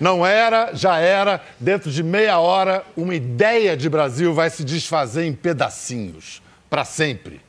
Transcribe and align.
Não 0.00 0.24
era, 0.24 0.74
já 0.74 0.98
era. 0.98 1.42
Dentro 1.58 1.90
de 1.90 2.02
meia 2.02 2.38
hora, 2.38 2.84
uma 2.96 3.14
ideia 3.14 3.76
de 3.76 3.88
Brasil 3.88 4.34
vai 4.34 4.50
se 4.50 4.64
desfazer 4.64 5.24
em 5.24 5.32
pedacinhos, 5.32 6.42
para 6.68 6.84
sempre. 6.84 7.40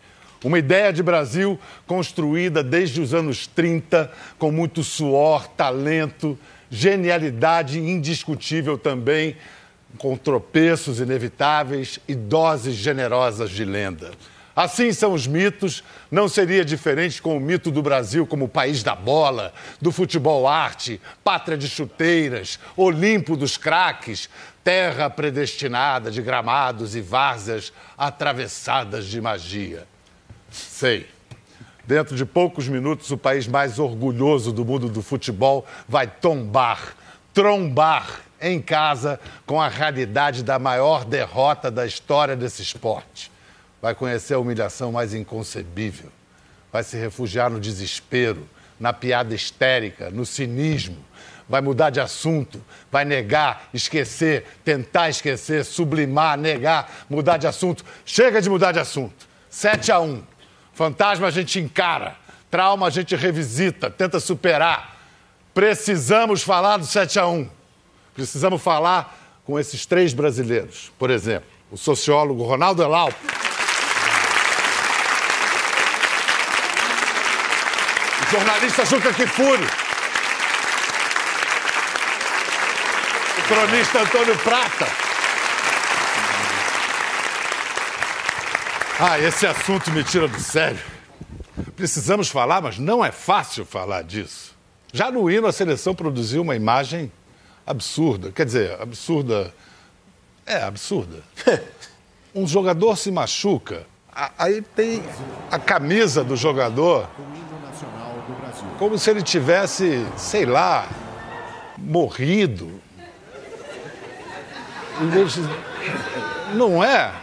Uma 0.43 0.59
ideia 0.59 0.93
de 0.93 1.01
Brasil 1.01 1.59
construída 1.85 2.63
desde 2.63 3.01
os 3.01 3.13
anos 3.13 3.47
30, 3.47 4.11
com 4.37 4.51
muito 4.51 4.83
suor, 4.83 5.47
talento, 5.47 6.37
genialidade 6.69 7.79
indiscutível 7.79 8.77
também, 8.77 9.35
com 9.97 10.15
tropeços 10.15 10.99
inevitáveis 10.99 11.99
e 12.07 12.13
doses 12.13 12.75
generosas 12.75 13.49
de 13.49 13.65
lenda. 13.65 14.11
Assim 14.57 14.91
são 14.91 15.13
os 15.13 15.27
mitos, 15.27 15.83
não 16.09 16.27
seria 16.27 16.65
diferente 16.65 17.21
com 17.21 17.37
o 17.37 17.39
mito 17.39 17.69
do 17.69 17.83
Brasil 17.83 18.25
como 18.25 18.49
país 18.49 18.81
da 18.81 18.95
bola, 18.95 19.53
do 19.79 19.91
futebol 19.91 20.47
arte, 20.47 20.99
pátria 21.23 21.55
de 21.55 21.69
chuteiras, 21.69 22.57
Olimpo 22.75 23.37
dos 23.37 23.55
craques, 23.55 24.27
terra 24.63 25.11
predestinada 25.11 26.09
de 26.09 26.23
gramados 26.23 26.95
e 26.95 27.01
várzeas 27.01 27.71
atravessadas 27.95 29.05
de 29.05 29.21
magia. 29.21 29.85
Sei. 30.49 31.07
Dentro 31.85 32.15
de 32.15 32.25
poucos 32.25 32.67
minutos, 32.67 33.11
o 33.11 33.17
país 33.17 33.45
mais 33.45 33.77
orgulhoso 33.77 34.51
do 34.51 34.65
mundo 34.65 34.89
do 34.89 35.03
futebol 35.03 35.67
vai 35.87 36.07
tombar, 36.07 36.97
trombar 37.31 38.21
em 38.41 38.59
casa 38.59 39.19
com 39.45 39.61
a 39.61 39.67
realidade 39.67 40.43
da 40.43 40.57
maior 40.57 41.05
derrota 41.05 41.69
da 41.69 41.85
história 41.85 42.35
desse 42.35 42.63
esporte 42.63 43.36
vai 43.81 43.93
conhecer 43.95 44.33
a 44.33 44.39
humilhação 44.39 44.91
mais 44.91 45.13
inconcebível, 45.13 46.11
vai 46.71 46.83
se 46.83 46.97
refugiar 46.97 47.49
no 47.49 47.59
desespero, 47.59 48.47
na 48.79 48.93
piada 48.93 49.33
histérica, 49.33 50.09
no 50.09 50.25
cinismo, 50.25 50.97
vai 51.49 51.61
mudar 51.61 51.89
de 51.89 51.99
assunto, 51.99 52.61
vai 52.91 53.05
negar, 53.05 53.69
esquecer, 53.73 54.45
tentar 54.63 55.09
esquecer, 55.09 55.63
sublimar, 55.63 56.37
negar, 56.37 57.05
mudar 57.09 57.37
de 57.37 57.47
assunto. 57.47 57.83
Chega 58.05 58.41
de 58.41 58.49
mudar 58.49 58.71
de 58.71 58.79
assunto. 58.79 59.27
7 59.49 59.91
a 59.91 59.99
1. 59.99 60.23
Fantasma 60.73 61.27
a 61.27 61.31
gente 61.31 61.59
encara, 61.59 62.15
trauma 62.51 62.87
a 62.87 62.89
gente 62.89 63.15
revisita, 63.15 63.89
tenta 63.89 64.19
superar. 64.19 64.97
Precisamos 65.53 66.43
falar 66.43 66.77
do 66.77 66.85
7 66.85 67.17
a 67.19 67.27
1. 67.27 67.49
Precisamos 68.13 68.61
falar 68.61 69.41
com 69.45 69.57
esses 69.57 69.85
três 69.85 70.13
brasileiros. 70.13 70.91
Por 70.99 71.09
exemplo, 71.09 71.47
o 71.71 71.77
sociólogo 71.77 72.43
Ronaldo 72.43 72.83
Elau. 72.83 73.11
Jornalista 78.31 78.85
Juca 78.85 79.13
Kifuri. 79.13 79.63
O 83.37 83.41
cronista 83.47 84.01
Antônio 84.01 84.37
Prata. 84.39 84.87
Ah, 88.99 89.17
esse 89.19 89.47
assunto 89.47 89.91
me 89.91 90.03
tira 90.03 90.27
do 90.27 90.39
sério. 90.39 90.79
Precisamos 91.77 92.27
falar, 92.27 92.61
mas 92.61 92.77
não 92.77 93.03
é 93.03 93.11
fácil 93.11 93.65
falar 93.65 94.01
disso. 94.01 94.53
Já 94.91 95.09
no 95.09 95.31
hino, 95.31 95.47
a 95.47 95.53
seleção 95.53 95.95
produziu 95.95 96.41
uma 96.41 96.55
imagem 96.55 97.09
absurda. 97.65 98.31
Quer 98.31 98.45
dizer, 98.45 98.81
absurda. 98.81 99.53
É, 100.45 100.63
absurda. 100.63 101.23
Um 102.35 102.45
jogador 102.45 102.95
se 102.97 103.09
machuca, 103.09 103.87
aí 104.37 104.61
tem 104.61 105.03
a 105.49 105.57
camisa 105.57 106.23
do 106.23 106.35
jogador 106.35 107.09
como 108.77 108.97
se 108.97 109.09
ele 109.09 109.21
tivesse, 109.21 110.05
sei 110.15 110.45
lá, 110.45 110.87
morrido. 111.77 112.79
Não 116.53 116.83
é? 116.83 117.13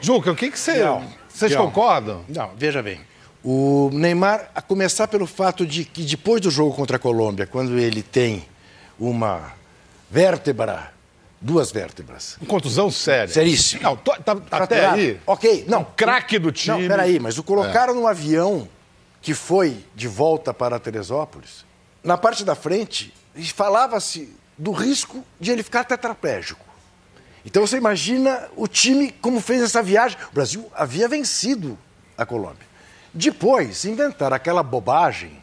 Juca, 0.00 0.32
o 0.32 0.36
que, 0.36 0.50
que 0.50 0.58
você. 0.58 0.84
Não, 0.84 1.04
vocês 1.28 1.52
não, 1.52 1.66
concordam? 1.66 2.24
Não, 2.28 2.50
veja 2.56 2.82
bem. 2.82 3.00
O 3.42 3.90
Neymar, 3.92 4.50
a 4.54 4.60
começar 4.60 5.08
pelo 5.08 5.26
fato 5.26 5.66
de 5.66 5.84
que 5.84 6.02
depois 6.02 6.40
do 6.40 6.50
jogo 6.50 6.74
contra 6.74 6.96
a 6.96 7.00
Colômbia, 7.00 7.46
quando 7.46 7.78
ele 7.78 8.02
tem 8.02 8.44
uma 8.98 9.52
vértebra, 10.10 10.92
duas 11.40 11.72
vértebras. 11.72 12.36
Uma 12.40 12.48
contusão 12.48 12.90
séria. 12.90 13.32
Seríssima. 13.32 13.82
Não, 13.82 13.96
tá, 13.96 14.16
tá 14.18 14.56
até 14.58 14.86
aí. 14.86 15.20
Ok, 15.26 15.64
não. 15.66 15.80
Um 15.80 15.86
craque 15.96 16.38
do 16.38 16.52
time. 16.52 16.82
Não, 16.82 16.88
peraí, 16.88 17.18
mas 17.18 17.38
o 17.38 17.42
colocaram 17.42 17.94
é. 17.94 17.96
no 17.96 18.06
avião 18.06 18.68
que 19.20 19.34
foi 19.34 19.84
de 19.94 20.08
volta 20.08 20.52
para 20.54 20.80
Teresópolis, 20.80 21.64
na 22.02 22.16
parte 22.16 22.44
da 22.44 22.54
frente 22.54 23.12
falava-se 23.54 24.34
do 24.56 24.72
risco 24.72 25.24
de 25.38 25.50
ele 25.50 25.62
ficar 25.62 25.84
tetraplégico. 25.84 26.64
Então 27.44 27.66
você 27.66 27.76
imagina 27.76 28.48
o 28.56 28.66
time 28.66 29.10
como 29.10 29.40
fez 29.40 29.62
essa 29.62 29.82
viagem. 29.82 30.18
O 30.30 30.34
Brasil 30.34 30.70
havia 30.74 31.08
vencido 31.08 31.78
a 32.16 32.26
Colômbia. 32.26 32.68
Depois 33.12 33.84
inventaram 33.84 34.36
aquela 34.36 34.62
bobagem 34.62 35.42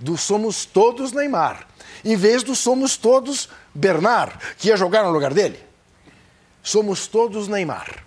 do 0.00 0.16
somos 0.16 0.64
todos 0.64 1.12
Neymar, 1.12 1.66
em 2.04 2.16
vez 2.16 2.42
do 2.42 2.54
somos 2.54 2.96
todos 2.96 3.48
Bernard, 3.74 4.36
que 4.58 4.68
ia 4.68 4.76
jogar 4.76 5.04
no 5.04 5.10
lugar 5.10 5.32
dele. 5.32 5.58
Somos 6.62 7.06
todos 7.06 7.46
Neymar. 7.46 8.04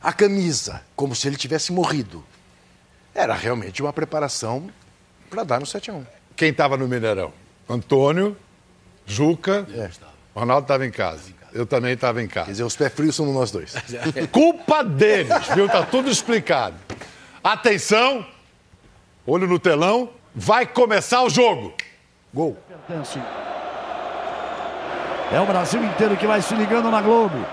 A 0.00 0.12
camisa, 0.12 0.82
como 0.94 1.14
se 1.14 1.26
ele 1.26 1.36
tivesse 1.36 1.72
morrido. 1.72 2.24
Era 3.14 3.34
realmente 3.34 3.80
uma 3.80 3.92
preparação 3.92 4.68
para 5.30 5.44
dar 5.44 5.60
no 5.60 5.66
7 5.66 5.90
a 5.90 5.94
1 5.94 6.06
Quem 6.34 6.50
estava 6.50 6.76
no 6.76 6.88
Mineirão? 6.88 7.32
Antônio, 7.68 8.36
Juca, 9.06 9.66
é. 9.72 9.88
Ronaldo 10.34 10.64
estava 10.64 10.84
em 10.84 10.90
casa. 10.90 11.32
Eu 11.52 11.64
também 11.64 11.92
estava 11.92 12.20
em 12.20 12.26
casa. 12.26 12.46
Quer 12.46 12.52
dizer, 12.52 12.64
os 12.64 12.74
pés 12.74 12.92
frios 12.92 13.14
somos 13.14 13.32
nós 13.32 13.50
dois. 13.52 13.74
Culpa 14.32 14.82
deles, 14.82 15.46
viu? 15.54 15.68
Tá 15.68 15.84
tudo 15.84 16.10
explicado. 16.10 16.74
Atenção, 17.42 18.26
olho 19.24 19.46
no 19.46 19.58
telão, 19.58 20.10
vai 20.34 20.66
começar 20.66 21.22
o 21.22 21.30
jogo. 21.30 21.72
Gol. 22.32 22.58
É 25.32 25.40
o 25.40 25.46
Brasil 25.46 25.82
inteiro 25.84 26.16
que 26.16 26.26
vai 26.26 26.42
se 26.42 26.54
ligando 26.54 26.90
na 26.90 27.00
Globo. 27.00 27.46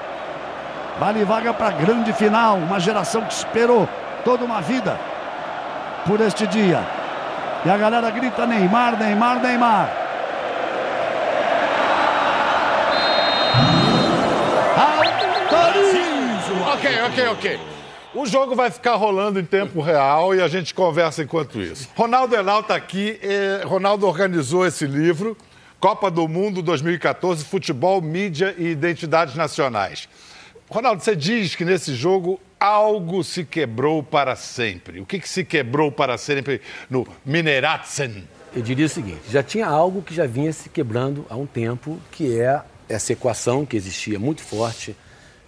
Vale 1.00 1.24
vaga 1.24 1.54
para 1.54 1.68
a 1.68 1.72
grande 1.72 2.12
final. 2.14 2.58
Uma 2.58 2.80
geração 2.80 3.24
que 3.26 3.34
esperou 3.34 3.88
toda 4.26 4.44
uma 4.44 4.62
vida 4.62 5.11
por 6.06 6.22
este 6.22 6.48
dia. 6.48 6.84
E 7.66 7.70
a 7.70 7.78
galera 7.78 8.10
grita 8.10 8.46
Neymar, 8.46 8.98
Neymar, 8.98 9.42
Neymar. 9.42 10.02
Ok, 16.74 17.02
ok, 17.04 17.28
ok. 17.28 17.60
O 18.14 18.26
jogo 18.26 18.56
vai 18.56 18.72
ficar 18.72 18.96
rolando 18.96 19.40
em 19.40 19.46
tempo 19.46 19.80
real 19.82 20.34
e 20.36 20.42
a 20.42 20.48
gente 20.48 20.74
conversa 20.74 21.24
enquanto 21.24 21.62
isso. 21.62 21.88
Ronaldo 21.96 22.36
Enal 22.36 22.62
está 22.62 22.76
aqui. 22.76 23.20
Eh, 23.22 23.62
Ronaldo 23.66 24.08
organizou 24.08 24.66
esse 24.66 24.86
livro, 24.86 25.38
Copa 25.80 26.10
do 26.10 26.28
Mundo 26.28 26.62
2014, 26.62 27.46
Futebol, 27.46 28.02
Mídia 28.02 28.54
e 28.58 28.68
Identidades 28.68 29.36
Nacionais. 29.36 30.10
Ronaldo, 30.70 31.04
você 31.04 31.16
diz 31.16 31.56
que 31.56 31.64
nesse 31.64 31.94
jogo 31.94 32.40
algo 32.62 33.24
se 33.24 33.44
quebrou 33.44 34.04
para 34.04 34.36
sempre. 34.36 35.00
O 35.00 35.06
que, 35.06 35.20
que 35.20 35.28
se 35.28 35.44
quebrou 35.44 35.92
para 35.92 36.16
sempre 36.18 36.62
no 36.88 37.08
Mineratzen? 37.26 38.24
Eu 38.56 38.62
diria 38.62 38.86
o 38.86 38.90
seguinte: 38.90 39.22
já 39.30 39.42
tinha 39.42 39.66
algo 39.66 40.04
que 40.04 40.14
já 40.14 40.28
vinha 40.28 40.54
se 40.54 40.70
quebrando 40.70 41.26
há 41.28 41.36
um 41.36 41.48
tempo, 41.48 42.00
que 42.12 42.40
é 42.40 42.62
essa 42.88 43.14
equação 43.14 43.66
que 43.66 43.76
existia 43.76 44.20
muito 44.20 44.42
forte 44.44 44.96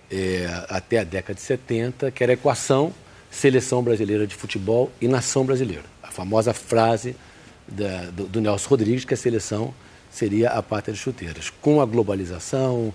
é, 0.10 0.48
até 0.70 1.00
a 1.00 1.04
década 1.04 1.36
de 1.36 1.42
70, 1.42 2.10
que 2.10 2.24
era 2.24 2.32
a 2.32 2.36
equação 2.36 2.92
seleção 3.30 3.82
brasileira 3.82 4.28
de 4.28 4.36
futebol 4.36 4.92
e 5.02 5.08
nação 5.08 5.44
brasileira. 5.44 5.84
A 6.04 6.12
famosa 6.12 6.54
frase 6.54 7.16
da, 7.68 8.12
do, 8.12 8.28
do 8.28 8.40
Nelson 8.40 8.70
Rodrigues 8.70 9.06
que 9.06 9.14
a 9.16 9.18
seleção 9.18 9.74
seria 10.12 10.52
a 10.52 10.62
pátria 10.62 10.94
de 10.94 11.00
chuteiras. 11.00 11.50
Com 11.50 11.82
a 11.82 11.86
globalização, 11.86 12.94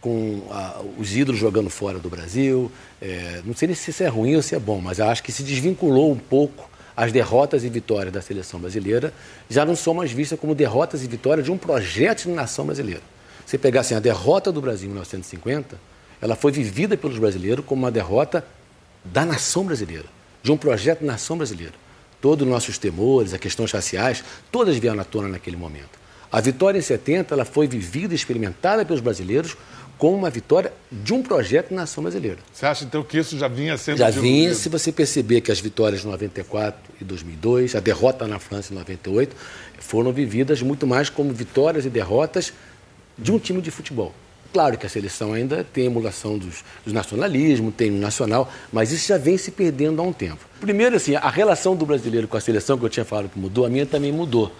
com 0.00 0.42
a, 0.50 0.80
os 0.98 1.14
ídolos 1.14 1.40
jogando 1.40 1.68
fora 1.68 1.98
do 1.98 2.08
Brasil. 2.08 2.70
É, 3.00 3.42
não 3.44 3.54
sei 3.54 3.74
se 3.74 3.90
isso 3.90 4.02
é 4.02 4.08
ruim 4.08 4.36
ou 4.36 4.42
se 4.42 4.54
é 4.54 4.58
bom, 4.58 4.80
mas 4.80 5.00
acho 5.00 5.22
que 5.22 5.30
se 5.30 5.42
desvinculou 5.42 6.10
um 6.10 6.18
pouco 6.18 6.70
as 6.96 7.12
derrotas 7.12 7.64
e 7.64 7.68
vitórias 7.68 8.12
da 8.12 8.20
seleção 8.20 8.60
brasileira, 8.60 9.12
já 9.48 9.64
não 9.64 9.74
são 9.74 9.94
mais 9.94 10.12
vistas 10.12 10.38
como 10.38 10.54
derrotas 10.54 11.02
e 11.02 11.06
vitórias 11.06 11.46
de 11.46 11.50
um 11.50 11.56
projeto 11.56 12.24
de 12.24 12.30
nação 12.30 12.66
brasileira. 12.66 13.00
Você 13.46 13.56
pegar 13.56 13.80
assim, 13.80 13.94
a 13.94 14.00
derrota 14.00 14.52
do 14.52 14.60
Brasil 14.60 14.86
em 14.86 14.90
1950, 14.90 15.80
ela 16.20 16.36
foi 16.36 16.52
vivida 16.52 16.96
pelos 16.96 17.18
brasileiros 17.18 17.64
como 17.64 17.82
uma 17.82 17.90
derrota 17.90 18.44
da 19.04 19.24
nação 19.24 19.64
brasileira, 19.64 20.04
de 20.42 20.52
um 20.52 20.56
projeto 20.56 21.00
de 21.00 21.06
nação 21.06 21.38
brasileira. 21.38 21.72
Todos 22.20 22.46
os 22.46 22.52
nossos 22.52 22.76
temores, 22.76 23.32
as 23.32 23.40
questões 23.40 23.72
raciais, 23.72 24.22
todas 24.52 24.76
vieram 24.76 25.00
à 25.00 25.04
tona 25.04 25.26
naquele 25.26 25.56
momento. 25.56 25.98
A 26.30 26.40
vitória 26.40 26.78
em 26.78 26.82
70 26.82 27.34
ela 27.34 27.44
foi 27.44 27.66
vivida 27.66 28.12
e 28.12 28.16
experimentada 28.16 28.84
pelos 28.84 29.00
brasileiros 29.00 29.56
com 30.00 30.14
uma 30.14 30.30
vitória 30.30 30.72
de 30.90 31.12
um 31.12 31.22
projeto 31.22 31.72
na 31.72 31.82
nação 31.82 32.02
brasileira. 32.02 32.38
Você 32.50 32.64
acha 32.64 32.84
então 32.84 33.02
que 33.02 33.18
isso 33.18 33.36
já 33.36 33.46
vinha 33.46 33.76
sendo 33.76 33.98
Já 33.98 34.08
vinha, 34.08 34.54
se 34.54 34.70
você 34.70 34.90
perceber 34.90 35.42
que 35.42 35.52
as 35.52 35.60
vitórias 35.60 36.00
de 36.00 36.06
94 36.06 36.80
e 36.98 37.04
2002, 37.04 37.76
a 37.76 37.80
derrota 37.80 38.26
na 38.26 38.38
França 38.38 38.72
em 38.72 38.76
98, 38.78 39.36
foram 39.78 40.10
vividas 40.10 40.62
muito 40.62 40.86
mais 40.86 41.10
como 41.10 41.34
vitórias 41.34 41.84
e 41.84 41.90
derrotas 41.90 42.50
de 43.18 43.30
um 43.30 43.38
time 43.38 43.60
de 43.60 43.70
futebol. 43.70 44.14
Claro 44.54 44.78
que 44.78 44.86
a 44.86 44.88
seleção 44.88 45.34
ainda 45.34 45.62
tem 45.70 45.84
emulação 45.84 46.38
dos, 46.38 46.64
dos 46.82 46.94
nacionalismo, 46.94 47.70
tem 47.70 47.90
o 47.90 47.98
nacional, 47.98 48.50
mas 48.72 48.92
isso 48.92 49.06
já 49.06 49.18
vem 49.18 49.36
se 49.36 49.50
perdendo 49.50 50.00
há 50.00 50.04
um 50.04 50.14
tempo. 50.14 50.46
Primeiro, 50.60 50.96
assim, 50.96 51.14
a 51.14 51.28
relação 51.28 51.76
do 51.76 51.84
brasileiro 51.84 52.26
com 52.26 52.38
a 52.38 52.40
seleção, 52.40 52.78
que 52.78 52.84
eu 52.86 52.88
tinha 52.88 53.04
falado 53.04 53.28
que 53.28 53.38
mudou, 53.38 53.66
a 53.66 53.68
minha 53.68 53.84
também 53.84 54.10
mudou. 54.10 54.50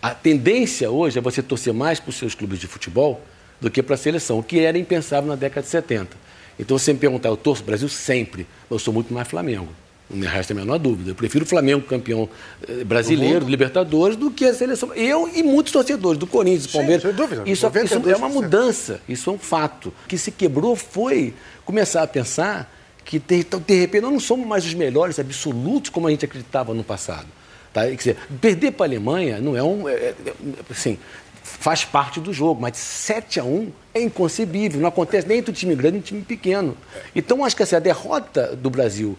A 0.00 0.14
tendência 0.14 0.90
hoje 0.90 1.18
é 1.18 1.20
você 1.20 1.42
torcer 1.42 1.74
mais 1.74 2.00
para 2.00 2.08
os 2.08 2.16
seus 2.16 2.34
clubes 2.34 2.58
de 2.58 2.66
futebol 2.66 3.20
do 3.60 3.70
que 3.70 3.82
para 3.82 3.94
a 3.94 3.98
seleção, 3.98 4.38
o 4.38 4.42
que 4.42 4.60
era 4.60 4.78
impensável 4.78 5.28
na 5.28 5.36
década 5.36 5.62
de 5.62 5.68
70. 5.68 6.16
Então, 6.58 6.78
você 6.78 6.92
me 6.92 6.98
perguntar, 6.98 7.28
eu 7.28 7.36
torço 7.36 7.62
o 7.62 7.66
Brasil 7.66 7.88
sempre, 7.88 8.46
eu 8.70 8.78
sou 8.78 8.92
muito 8.92 9.12
mais 9.12 9.28
Flamengo. 9.28 9.68
Não 10.08 10.18
me 10.18 10.26
resta 10.26 10.52
a 10.52 10.56
menor 10.56 10.78
dúvida. 10.78 11.10
Eu 11.10 11.14
prefiro 11.16 11.44
o 11.44 11.48
Flamengo 11.48 11.82
campeão 11.82 12.28
eh, 12.68 12.84
brasileiro, 12.84 13.44
do 13.44 13.50
Libertadores, 13.50 14.16
do 14.16 14.30
que 14.30 14.44
a 14.44 14.54
seleção. 14.54 14.94
Eu 14.94 15.28
e 15.28 15.42
muitos 15.42 15.72
torcedores 15.72 16.16
do 16.16 16.28
Corinthians, 16.28 16.66
do 16.66 16.72
Palmeiras. 16.72 17.02
sem 17.02 17.12
dúvida. 17.12 17.42
Isso, 17.44 17.66
isso 17.84 18.08
é 18.08 18.16
uma 18.16 18.28
mudança, 18.28 19.00
isso 19.08 19.28
é 19.28 19.32
um 19.32 19.38
fato. 19.38 19.88
O 20.04 20.08
que 20.08 20.16
se 20.16 20.30
quebrou 20.30 20.76
foi 20.76 21.34
começar 21.64 22.04
a 22.04 22.06
pensar 22.06 22.72
que, 23.04 23.18
de, 23.18 23.44
de 23.44 23.80
repente, 23.80 24.02
nós 24.02 24.12
não 24.12 24.20
somos 24.20 24.46
mais 24.46 24.64
os 24.64 24.74
melhores 24.74 25.18
absolutos 25.18 25.90
como 25.90 26.06
a 26.06 26.10
gente 26.10 26.24
acreditava 26.24 26.72
no 26.72 26.84
passado. 26.84 27.26
Tá? 27.72 27.84
Quer 27.84 27.96
dizer, 27.96 28.16
perder 28.40 28.72
para 28.72 28.86
a 28.86 28.88
Alemanha 28.88 29.40
não 29.40 29.56
é 29.56 29.62
um. 29.62 29.88
É, 29.88 29.92
é, 29.92 30.14
assim, 30.70 30.98
faz 31.58 31.84
parte 31.84 32.20
do 32.20 32.32
jogo, 32.32 32.60
mas 32.60 32.76
7 32.76 33.40
a 33.40 33.44
1 33.44 33.72
é 33.94 34.00
inconcebível. 34.02 34.80
Não 34.80 34.88
acontece 34.88 35.26
nem 35.26 35.38
entre 35.38 35.50
o 35.50 35.54
time 35.54 35.74
grande 35.74 35.96
e 35.96 36.00
o 36.00 36.02
time 36.02 36.22
pequeno. 36.22 36.76
Então, 37.14 37.44
acho 37.44 37.56
que 37.56 37.62
assim, 37.62 37.78
derrota 37.80 38.54
do 38.54 38.70
Brasil 38.70 39.16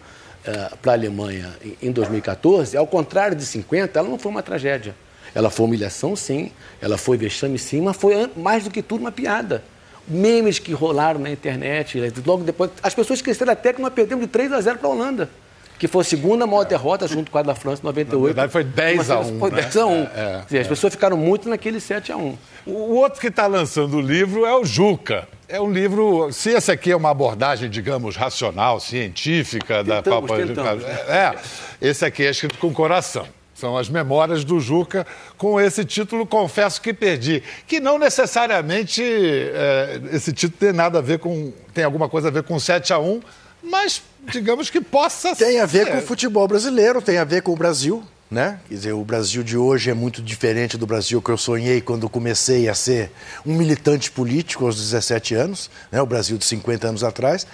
uh, 0.48 0.78
para 0.78 0.94
a 0.94 0.96
Alemanha 0.96 1.54
em 1.82 1.92
2014, 1.92 2.78
ao 2.78 2.88
contrário 2.88 3.36
de 3.36 3.46
50, 3.46 4.00
ela 4.00 4.08
não 4.08 4.20
foi 4.20 4.32
uma 4.32 4.44
tragédia. 4.44 4.96
Ela 5.34 5.50
foi 5.50 5.66
humilhação, 5.66 6.16
sim. 6.16 6.52
Ela 6.82 6.98
foi 6.98 7.18
vexame, 7.18 7.60
sim. 7.60 7.82
Mas 7.82 7.98
foi, 7.98 8.30
mais 8.36 8.64
do 8.64 8.72
que 8.72 8.82
tudo, 8.82 9.02
uma 9.02 9.12
piada. 9.12 9.64
Memes 10.08 10.58
que 10.58 10.72
rolaram 10.72 11.20
na 11.20 11.30
internet. 11.30 12.00
Logo 12.26 12.44
depois, 12.44 12.72
as 12.82 12.94
pessoas 12.94 13.20
esqueceram 13.20 13.52
até 13.52 13.74
que 13.74 13.82
nós 13.82 13.94
perdemos 13.94 14.26
de 14.26 14.32
3 14.32 14.54
a 14.54 14.62
0 14.62 14.80
para 14.80 14.88
a 14.88 14.92
Holanda 14.92 15.30
que 15.78 15.88
foi 15.88 16.02
a 16.02 16.06
segunda 16.06 16.48
maior 16.48 16.66
derrota 16.66 17.08
junto 17.08 17.30
com 17.30 17.38
a 17.38 17.44
da 17.44 17.54
França 17.54 17.82
em 17.82 17.86
98. 17.86 18.36
Na 18.36 18.48
verdade, 18.48 18.52
foi 18.52 18.64
10 18.64 19.12
a 19.12 19.20
1. 19.20 19.40
Foi 19.40 19.52
10 19.52 19.76
né? 19.76 19.82
a 19.82 19.86
1. 19.86 19.94
É, 19.94 20.46
é, 20.52 20.60
as 20.60 20.68
pessoas 20.68 20.94
ficaram 20.94 21.18
muito 21.18 21.48
naquele 21.50 21.80
7 21.80 22.12
a 22.12 22.18
1. 22.18 22.38
O 22.66 22.96
outro 22.96 23.22
que 23.22 23.28
está 23.28 23.48
lançando 23.48 23.98
o 23.98 24.02
livro 24.02 24.46
é 24.46 24.56
o 24.56 24.66
Juca. 24.66 25.28
É 25.48 25.62
um 25.62 25.72
livro, 25.72 26.30
se 26.34 26.50
esse 26.50 26.72
aqui 26.72 26.92
é 26.92 26.96
uma 26.96 27.12
abordagem, 27.12 27.70
digamos, 27.70 28.18
racional, 28.18 28.80
científica 28.80 29.84
tentamos, 29.84 30.04
da 30.04 30.12
Papa 30.12 30.36
tentamos. 30.36 30.84
É, 30.84 31.36
esse 31.82 32.04
aqui 32.04 32.24
é 32.24 32.32
escrito 32.32 32.58
com 32.58 32.74
coração. 32.74 33.26
São 33.54 33.78
as 33.78 33.90
memórias 33.90 34.44
do 34.44 34.60
Juca. 34.60 35.08
Com 35.38 35.60
esse 35.60 35.86
título, 35.86 36.28
confesso 36.28 36.82
que 36.82 36.94
perdi. 36.94 37.42
Que 37.66 37.80
não 37.80 37.98
necessariamente 37.98 39.02
é, 39.02 40.00
esse 40.12 40.34
título 40.34 40.60
tem 40.60 40.74
nada 40.74 41.00
a 41.00 41.02
ver 41.02 41.20
com. 41.20 41.52
tem 41.74 41.84
alguma 41.84 42.10
coisa 42.10 42.28
a 42.28 42.32
ver 42.32 42.44
com 42.44 42.60
7 42.60 42.94
a 42.94 43.00
1 43.00 43.22
mas 43.64 44.02
digamos 44.32 44.70
que 44.70 44.82
possa 44.82 45.34
ser. 45.36 45.46
Tem 45.46 45.60
a 45.60 45.66
ver 45.66 45.92
com 45.92 45.98
o 45.98 46.02
futebol 46.02 46.48
brasileiro, 46.48 47.02
tem 47.02 47.18
a 47.18 47.24
ver 47.24 47.42
com 47.42 47.54
o 47.54 47.56
Brasil. 47.56 48.04
Né? 48.30 48.60
Quer 48.68 48.74
dizer, 48.74 48.92
o 48.92 49.06
Brasil 49.06 49.42
de 49.42 49.58
hoje 49.58 49.90
é 49.90 49.94
muito 49.94 50.22
diferente 50.22 50.78
do 50.78 50.86
Brasil 50.86 51.22
que 51.22 51.30
eu 51.30 51.38
sonhei 51.38 51.80
quando 51.80 52.10
comecei 52.10 52.68
a 52.68 52.76
ser 52.76 53.10
um 53.46 53.56
militante 53.56 54.12
político 54.12 54.66
aos 54.66 54.76
17 54.76 55.34
anos, 55.34 55.70
né? 55.90 56.02
o 56.02 56.06
Brasil 56.06 56.38
de 56.38 56.44
50 56.44 56.90
anos 56.90 57.04
atrás. 57.06 57.48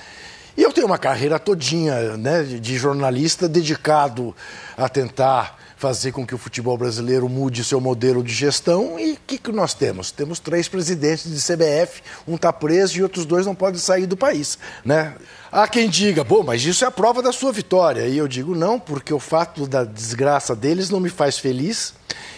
E 0.58 0.64
eu 0.64 0.72
tenho 0.72 0.88
uma 0.88 0.98
carreira 0.98 1.40
todinha 1.40 2.18
né, 2.18 2.44
de 2.44 2.78
jornalista 2.78 3.48
dedicado 3.48 4.36
a 4.78 4.88
tentar 4.88 5.60
fazer 5.84 6.14
com 6.14 6.26
que 6.26 6.34
o 6.34 6.38
futebol 6.38 6.78
brasileiro 6.78 7.28
mude 7.28 7.62
seu 7.62 7.82
modelo 7.82 8.24
de 8.24 8.34
gestão. 8.34 8.98
E 8.98 9.12
o 9.12 9.18
que, 9.28 9.38
que 9.38 9.52
nós 9.52 9.74
temos? 9.74 10.12
Temos 10.12 10.40
três 10.40 10.66
presidentes 10.70 11.30
de 11.30 11.36
CBF, 11.36 12.02
um 12.26 12.36
está 12.36 12.54
preso 12.54 12.98
e 12.98 13.04
outros 13.04 13.26
dois 13.26 13.46
não 13.46 13.54
podem 13.54 13.82
sair 13.82 14.06
do 14.06 14.16
país. 14.16 14.58
Né? 14.86 15.14
Há 15.52 15.68
quem 15.68 15.90
diga, 15.90 16.24
bom, 16.24 16.42
mas 16.42 16.64
isso 16.64 16.86
é 16.86 16.88
a 16.88 16.92
prova 16.92 17.22
da 17.22 17.34
sua 17.34 17.52
vitória. 17.52 18.08
E 18.08 18.18
eu 18.18 18.30
digo, 18.30 18.56
não, 18.56 18.80
porque 18.80 19.14
o 19.14 19.20
fato 19.20 19.68
da 19.68 19.84
desgraça 19.84 20.56
deles 20.56 20.90
não 20.90 21.02
me 21.02 21.10
faz 21.10 21.38
feliz. 21.38 21.94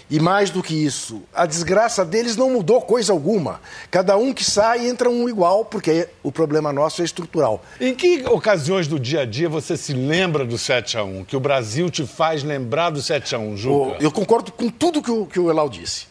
E 0.09 0.19
mais 0.19 0.51
do 0.51 0.61
que 0.61 0.75
isso, 0.75 1.23
a 1.33 1.47
desgraça 1.47 2.05
deles 2.05 2.35
não 2.35 2.51
mudou 2.51 2.79
coisa 2.79 3.11
alguma. 3.11 3.59
Cada 3.89 4.15
um 4.15 4.33
que 4.33 4.43
sai 4.43 4.87
entra 4.87 5.09
um 5.09 5.27
igual, 5.27 5.65
porque 5.65 6.07
o 6.21 6.31
problema 6.31 6.71
nosso 6.71 7.01
é 7.01 7.05
estrutural. 7.05 7.63
Em 7.81 7.95
que 7.95 8.23
ocasiões 8.27 8.87
do 8.87 8.99
dia 8.99 9.21
a 9.21 9.25
dia 9.25 9.49
você 9.49 9.75
se 9.75 9.93
lembra 9.93 10.45
do 10.45 10.57
7 10.57 10.97
a 10.97 11.03
1 11.03 11.25
Que 11.25 11.35
o 11.35 11.39
Brasil 11.39 11.89
te 11.89 12.05
faz 12.05 12.43
lembrar 12.43 12.91
do 12.91 13.01
7 13.01 13.33
a 13.33 13.39
1 13.39 13.57
Juca? 13.57 13.97
Eu 13.99 14.11
concordo 14.11 14.51
com 14.51 14.69
tudo 14.69 15.01
que 15.01 15.09
o, 15.09 15.25
que 15.25 15.39
o 15.39 15.49
Elal 15.49 15.69
disse. 15.69 16.05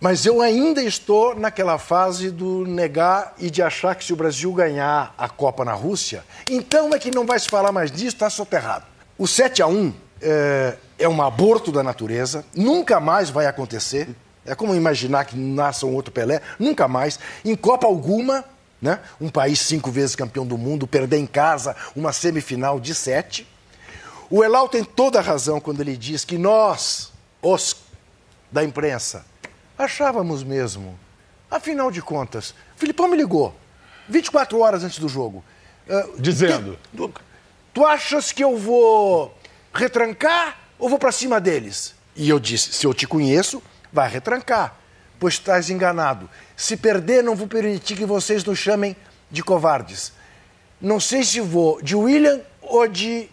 Mas 0.00 0.24
eu 0.26 0.40
ainda 0.40 0.82
estou 0.82 1.38
naquela 1.38 1.78
fase 1.78 2.30
do 2.30 2.66
negar 2.66 3.34
e 3.38 3.50
de 3.50 3.62
achar 3.62 3.94
que 3.94 4.02
se 4.02 4.12
o 4.12 4.16
Brasil 4.16 4.50
ganhar 4.52 5.14
a 5.16 5.28
Copa 5.28 5.64
na 5.64 5.74
Rússia, 5.74 6.24
então 6.50 6.92
é 6.94 6.98
que 6.98 7.14
não 7.14 7.26
vai 7.26 7.38
se 7.38 7.48
falar 7.48 7.70
mais 7.70 7.92
disso, 7.92 8.16
está 8.16 8.30
soterrado. 8.30 8.86
O 9.18 9.28
7 9.28 9.62
a 9.62 9.66
1 9.66 9.92
é, 10.20 10.76
é 10.98 11.08
um 11.08 11.22
aborto 11.22 11.72
da 11.72 11.82
natureza, 11.82 12.44
nunca 12.54 13.00
mais 13.00 13.30
vai 13.30 13.46
acontecer. 13.46 14.08
É 14.44 14.54
como 14.54 14.74
imaginar 14.74 15.24
que 15.24 15.36
nasça 15.36 15.86
um 15.86 15.94
outro 15.94 16.12
Pelé, 16.12 16.40
nunca 16.58 16.88
mais. 16.88 17.18
Em 17.44 17.54
Copa 17.54 17.86
alguma, 17.86 18.44
né? 18.80 19.00
um 19.20 19.28
país 19.28 19.60
cinco 19.60 19.90
vezes 19.90 20.16
campeão 20.16 20.46
do 20.46 20.56
mundo, 20.56 20.86
perder 20.86 21.18
em 21.18 21.26
casa 21.26 21.76
uma 21.94 22.12
semifinal 22.12 22.80
de 22.80 22.94
sete. 22.94 23.46
O 24.30 24.42
Elal 24.42 24.68
tem 24.68 24.82
toda 24.82 25.18
a 25.18 25.22
razão 25.22 25.60
quando 25.60 25.80
ele 25.80 25.96
diz 25.96 26.24
que 26.24 26.38
nós, 26.38 27.12
os 27.42 27.76
da 28.50 28.64
imprensa, 28.64 29.24
Achávamos 29.80 30.42
mesmo. 30.42 31.00
Afinal 31.50 31.90
de 31.90 32.02
contas, 32.02 32.54
Filipão 32.76 33.08
me 33.08 33.16
ligou 33.16 33.54
24 34.10 34.60
horas 34.60 34.84
antes 34.84 34.98
do 34.98 35.08
jogo. 35.08 35.42
Uh, 35.88 36.20
Dizendo. 36.20 36.78
Tu, 36.94 37.10
tu 37.72 37.86
achas 37.86 38.30
que 38.30 38.44
eu 38.44 38.58
vou 38.58 39.34
retrancar 39.72 40.58
ou 40.78 40.88
vou 40.88 40.98
para 40.98 41.12
cima 41.12 41.40
deles? 41.40 41.94
E 42.16 42.28
eu 42.28 42.38
disse: 42.38 42.72
se 42.72 42.86
eu 42.86 42.94
te 42.94 43.06
conheço, 43.06 43.62
vai 43.92 44.08
retrancar, 44.08 44.76
pois 45.18 45.34
estás 45.34 45.70
enganado. 45.70 46.28
Se 46.56 46.76
perder, 46.76 47.22
não 47.22 47.34
vou 47.34 47.46
permitir 47.46 47.96
que 47.96 48.04
vocês 48.04 48.44
nos 48.44 48.58
chamem 48.58 48.96
de 49.30 49.42
covardes. 49.42 50.12
Não 50.80 50.98
sei 50.98 51.22
se 51.22 51.40
vou 51.40 51.80
de 51.82 51.94
William 51.94 52.40
ou 52.62 52.86
de 52.88 53.28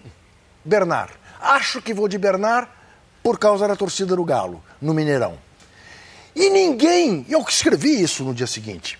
Bernard. 0.63 1.13
Acho 1.39 1.81
que 1.81 1.93
vou 1.93 2.07
de 2.07 2.17
Bernard 2.17 2.69
por 3.23 3.37
causa 3.37 3.67
da 3.67 3.75
torcida 3.75 4.15
do 4.15 4.23
Galo, 4.23 4.63
no 4.81 4.93
Mineirão. 4.93 5.37
E 6.35 6.49
ninguém, 6.49 7.25
eu 7.27 7.43
que 7.43 7.51
escrevi 7.51 8.01
isso 8.01 8.23
no 8.23 8.33
dia 8.33 8.47
seguinte, 8.47 8.99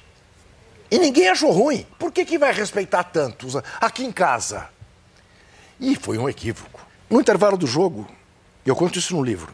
e 0.90 0.98
ninguém 0.98 1.28
achou 1.30 1.52
ruim. 1.52 1.86
Por 2.00 2.12
que, 2.12 2.26
que 2.26 2.38
vai 2.38 2.52
respeitar 2.52 3.04
tantos 3.04 3.56
aqui 3.80 4.04
em 4.04 4.12
casa? 4.12 4.70
E 5.80 5.96
foi 5.96 6.18
um 6.18 6.28
equívoco. 6.28 6.77
No 7.10 7.20
intervalo 7.20 7.58
do 7.58 7.68
jogo, 7.68 8.08
eu 8.66 8.76
conto 8.76 9.00
isso 9.00 9.16
no 9.16 9.24
livro, 9.24 9.54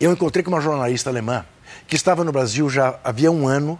eu 0.00 0.12
encontrei 0.12 0.42
com 0.42 0.50
uma 0.50 0.60
jornalista 0.60 1.10
alemã 1.10 1.44
que 1.86 1.94
estava 1.94 2.24
no 2.24 2.32
Brasil 2.32 2.68
já 2.70 2.98
havia 3.04 3.30
um 3.30 3.46
ano, 3.46 3.78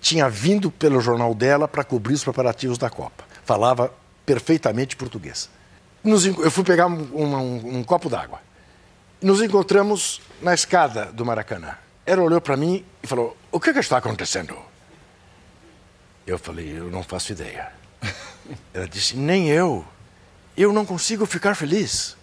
tinha 0.00 0.28
vindo 0.28 0.70
pelo 0.70 1.00
jornal 1.00 1.34
dela 1.34 1.68
para 1.68 1.84
cobrir 1.84 2.14
os 2.14 2.24
preparativos 2.24 2.78
da 2.78 2.88
Copa. 2.88 3.24
Falava 3.44 3.92
perfeitamente 4.24 4.96
português. 4.96 5.50
Nos, 6.02 6.24
eu 6.24 6.50
fui 6.50 6.64
pegar 6.64 6.86
um, 6.86 7.02
um, 7.14 7.78
um 7.78 7.84
copo 7.84 8.08
d'água. 8.08 8.40
Nos 9.20 9.42
encontramos 9.42 10.22
na 10.40 10.54
escada 10.54 11.06
do 11.06 11.24
Maracanã. 11.24 11.76
Ela 12.06 12.22
olhou 12.22 12.40
para 12.40 12.56
mim 12.56 12.84
e 13.02 13.06
falou: 13.06 13.36
O 13.50 13.60
que, 13.60 13.72
que 13.72 13.80
está 13.80 13.98
acontecendo? 13.98 14.56
Eu 16.26 16.38
falei: 16.38 16.78
Eu 16.78 16.90
não 16.90 17.02
faço 17.02 17.32
ideia. 17.32 17.72
Ela 18.72 18.86
disse: 18.86 19.16
Nem 19.16 19.48
eu. 19.48 19.84
Eu 20.58 20.72
não 20.72 20.84
consigo 20.84 21.24
ficar 21.24 21.54
feliz. 21.54 22.16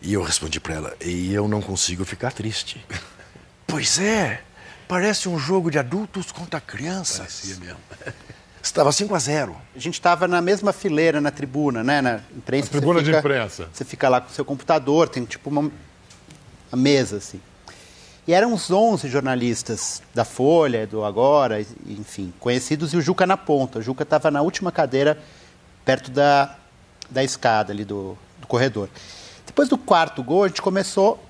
E 0.00 0.14
eu 0.14 0.22
respondi 0.22 0.58
para 0.58 0.74
ela: 0.74 0.96
E 1.04 1.34
eu 1.34 1.46
não 1.46 1.60
consigo 1.60 2.02
ficar 2.02 2.32
triste. 2.32 2.82
pois 3.68 3.98
é, 3.98 4.40
parece 4.88 5.28
um 5.28 5.38
jogo 5.38 5.70
de 5.70 5.78
adultos 5.78 6.32
contra 6.32 6.62
crianças. 6.62 7.18
Parecia 7.18 7.56
mesmo. 7.56 7.78
Estava 8.62 8.90
5 8.90 9.14
a 9.14 9.18
0. 9.18 9.56
A 9.76 9.78
gente 9.78 9.94
estava 9.94 10.26
na 10.26 10.42
mesma 10.42 10.72
fileira 10.72 11.20
na 11.20 11.30
tribuna, 11.30 11.84
né? 11.84 12.02
Na 12.02 12.20
imprensa. 12.36 12.66
Na 12.66 12.72
tribuna 12.72 12.98
fica, 12.98 13.12
de 13.12 13.18
imprensa. 13.18 13.68
Você 13.72 13.84
fica 13.84 14.08
lá 14.08 14.20
com 14.20 14.28
o 14.28 14.32
seu 14.32 14.44
computador, 14.44 15.08
tem 15.08 15.24
tipo 15.24 15.48
uma, 15.48 15.60
uma 15.60 15.72
mesa 16.74 17.18
assim. 17.18 17.40
E 18.26 18.34
eram 18.34 18.52
uns 18.52 18.70
11 18.70 19.08
jornalistas 19.08 20.02
da 20.12 20.24
Folha, 20.24 20.86
do 20.86 21.04
Agora, 21.04 21.64
enfim, 21.86 22.34
conhecidos, 22.40 22.92
e 22.92 22.96
o 22.96 23.00
Juca 23.00 23.26
na 23.26 23.36
ponta. 23.36 23.78
O 23.78 23.82
Juca 23.82 24.02
estava 24.02 24.30
na 24.30 24.42
última 24.42 24.72
cadeira, 24.72 25.18
perto 25.84 26.10
da, 26.10 26.58
da 27.10 27.24
escada 27.24 27.72
ali 27.72 27.84
do, 27.84 28.16
do 28.40 28.46
corredor. 28.46 28.88
Depois 29.46 29.68
do 29.68 29.78
quarto 29.78 30.22
gol, 30.22 30.44
a 30.44 30.48
gente 30.48 30.62
começou 30.62 31.22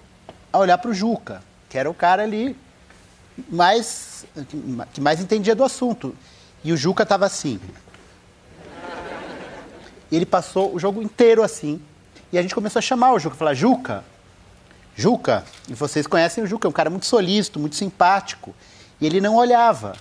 a 0.52 0.58
olhar 0.58 0.78
para 0.78 0.90
o 0.90 0.94
Juca, 0.94 1.42
que 1.68 1.78
era 1.78 1.88
o 1.88 1.94
cara 1.94 2.22
ali 2.22 2.56
mais, 3.48 4.26
que 4.92 5.00
mais 5.00 5.20
entendia 5.20 5.54
do 5.54 5.64
assunto. 5.64 6.14
E 6.64 6.72
o 6.72 6.76
Juca 6.76 7.04
estava 7.04 7.26
assim. 7.26 7.60
E 10.10 10.16
ele 10.16 10.26
passou 10.26 10.74
o 10.74 10.78
jogo 10.78 11.02
inteiro 11.02 11.42
assim. 11.42 11.80
E 12.32 12.38
a 12.38 12.42
gente 12.42 12.54
começou 12.54 12.80
a 12.80 12.82
chamar 12.82 13.12
o 13.12 13.18
Juca, 13.18 13.36
falar, 13.36 13.54
Juca, 13.54 14.04
Juca, 14.96 15.44
e 15.68 15.74
vocês 15.74 16.06
conhecem 16.06 16.42
o 16.42 16.46
Juca, 16.46 16.66
é 16.66 16.70
um 16.70 16.72
cara 16.72 16.90
muito 16.90 17.06
solícito, 17.06 17.60
muito 17.60 17.76
simpático. 17.76 18.54
E 19.00 19.06
ele 19.06 19.20
não 19.20 19.36
olhava. 19.36 19.94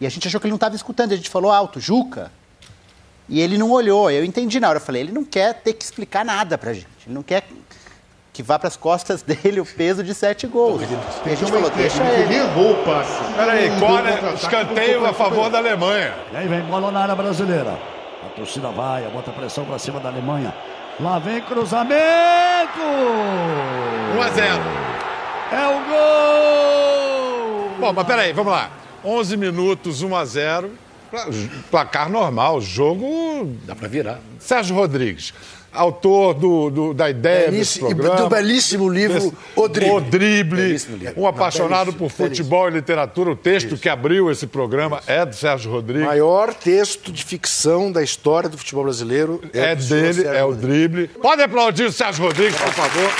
E 0.00 0.06
a 0.06 0.10
gente 0.10 0.26
achou 0.26 0.40
que 0.40 0.46
ele 0.46 0.52
não 0.52 0.56
estava 0.56 0.74
escutando. 0.74 1.12
A 1.12 1.16
gente 1.16 1.30
falou 1.30 1.52
alto, 1.52 1.78
Juca. 1.78 2.32
E 3.30 3.40
ele 3.40 3.56
não 3.56 3.70
olhou. 3.70 4.10
Eu 4.10 4.24
entendi 4.24 4.58
na 4.58 4.68
hora. 4.68 4.78
Eu 4.78 4.82
falei, 4.82 5.02
ele 5.02 5.12
não 5.12 5.24
quer 5.24 5.54
ter 5.54 5.72
que 5.72 5.84
explicar 5.84 6.24
nada 6.24 6.58
pra 6.58 6.72
gente. 6.74 6.88
Ele 7.06 7.14
não 7.14 7.22
quer 7.22 7.44
que 8.32 8.42
vá 8.42 8.58
para 8.58 8.68
as 8.68 8.76
costas 8.76 9.22
dele 9.22 9.60
o 9.60 9.64
peso 9.64 10.02
de 10.02 10.12
sete 10.14 10.46
gols. 10.48 10.82
E 10.82 11.30
a 11.30 11.34
gente 11.34 11.50
falou, 11.50 11.70
deixa 11.70 12.02
ele. 12.02 12.34
errou 12.34 12.72
o 12.72 12.84
passe. 12.84 13.22
Peraí, 13.36 13.70
corner, 13.78 14.34
escanteio 14.34 15.06
a 15.06 15.12
favor 15.14 15.48
da 15.48 15.58
Alemanha. 15.58 16.12
E 16.32 16.36
aí 16.36 16.48
vem 16.48 16.60
bola 16.62 16.90
na 16.90 17.00
área 17.00 17.14
brasileira. 17.14 17.78
A 18.26 18.28
torcida 18.36 18.68
vai, 18.70 19.02
bota 19.10 19.30
pressão 19.30 19.64
pra 19.64 19.78
cima 19.78 20.00
da 20.00 20.08
Alemanha. 20.08 20.52
Lá 20.98 21.18
vem 21.18 21.40
cruzamento! 21.40 22.80
1 24.16 24.22
a 24.22 24.28
0. 24.28 24.62
É 25.52 25.66
o 25.66 25.80
gol! 25.88 27.70
Bom, 27.78 27.92
mas 27.94 28.06
peraí, 28.06 28.32
vamos 28.32 28.52
lá. 28.52 28.70
11 29.04 29.36
minutos, 29.36 30.02
1 30.02 30.14
a 30.16 30.24
0. 30.24 30.70
Pla- 31.10 31.26
Placar 31.70 32.08
normal, 32.10 32.60
jogo. 32.60 33.56
Dá 33.66 33.74
para 33.74 33.88
virar. 33.88 34.20
Sérgio 34.38 34.74
Rodrigues, 34.76 35.32
autor 35.72 36.34
do, 36.34 36.70
do- 36.70 36.94
da 36.94 37.08
ideia 37.10 37.50
desse 37.50 37.80
Belíssimo- 37.80 37.88
programa. 37.88 38.16
do 38.16 38.28
belíssimo 38.28 38.88
livro 38.88 39.14
Desse- 39.20 39.32
O 39.56 39.68
Drible. 39.68 39.94
O 39.96 40.00
Drible. 40.00 40.78
Um 41.16 41.26
apaixonado 41.26 41.92
por 41.92 42.10
futebol 42.10 42.68
e 42.68 42.72
literatura. 42.72 43.30
O 43.30 43.36
texto 43.36 43.76
que 43.76 43.88
abriu 43.88 44.30
esse 44.30 44.46
programa 44.46 45.00
é 45.06 45.24
do 45.26 45.34
Sérgio 45.34 45.70
Rodrigues. 45.70 46.06
Maior 46.06 46.54
texto 46.54 47.12
de 47.12 47.24
ficção 47.24 47.90
da 47.92 48.02
história 48.02 48.48
do 48.48 48.56
futebol 48.58 48.84
brasileiro 48.84 49.40
É 49.52 49.74
do 49.74 49.82
senhor 49.82 50.00
dele, 50.02 50.14
Sérgio 50.14 50.32
é 50.34 50.44
o 50.44 50.54
drible. 50.54 51.08
Pode 51.08 51.42
aplaudir 51.42 51.84
o 51.84 51.92
Sérgio 51.92 52.24
Rodrigues, 52.24 52.56
por 52.56 52.72
favor. 52.72 53.10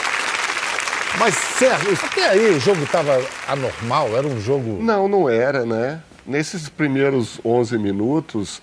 Mas, 1.19 1.35
Sérgio, 1.35 1.99
até 2.05 2.29
aí 2.31 2.51
o 2.51 2.61
jogo 2.61 2.83
estava 2.85 3.21
anormal? 3.49 4.17
Era 4.17 4.27
um 4.27 4.41
jogo. 4.41 4.81
Não, 4.81 5.09
não 5.09 5.29
era, 5.29 5.67
né? 5.67 6.01
Nesses 6.27 6.69
primeiros 6.69 7.41
11 7.45 7.79
minutos, 7.79 8.61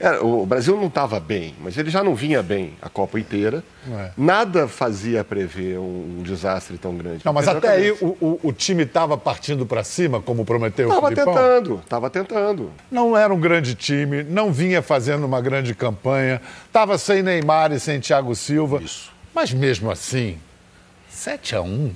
era- 0.00 0.24
o 0.24 0.44
Brasil 0.44 0.76
não 0.76 0.86
estava 0.88 1.20
bem, 1.20 1.54
mas 1.60 1.76
ele 1.78 1.88
já 1.90 2.02
não 2.02 2.14
vinha 2.14 2.42
bem 2.42 2.74
a 2.82 2.88
Copa 2.88 3.18
inteira. 3.20 3.62
É. 3.90 4.10
Nada 4.16 4.66
fazia 4.66 5.22
prever 5.22 5.78
um, 5.78 6.18
um 6.18 6.22
desastre 6.22 6.76
tão 6.78 6.96
grande. 6.96 7.24
Não, 7.24 7.32
mas 7.32 7.46
até 7.46 7.68
aí 7.68 7.90
o, 7.92 8.16
o- 8.20 8.40
o 8.42 8.52
time 8.52 8.82
estava 8.82 9.16
partindo 9.16 9.64
para 9.64 9.84
cima, 9.84 10.20
como 10.20 10.44
prometeu 10.44 10.88
o 10.88 10.94
Tava 10.94 11.08
Filipão. 11.08 11.34
tentando, 11.34 11.82
tava 11.88 12.10
tentando. 12.10 12.70
Não 12.90 13.16
era 13.16 13.32
um 13.32 13.38
grande 13.40 13.74
time, 13.74 14.22
não 14.24 14.52
vinha 14.52 14.82
fazendo 14.82 15.24
uma 15.24 15.40
grande 15.40 15.74
campanha, 15.74 16.40
estava 16.66 16.98
sem 16.98 17.22
Neymar 17.22 17.70
e 17.72 17.78
sem 17.78 18.00
Thiago 18.00 18.34
Silva. 18.34 18.82
Isso. 18.82 19.12
Mas 19.34 19.52
mesmo 19.52 19.90
assim, 19.90 20.38
7 21.08 21.54
a 21.56 21.60
1 21.62 21.92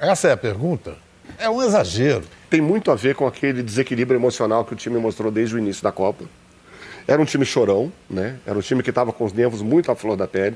Essa 0.00 0.28
é 0.28 0.32
a 0.32 0.36
pergunta? 0.36 0.96
É 1.38 1.48
um 1.48 1.62
exagero. 1.62 2.24
Tem 2.52 2.60
muito 2.60 2.90
a 2.90 2.94
ver 2.94 3.14
com 3.14 3.26
aquele 3.26 3.62
desequilíbrio 3.62 4.18
emocional 4.18 4.62
que 4.62 4.74
o 4.74 4.76
time 4.76 4.98
mostrou 4.98 5.32
desde 5.32 5.54
o 5.54 5.58
início 5.58 5.82
da 5.82 5.90
Copa. 5.90 6.26
Era 7.08 7.18
um 7.22 7.24
time 7.24 7.46
chorão, 7.46 7.90
né? 8.10 8.36
Era 8.44 8.58
um 8.58 8.60
time 8.60 8.82
que 8.82 8.90
estava 8.90 9.10
com 9.10 9.24
os 9.24 9.32
nervos 9.32 9.62
muito 9.62 9.90
à 9.90 9.96
flor 9.96 10.18
da 10.18 10.28
pele. 10.28 10.54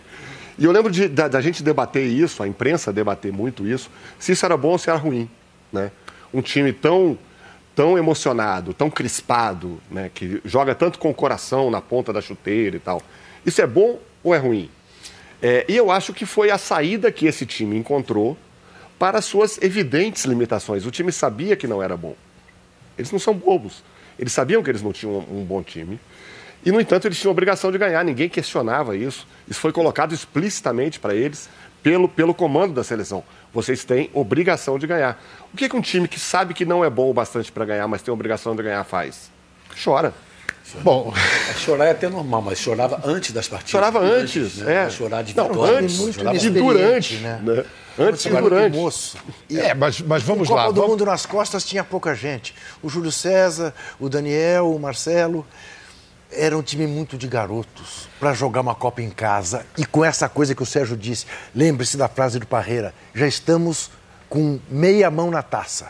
E 0.58 0.66
eu 0.66 0.72
lembro 0.72 0.92
de- 0.92 1.08
da, 1.08 1.26
da 1.26 1.40
gente 1.40 1.62
debater 1.62 2.04
isso, 2.06 2.42
a 2.42 2.46
imprensa 2.46 2.92
debater 2.92 3.32
muito 3.32 3.66
isso, 3.66 3.90
se 4.18 4.32
isso 4.32 4.44
era 4.44 4.58
bom 4.58 4.72
ou 4.72 4.78
se 4.78 4.90
era 4.90 4.98
ruim, 4.98 5.26
né? 5.72 5.90
Um 6.34 6.42
time 6.42 6.70
tão 6.70 7.18
tão 7.74 7.96
emocionado, 7.96 8.74
tão 8.74 8.90
crispado, 8.90 9.80
né? 9.90 10.10
Que 10.12 10.42
joga 10.44 10.74
tanto 10.74 10.98
com 10.98 11.08
o 11.08 11.14
coração 11.14 11.70
na 11.70 11.80
ponta 11.80 12.12
da 12.12 12.20
chuteira 12.20 12.76
e 12.76 12.80
tal. 12.80 13.00
Isso 13.46 13.62
é 13.62 13.66
bom 13.66 13.98
ou 14.22 14.34
é 14.34 14.38
ruim? 14.38 14.68
É, 15.40 15.64
e 15.66 15.74
eu 15.74 15.90
acho 15.90 16.12
que 16.12 16.26
foi 16.26 16.50
a 16.50 16.58
saída 16.58 17.10
que 17.10 17.24
esse 17.24 17.46
time 17.46 17.74
encontrou 17.74 18.36
para 18.98 19.18
as 19.18 19.24
suas 19.24 19.60
evidentes 19.62 20.24
limitações. 20.24 20.86
O 20.86 20.90
time 20.90 21.12
sabia 21.12 21.56
que 21.56 21.66
não 21.66 21.82
era 21.82 21.96
bom. 21.96 22.14
Eles 22.96 23.12
não 23.12 23.18
são 23.18 23.34
bobos. 23.34 23.82
Eles 24.18 24.32
sabiam 24.32 24.62
que 24.62 24.70
eles 24.70 24.82
não 24.82 24.92
tinham 24.92 25.18
um, 25.30 25.44
bom 25.44 25.62
time. 25.62 26.00
E, 26.64 26.72
no 26.72 26.80
entanto, 26.80 27.06
eles 27.06 27.18
tinham 27.18 27.30
a 27.30 27.32
obrigação 27.32 27.70
de 27.70 27.78
ganhar. 27.78 28.02
Ninguém 28.04 28.28
questionava 28.28 28.96
isso. 28.96 29.26
Isso 29.48 29.60
foi 29.60 29.72
colocado 29.72 30.14
explicitamente 30.14 30.98
para 30.98 31.14
eles 31.14 31.48
pelo, 31.82 32.08
pelo 32.08 32.34
comando 32.34 32.74
da 32.74 32.82
seleção. 32.82 33.22
Vocês 33.52 33.84
têm 33.84 34.10
obrigação 34.12 34.78
de 34.78 34.86
ganhar. 34.86 35.22
O 35.52 35.56
que, 35.56 35.68
que 35.68 35.76
um 35.76 35.80
time 35.80 36.08
que 36.08 36.18
sabe 36.18 36.54
que 36.54 36.64
não 36.64 36.84
é 36.84 36.90
bom 36.90 37.10
o 37.10 37.14
bastante 37.14 37.52
para 37.52 37.64
ganhar, 37.64 37.86
mas 37.86 38.02
tem 38.02 38.12
obrigação 38.12 38.56
de 38.56 38.62
ganhar, 38.62 38.82
faz? 38.84 39.30
Chora. 39.82 40.12
Bom, 40.82 41.12
Chorar 41.58 41.86
é 41.86 41.90
até 41.92 42.08
normal, 42.08 42.42
mas 42.42 42.58
chorava 42.58 43.00
antes 43.04 43.30
das 43.32 43.46
partidas. 43.48 43.70
Chorava 43.70 44.00
antes, 44.00 44.56
né? 44.56 44.86
é. 44.86 44.90
Chorar 44.90 45.22
de 45.22 45.34
Não, 45.36 45.48
vitória. 45.48 45.78
antes, 45.78 45.98
muito 45.98 46.14
chorava 46.16 46.36
e 46.36 46.50
durante. 46.50 47.16
né? 47.18 47.40
né? 47.42 47.64
Antes 47.98 48.24
e 48.26 48.28
durante. 48.30 48.76
moço. 48.76 49.16
E 49.48 49.58
é, 49.58 49.74
mas, 49.74 50.00
mas 50.00 50.22
vamos 50.22 50.48
Copa 50.48 50.60
lá. 50.62 50.66
do 50.68 50.74
vamos- 50.74 50.90
Mundo 50.90 51.06
nas 51.06 51.24
costas 51.24 51.64
tinha 51.64 51.82
pouca 51.84 52.14
gente. 52.14 52.54
O 52.82 52.88
Júlio 52.88 53.12
César, 53.12 53.72
o 54.00 54.08
Daniel, 54.08 54.70
o 54.74 54.78
Marcelo. 54.78 55.46
Era 56.32 56.58
um 56.58 56.62
time 56.62 56.88
muito 56.88 57.16
de 57.16 57.28
garotos 57.28 58.08
para 58.18 58.34
jogar 58.34 58.60
uma 58.60 58.74
Copa 58.74 59.00
em 59.00 59.08
casa. 59.10 59.64
E 59.78 59.86
com 59.86 60.04
essa 60.04 60.28
coisa 60.28 60.54
que 60.54 60.62
o 60.62 60.66
Sérgio 60.66 60.96
disse, 60.96 61.24
lembre-se 61.54 61.96
da 61.96 62.08
frase 62.08 62.38
do 62.40 62.46
Parreira: 62.46 62.92
já 63.14 63.26
estamos 63.28 63.90
com 64.28 64.58
meia 64.68 65.08
mão 65.10 65.30
na 65.30 65.42
taça. 65.42 65.86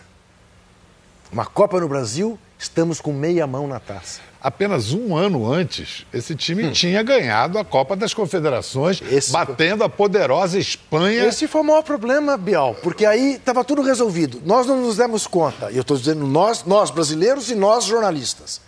Uma 1.32 1.46
Copa 1.46 1.80
no 1.80 1.88
Brasil, 1.88 2.38
estamos 2.58 3.00
com 3.00 3.12
meia 3.12 3.46
mão 3.46 3.66
na 3.66 3.78
taça. 3.80 4.20
Apenas 4.40 4.92
um 4.92 5.16
ano 5.16 5.50
antes, 5.50 6.06
esse 6.12 6.34
time 6.36 6.70
tinha 6.70 7.02
ganhado 7.02 7.58
a 7.58 7.64
Copa 7.64 7.96
das 7.96 8.14
Confederações, 8.14 9.02
Esse- 9.10 9.32
batendo 9.32 9.82
a 9.82 9.88
poderosa 9.88 10.56
Espanha. 10.58 11.24
Esse 11.24 11.48
foi 11.48 11.62
o 11.62 11.64
maior 11.64 11.82
problema, 11.82 12.36
Bial, 12.36 12.76
porque 12.82 13.04
aí 13.04 13.34
estava 13.34 13.64
tudo 13.64 13.82
resolvido. 13.82 14.40
Nós 14.44 14.66
não 14.66 14.80
nos 14.82 14.96
demos 14.98 15.26
conta, 15.26 15.70
e 15.72 15.76
eu 15.76 15.80
estou 15.82 15.96
dizendo 15.96 16.24
nós, 16.26 16.64
nós 16.64 16.90
brasileiros 16.90 17.50
e 17.50 17.54
nós 17.56 17.84
jornalistas, 17.84 18.60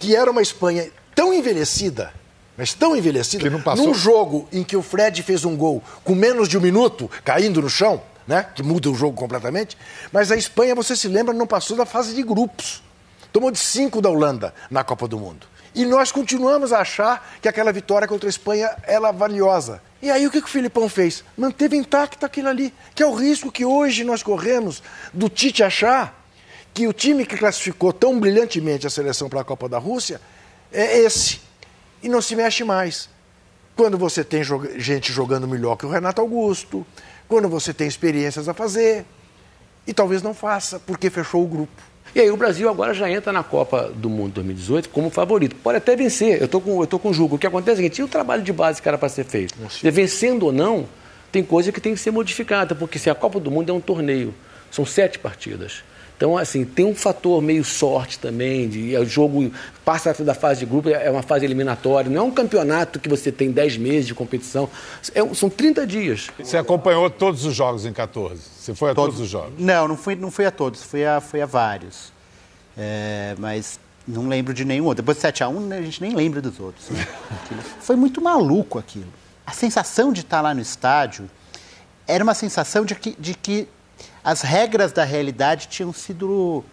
que 0.00 0.16
era 0.16 0.28
uma 0.30 0.42
Espanha 0.42 0.88
tão 1.14 1.32
envelhecida, 1.32 2.12
mas 2.58 2.72
tão 2.74 2.96
envelhecida, 2.96 3.44
Que 3.44 3.50
não 3.50 3.62
passou- 3.62 3.86
num 3.86 3.94
jogo 3.94 4.48
em 4.52 4.64
que 4.64 4.76
o 4.76 4.82
Fred 4.82 5.22
fez 5.22 5.44
um 5.44 5.56
gol 5.56 5.80
com 6.02 6.14
menos 6.16 6.48
de 6.48 6.58
um 6.58 6.60
minuto, 6.60 7.08
caindo 7.24 7.62
no 7.62 7.70
chão, 7.70 8.02
né, 8.26 8.46
que 8.54 8.64
muda 8.64 8.90
o 8.90 8.94
jogo 8.96 9.16
completamente, 9.16 9.76
mas 10.10 10.32
a 10.32 10.36
Espanha, 10.36 10.74
você 10.74 10.96
se 10.96 11.06
lembra, 11.06 11.32
não 11.32 11.46
passou 11.46 11.76
da 11.76 11.86
fase 11.86 12.14
de 12.14 12.22
grupos. 12.22 12.82
Tomou 13.34 13.50
de 13.50 13.58
cinco 13.58 14.00
da 14.00 14.08
Holanda 14.08 14.54
na 14.70 14.84
Copa 14.84 15.08
do 15.08 15.18
Mundo. 15.18 15.48
E 15.74 15.84
nós 15.84 16.12
continuamos 16.12 16.72
a 16.72 16.78
achar 16.78 17.36
que 17.42 17.48
aquela 17.48 17.72
vitória 17.72 18.06
contra 18.06 18.28
a 18.28 18.30
Espanha 18.30 18.70
era 18.84 19.10
valiosa. 19.10 19.82
E 20.00 20.08
aí 20.08 20.24
o 20.24 20.30
que, 20.30 20.40
que 20.40 20.46
o 20.46 20.50
Filipão 20.50 20.88
fez? 20.88 21.24
Manteve 21.36 21.76
intacto 21.76 22.24
aquilo 22.24 22.48
ali, 22.48 22.72
que 22.94 23.02
é 23.02 23.06
o 23.06 23.12
risco 23.12 23.50
que 23.50 23.64
hoje 23.64 24.04
nós 24.04 24.22
corremos 24.22 24.84
do 25.12 25.28
Tite 25.28 25.64
achar 25.64 26.24
que 26.72 26.86
o 26.86 26.92
time 26.92 27.26
que 27.26 27.36
classificou 27.36 27.92
tão 27.92 28.20
brilhantemente 28.20 28.86
a 28.86 28.90
seleção 28.90 29.28
para 29.28 29.40
a 29.40 29.44
Copa 29.44 29.68
da 29.68 29.78
Rússia 29.78 30.20
é 30.70 30.98
esse. 31.00 31.40
E 32.04 32.08
não 32.08 32.22
se 32.22 32.36
mexe 32.36 32.62
mais. 32.62 33.08
Quando 33.74 33.98
você 33.98 34.22
tem 34.22 34.42
gente 34.76 35.12
jogando 35.12 35.48
melhor 35.48 35.74
que 35.74 35.84
o 35.84 35.90
Renato 35.90 36.20
Augusto, 36.20 36.86
quando 37.26 37.48
você 37.48 37.74
tem 37.74 37.88
experiências 37.88 38.48
a 38.48 38.54
fazer, 38.54 39.04
e 39.84 39.92
talvez 39.92 40.22
não 40.22 40.34
faça, 40.34 40.78
porque 40.78 41.10
fechou 41.10 41.42
o 41.42 41.48
grupo. 41.48 41.93
E 42.14 42.20
aí 42.20 42.30
o 42.30 42.36
Brasil 42.36 42.68
agora 42.68 42.94
já 42.94 43.10
entra 43.10 43.32
na 43.32 43.42
Copa 43.42 43.90
do 43.92 44.08
Mundo 44.08 44.34
2018 44.34 44.88
como 44.90 45.10
favorito. 45.10 45.56
Pode 45.56 45.78
até 45.78 45.96
vencer, 45.96 46.38
eu 46.38 46.44
estou 46.44 46.60
com, 46.60 46.80
eu 46.80 46.86
tô 46.86 46.98
com 46.98 47.10
o 47.10 47.14
jogo. 47.14 47.34
O 47.34 47.38
que 47.38 47.46
acontece 47.46 47.70
é 47.70 47.74
o 47.74 47.76
seguinte, 47.76 47.98
e 47.98 48.02
o 48.04 48.08
trabalho 48.08 48.42
de 48.42 48.52
base 48.52 48.80
que 48.80 48.88
era 48.88 48.96
para 48.96 49.08
ser 49.08 49.24
feito? 49.24 49.54
E 49.82 49.90
vencendo 49.90 50.44
ou 50.44 50.52
não, 50.52 50.86
tem 51.32 51.42
coisa 51.42 51.72
que 51.72 51.80
tem 51.80 51.92
que 51.92 51.98
ser 51.98 52.12
modificada, 52.12 52.72
porque 52.74 52.98
se 53.00 53.10
a 53.10 53.14
Copa 53.14 53.40
do 53.40 53.50
Mundo 53.50 53.70
é 53.70 53.72
um 53.72 53.80
torneio, 53.80 54.32
são 54.70 54.86
sete 54.86 55.18
partidas. 55.18 55.82
Então, 56.24 56.38
assim, 56.38 56.64
tem 56.64 56.86
um 56.86 56.94
fator 56.94 57.42
meio 57.42 57.62
sorte 57.62 58.18
também, 58.18 58.66
de 58.66 58.96
o 58.96 59.04
jogo 59.04 59.52
passa 59.84 60.14
da 60.24 60.32
fase 60.32 60.60
de 60.60 60.64
grupo, 60.64 60.88
é 60.88 61.10
uma 61.10 61.20
fase 61.20 61.44
eliminatória, 61.44 62.10
não 62.10 62.22
é 62.22 62.24
um 62.24 62.30
campeonato 62.30 62.98
que 62.98 63.10
você 63.10 63.30
tem 63.30 63.50
10 63.50 63.76
meses 63.76 64.06
de 64.06 64.14
competição, 64.14 64.70
é- 65.14 65.34
são 65.34 65.50
30 65.50 65.86
dias. 65.86 66.30
Você 66.38 66.56
acompanhou 66.56 67.10
todos 67.10 67.44
os 67.44 67.54
jogos 67.54 67.84
em 67.84 67.92
14. 67.92 68.40
Você 68.58 68.74
foi 68.74 68.92
a 68.92 68.94
todos, 68.94 69.20
os 69.20 69.28
jogos. 69.28 69.52
Não, 69.58 69.86
não 69.86 69.98
fui, 69.98 70.14
não 70.14 70.30
fui 70.30 70.46
a 70.46 70.50
todos, 70.50 70.82
fui 70.82 71.04
a, 71.04 71.20
fui 71.20 71.42
a 71.42 71.46
vários. 71.46 72.10
É, 72.74 73.34
mas 73.38 73.78
não 74.08 74.26
lembro 74.26 74.54
de 74.54 74.64
nenhum 74.64 74.86
outro. 74.86 75.02
Depois 75.02 75.18
de 75.18 75.22
7x1, 75.24 75.60
né, 75.60 75.76
a 75.76 75.82
gente 75.82 76.00
nem 76.00 76.14
lembra 76.14 76.40
dos 76.40 76.58
outros. 76.58 76.88
né? 76.88 77.06
Foi 77.80 77.96
muito 77.96 78.22
maluco 78.22 78.78
aquilo. 78.78 79.12
A 79.46 79.52
sensação 79.52 80.10
de 80.10 80.22
estar 80.22 80.40
lá 80.40 80.54
no 80.54 80.62
estádio 80.62 81.28
era 82.08 82.24
uma 82.24 82.32
sensação 82.34 82.82
de 82.82 82.94
que, 82.94 83.14
de 83.18 83.34
que 83.34 83.68
as 84.24 84.40
regras 84.42 84.90
da 84.92 85.04
realidade 85.04 85.68
tinham 85.68 85.92
sido 85.92 86.64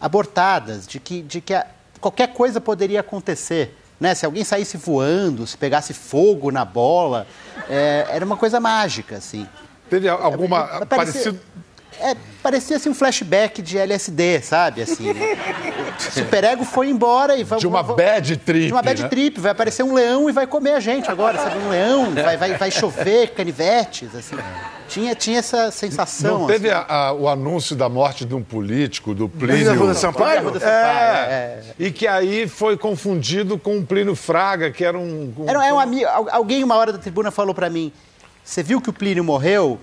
abortadas, 0.00 0.86
de 0.86 1.00
que, 1.00 1.22
de 1.22 1.40
que 1.40 1.54
a- 1.54 1.66
qualquer 2.00 2.28
coisa 2.32 2.60
poderia 2.60 3.00
acontecer. 3.00 3.76
Né? 3.98 4.14
Se 4.14 4.24
alguém 4.24 4.44
saísse 4.44 4.76
voando, 4.76 5.44
se 5.46 5.56
pegasse 5.56 5.92
fogo 5.92 6.50
na 6.52 6.64
bola, 6.64 7.26
é, 7.68 8.06
era 8.10 8.24
uma 8.24 8.36
coisa 8.36 8.60
mágica, 8.60 9.16
assim. 9.16 9.46
Teve 9.90 10.08
alguma 10.08 10.78
É, 10.82 10.84
parecido 10.84 11.40
É, 12.00 12.16
parecia 12.42 12.76
assim 12.76 12.88
um 12.88 12.94
flashback 12.94 13.60
de 13.60 13.76
LSD, 13.78 14.40
sabe? 14.42 14.82
Assim, 14.82 15.12
né? 15.12 15.36
O 15.98 16.12
superego 16.12 16.64
foi 16.64 16.88
embora 16.88 17.36
e 17.36 17.44
vai. 17.44 17.58
De 17.58 17.66
uma 17.66 17.82
bad 17.82 18.36
trip. 18.36 18.66
De 18.66 18.72
uma 18.72 18.82
bad 18.82 19.02
né? 19.02 19.08
trip, 19.08 19.40
vai 19.40 19.50
aparecer 19.52 19.82
um 19.82 19.92
leão 19.94 20.28
e 20.28 20.32
vai 20.32 20.46
comer 20.46 20.72
a 20.72 20.80
gente 20.80 21.10
agora, 21.10 21.36
sabe? 21.38 21.58
Um 21.58 21.68
leão, 21.70 22.14
vai, 22.14 22.36
vai, 22.36 22.54
vai 22.54 22.70
chover 22.70 23.30
canivetes, 23.30 24.14
assim. 24.14 24.36
Tinha, 24.88 25.14
tinha 25.14 25.38
essa 25.40 25.70
sensação. 25.70 26.40
Não 26.40 26.46
teve 26.46 26.70
assim. 26.70 26.84
a- 26.88 26.94
a- 27.08 27.12
o 27.12 27.28
anúncio 27.28 27.76
da 27.76 27.88
morte 27.90 28.24
de 28.24 28.34
um 28.34 28.42
político, 28.42 29.14
do 29.14 29.24
Lembra 29.24 29.46
Plínio. 29.74 29.86
do 29.86 29.94
Sampaio? 29.94 30.38
Arruda 30.40 30.60
Sampaio, 30.60 30.78
É. 31.30 31.60
E 31.78 31.90
que 31.90 32.06
aí 32.06 32.48
foi 32.48 32.76
confundido 32.78 33.58
com 33.58 33.76
o 33.78 33.84
Plínio 33.84 34.14
Fraga, 34.14 34.70
que 34.70 34.82
era 34.84 34.96
um. 34.98 35.34
um- 35.36 35.48
Era, 35.48 35.66
é 35.66 35.72
um 35.74 35.78
amigo, 35.78 36.06
al- 36.06 36.28
alguém 36.30 36.64
uma 36.64 36.76
hora 36.76 36.90
da 36.92 36.98
tribuna 36.98 37.30
falou 37.30 37.54
pra 37.54 37.68
mim: 37.68 37.92
"Você 38.42 38.62
viu 38.62 38.80
que 38.80 38.88
o 38.88 38.92
Plínio 38.94 39.22
morreu?" 39.22 39.78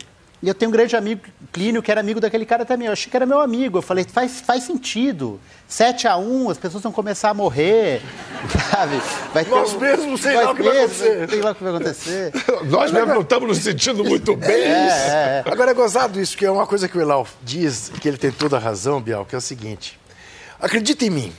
E 0.45 0.47
eu 0.47 0.53
tenho 0.53 0.69
um 0.69 0.71
grande 0.71 0.95
amigo, 0.95 1.21
Plínio, 1.51 1.81
que 1.81 1.89
era 1.89 1.99
amigo 1.99 2.19
daquele 2.19 2.45
cara 2.45 2.63
também. 2.63 2.85
Eu 2.85 2.93
achei 2.93 3.09
que 3.09 3.17
era 3.17 3.25
meu 3.25 3.39
amigo. 3.41 3.79
Eu 3.79 3.81
falei: 3.81 4.03
"Faz, 4.07 4.41
faz 4.41 4.61
sentido. 4.61 5.39
7 5.67 6.07
a 6.07 6.17
1, 6.17 6.51
as 6.51 6.57
pessoas 6.59 6.83
vão 6.83 6.91
começar 6.91 7.31
a 7.31 7.33
morrer." 7.33 7.99
Sabe? 8.69 9.01
Vai 9.33 9.43
ter 9.43 9.49
Nós 9.49 9.73
um- 9.73 9.79
mesmos 9.79 10.21
sei 10.21 10.35
lá 10.35 10.51
o 10.51 10.55
que 10.55 10.61
vai 10.61 10.77
acontecer. 10.77 11.29
Sei 11.31 11.41
lá 11.41 11.49
o 11.51 11.55
que 11.55 11.63
vai 11.63 11.73
acontecer. 11.73 12.31
Nós 12.69 12.91
mesmo 12.91 13.07
não 13.15 13.21
estamos 13.21 13.47
nos 13.49 13.57
sentindo 13.57 14.03
muito 14.05 14.35
bem. 14.37 14.51
É, 14.51 15.43
é. 15.47 15.51
Agora 15.51 15.71
é 15.71 15.73
gozado 15.73 16.21
isso, 16.21 16.37
que 16.37 16.45
é 16.45 16.51
uma 16.51 16.67
coisa 16.67 16.87
que 16.87 16.95
o 16.95 17.01
Elal 17.01 17.27
diz, 17.41 17.91
que 17.99 18.07
ele 18.07 18.17
tem 18.17 18.31
toda 18.31 18.57
a 18.57 18.59
razão, 18.59 19.01
Bial, 19.01 19.25
que 19.25 19.33
é 19.33 19.39
o 19.39 19.41
seguinte. 19.41 19.99
Acredita 20.59 21.05
em 21.05 21.09
mim. 21.09 21.33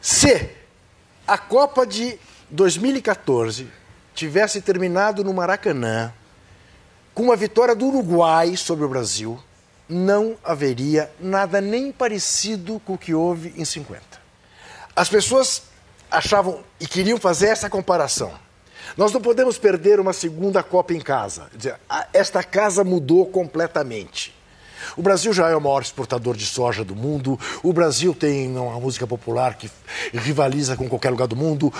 Se 0.00 0.50
a 1.26 1.36
Copa 1.36 1.84
de 1.84 2.16
2014 2.48 3.66
tivesse 4.14 4.60
terminado 4.60 5.24
no 5.24 5.34
Maracanã 5.34 6.12
com 7.18 7.24
uma 7.24 7.34
vitória 7.34 7.74
do 7.74 7.86
Uruguai 7.86 8.56
sobre 8.56 8.84
o 8.84 8.88
Brasil, 8.88 9.40
não 9.88 10.36
haveria 10.44 11.10
nada 11.18 11.60
nem 11.60 11.90
parecido 11.90 12.80
com 12.86 12.92
o 12.92 12.98
que 12.98 13.12
houve 13.12 13.52
em 13.56 13.64
50. 13.64 14.00
As 14.94 15.08
pessoas 15.08 15.64
achavam 16.08 16.60
e 16.78 16.86
queriam 16.86 17.18
fazer 17.18 17.48
essa 17.48 17.68
comparação. 17.68 18.32
Nós 18.96 19.10
não 19.10 19.20
podemos 19.20 19.58
perder 19.58 19.98
uma 19.98 20.12
segunda 20.12 20.62
Copa 20.62 20.94
em 20.94 21.00
casa. 21.00 21.50
Esta 22.12 22.44
casa 22.44 22.84
mudou 22.84 23.26
completamente. 23.26 24.32
O 24.96 25.02
Brasil 25.02 25.32
já 25.32 25.48
é 25.48 25.56
o 25.56 25.60
maior 25.60 25.82
exportador 25.82 26.36
de 26.36 26.46
soja 26.46 26.84
do 26.84 26.94
mundo. 26.94 27.36
O 27.64 27.72
Brasil 27.72 28.14
tem 28.14 28.56
uma 28.56 28.78
música 28.78 29.08
popular 29.08 29.56
que 29.56 29.68
rivaliza 30.12 30.76
com 30.76 30.88
qualquer 30.88 31.10
lugar 31.10 31.26
do 31.26 31.34
mundo. 31.34 31.74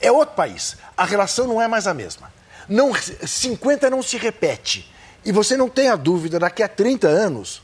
É 0.00 0.12
outro 0.12 0.36
país. 0.36 0.76
A 0.96 1.04
relação 1.04 1.48
não 1.48 1.60
é 1.60 1.66
mais 1.66 1.88
a 1.88 1.92
mesma. 1.92 2.30
Não, 2.68 2.92
50 2.94 3.90
não 3.90 4.02
se 4.02 4.16
repete. 4.16 4.90
E 5.24 5.30
você 5.32 5.56
não 5.56 5.68
tem 5.68 5.88
a 5.88 5.96
dúvida, 5.96 6.38
daqui 6.38 6.62
a 6.62 6.68
30 6.68 7.06
anos, 7.06 7.62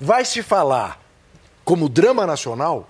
vai 0.00 0.24
se 0.24 0.42
falar 0.42 1.00
como 1.64 1.88
drama 1.88 2.26
nacional 2.26 2.88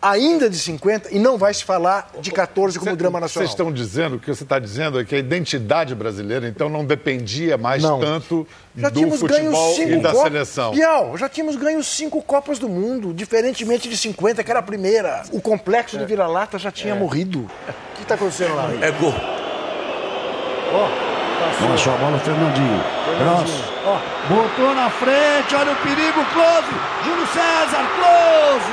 ainda 0.00 0.48
de 0.48 0.58
50 0.58 1.14
e 1.14 1.18
não 1.18 1.36
vai 1.36 1.52
se 1.52 1.64
falar 1.64 2.10
de 2.20 2.30
14 2.30 2.78
como 2.78 2.94
drama 2.96 3.18
nacional. 3.20 3.46
Vocês 3.46 3.50
estão 3.50 3.72
dizendo, 3.72 4.16
o 4.16 4.18
que 4.20 4.26
você 4.32 4.42
está 4.42 4.58
dizendo 4.58 5.00
é 5.00 5.04
que 5.04 5.14
a 5.14 5.18
identidade 5.18 5.94
brasileira, 5.94 6.48
então, 6.48 6.68
não 6.68 6.84
dependia 6.84 7.56
mais 7.56 7.82
Não. 7.82 7.98
tanto 7.98 8.46
Já 8.76 8.88
do 8.88 9.10
futebol 9.12 9.74
cinco 9.74 9.90
e 9.90 10.00
da 10.00 10.12
Copas. 10.12 10.32
seleção. 10.32 10.70
Bial, 10.72 11.16
já 11.16 11.28
tínhamos 11.28 11.56
ganho 11.56 11.82
cinco 11.82 12.22
Copas 12.22 12.58
do 12.58 12.68
Mundo, 12.68 13.12
diferentemente 13.12 13.88
de 13.88 13.96
50, 13.96 14.44
que 14.44 14.50
era 14.50 14.60
a 14.60 14.62
primeira. 14.62 15.22
O 15.32 15.40
complexo 15.40 15.98
de 15.98 16.04
vira-lata 16.04 16.58
já 16.58 16.70
tinha 16.70 16.94
morrido. 16.94 17.40
O 17.40 17.96
que 17.96 18.02
está 18.02 18.14
acontecendo 18.14 18.54
lá? 18.54 18.70
É 18.80 18.90
gol. 18.92 19.14
Baixou 21.68 21.94
a 21.94 21.96
bola 21.96 22.16
o 22.16 22.20
Fernandinho. 22.20 22.84
Cross. 23.18 23.76
Botou 24.28 24.74
na 24.74 24.90
frente, 24.90 25.54
olha 25.54 25.72
o 25.72 25.76
perigo, 25.76 26.24
close. 26.32 26.68
Júlio 27.04 27.26
César, 27.28 27.84
close. 27.96 28.72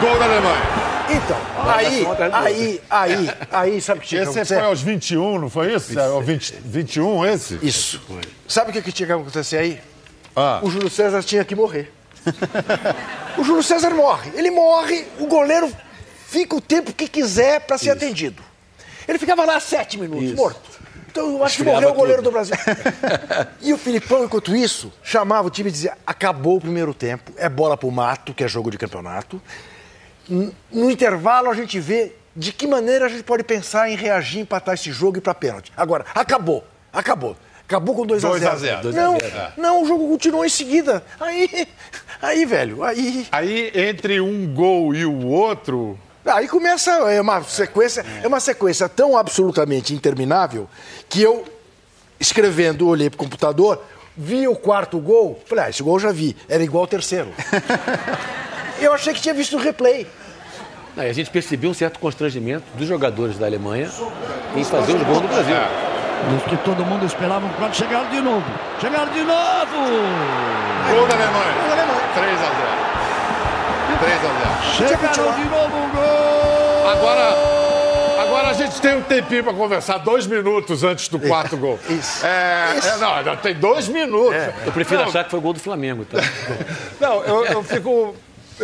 Gol 0.00 0.18
da 0.18 0.24
Alemanha. 0.24 0.84
Então, 1.10 1.36
aí, 1.66 2.06
aí, 2.32 2.80
aí, 2.88 3.30
aí, 3.52 3.80
sabe 3.80 3.98
o 3.98 4.02
que 4.02 4.08
tinha 4.08 4.22
que 4.26 4.38
Esse 4.38 4.54
foi 4.54 4.64
aos 4.64 4.80
21, 4.80 5.38
não 5.38 5.50
foi 5.50 5.74
isso? 5.74 5.98
É, 5.98 6.02
ao 6.02 6.22
20, 6.22 6.54
21 6.64 7.26
esse? 7.26 7.58
Isso. 7.62 8.00
Sabe 8.48 8.70
o 8.70 8.72
que, 8.72 8.80
que 8.80 8.90
tinha 8.90 9.06
que 9.06 9.12
acontecer 9.12 9.58
aí? 9.58 9.80
Ah. 10.34 10.60
O 10.62 10.70
Júlio 10.70 10.88
César 10.88 11.22
tinha 11.22 11.44
que 11.44 11.54
morrer. 11.54 11.92
o 13.36 13.44
Júlio 13.44 13.62
César 13.62 13.90
morre. 13.90 14.32
Ele 14.34 14.50
morre, 14.50 15.06
o 15.18 15.26
goleiro 15.26 15.70
fica 16.26 16.56
o 16.56 16.60
tempo 16.60 16.92
que 16.92 17.06
quiser 17.06 17.60
para 17.60 17.76
ser 17.76 17.90
atendido. 17.90 18.42
Ele 19.06 19.18
ficava 19.18 19.44
lá 19.44 19.60
sete 19.60 19.98
minutos, 19.98 20.32
morto. 20.32 20.82
Então 21.10 21.30
eu 21.30 21.44
acho 21.44 21.58
que 21.58 21.62
morreu 21.62 21.90
o 21.90 21.94
goleiro 21.94 22.22
tudo. 22.22 22.30
do 22.30 22.32
Brasil. 22.32 22.56
e 23.62 23.72
o 23.72 23.78
Filipão, 23.78 24.24
enquanto 24.24 24.54
isso, 24.54 24.92
chamava 25.02 25.46
o 25.46 25.50
time 25.50 25.68
e 25.68 25.72
dizia: 25.72 25.96
acabou 26.06 26.56
o 26.56 26.60
primeiro 26.60 26.92
tempo, 26.92 27.32
é 27.36 27.48
bola 27.48 27.76
pro 27.76 27.90
mato, 27.90 28.34
que 28.34 28.42
é 28.42 28.48
jogo 28.48 28.70
de 28.70 28.78
campeonato. 28.78 29.40
No 30.72 30.90
intervalo 30.90 31.50
a 31.50 31.54
gente 31.54 31.78
vê 31.78 32.14
de 32.34 32.52
que 32.52 32.66
maneira 32.66 33.06
a 33.06 33.08
gente 33.08 33.22
pode 33.22 33.44
pensar 33.44 33.88
em 33.90 33.96
reagir, 33.96 34.40
empatar 34.40 34.74
esse 34.74 34.90
jogo 34.90 35.16
e 35.16 35.18
ir 35.18 35.20
para 35.20 35.34
pênalti. 35.34 35.72
Agora, 35.76 36.04
acabou, 36.14 36.64
acabou. 36.92 37.36
Acabou 37.66 37.94
com 37.94 38.04
2 38.04 38.24
a 38.24 38.28
2 38.28 38.40
0. 38.40 38.52
a 38.52 38.56
0. 38.56 38.82
2 38.82 38.96
a 38.96 39.00
Não, 39.00 39.18
0, 39.18 39.52
não, 39.56 39.82
o 39.82 39.86
jogo 39.86 40.06
continuou 40.08 40.44
em 40.44 40.50
seguida. 40.50 41.02
Aí, 41.18 41.66
aí, 42.20 42.44
velho, 42.44 42.82
aí, 42.82 43.26
Aí, 43.32 43.72
entre 43.74 44.20
um 44.20 44.52
gol 44.52 44.94
e 44.94 45.06
o 45.06 45.26
outro, 45.26 45.98
aí 46.26 46.48
começa 46.48 46.90
é 46.90 47.20
uma 47.20 47.42
sequência, 47.42 48.04
é 48.22 48.26
uma 48.26 48.40
sequência 48.40 48.88
tão 48.88 49.16
absolutamente 49.16 49.94
interminável 49.94 50.68
que 51.08 51.22
eu 51.22 51.44
escrevendo, 52.18 52.88
olhei 52.88 53.10
pro 53.10 53.18
computador, 53.18 53.82
vi 54.16 54.46
o 54.48 54.56
quarto 54.56 54.98
gol, 54.98 55.40
falei, 55.46 55.64
ah, 55.64 55.70
esse 55.70 55.82
gol 55.82 55.96
eu 55.96 56.00
já 56.00 56.12
vi, 56.12 56.36
era 56.48 56.62
igual 56.62 56.82
ao 56.82 56.88
terceiro. 56.88 57.28
eu 58.80 58.92
achei 58.92 59.12
que 59.12 59.20
tinha 59.20 59.34
visto 59.34 59.56
o 59.56 59.60
replay. 59.60 60.06
Aí 60.96 61.10
a 61.10 61.12
gente 61.12 61.28
percebeu 61.28 61.70
um 61.70 61.74
certo 61.74 61.98
constrangimento 61.98 62.64
dos 62.74 62.86
jogadores 62.86 63.36
da 63.36 63.46
Alemanha 63.46 63.90
em 64.54 64.64
fazer 64.64 64.94
os 64.94 65.02
gols 65.02 65.22
no 65.22 65.28
Brasil. 65.28 65.56
Dos 66.30 66.42
que 66.44 66.56
todo 66.58 66.84
mundo 66.84 67.04
esperava, 67.04 67.48
quando 67.58 67.74
chegaram 67.74 68.08
de 68.08 68.20
novo. 68.20 68.46
Chegaram 68.80 69.12
de 69.12 69.22
novo. 69.22 69.76
gol 70.94 71.06
da 71.08 71.14
Alemanha. 71.14 71.54
3 72.14 72.30
a 72.30 72.44
0. 72.44 72.84
3 73.98 74.16
a 74.16 74.28
0. 74.78 74.88
Chegaram 74.88 75.32
de 75.34 75.44
novo 75.50 75.76
o 75.76 75.88
gol. 75.90 76.13
Agora, 76.84 78.22
agora 78.22 78.48
a 78.48 78.52
gente 78.52 78.80
tem 78.80 78.96
um 78.96 79.02
tempinho 79.02 79.42
para 79.44 79.54
conversar, 79.54 79.98
dois 79.98 80.26
minutos 80.26 80.84
antes 80.84 81.08
do 81.08 81.18
quarto 81.18 81.56
gol. 81.56 81.78
Isso. 81.88 82.24
É, 82.24 82.76
é, 82.82 82.96
não, 82.98 83.24
já 83.24 83.36
tem 83.36 83.54
dois 83.54 83.88
minutos. 83.88 84.34
Eu 84.66 84.72
prefiro 84.72 85.00
Não, 85.02 85.08
achar 85.08 85.24
que 85.24 85.30
foi 85.30 85.40
gol 85.40 85.52
do 85.52 85.60
Flamengo. 85.60 86.04
Tá? 86.04 86.18
Não, 87.00 87.22
eu, 87.24 87.44
eu 87.46 87.62
fico 87.62 88.14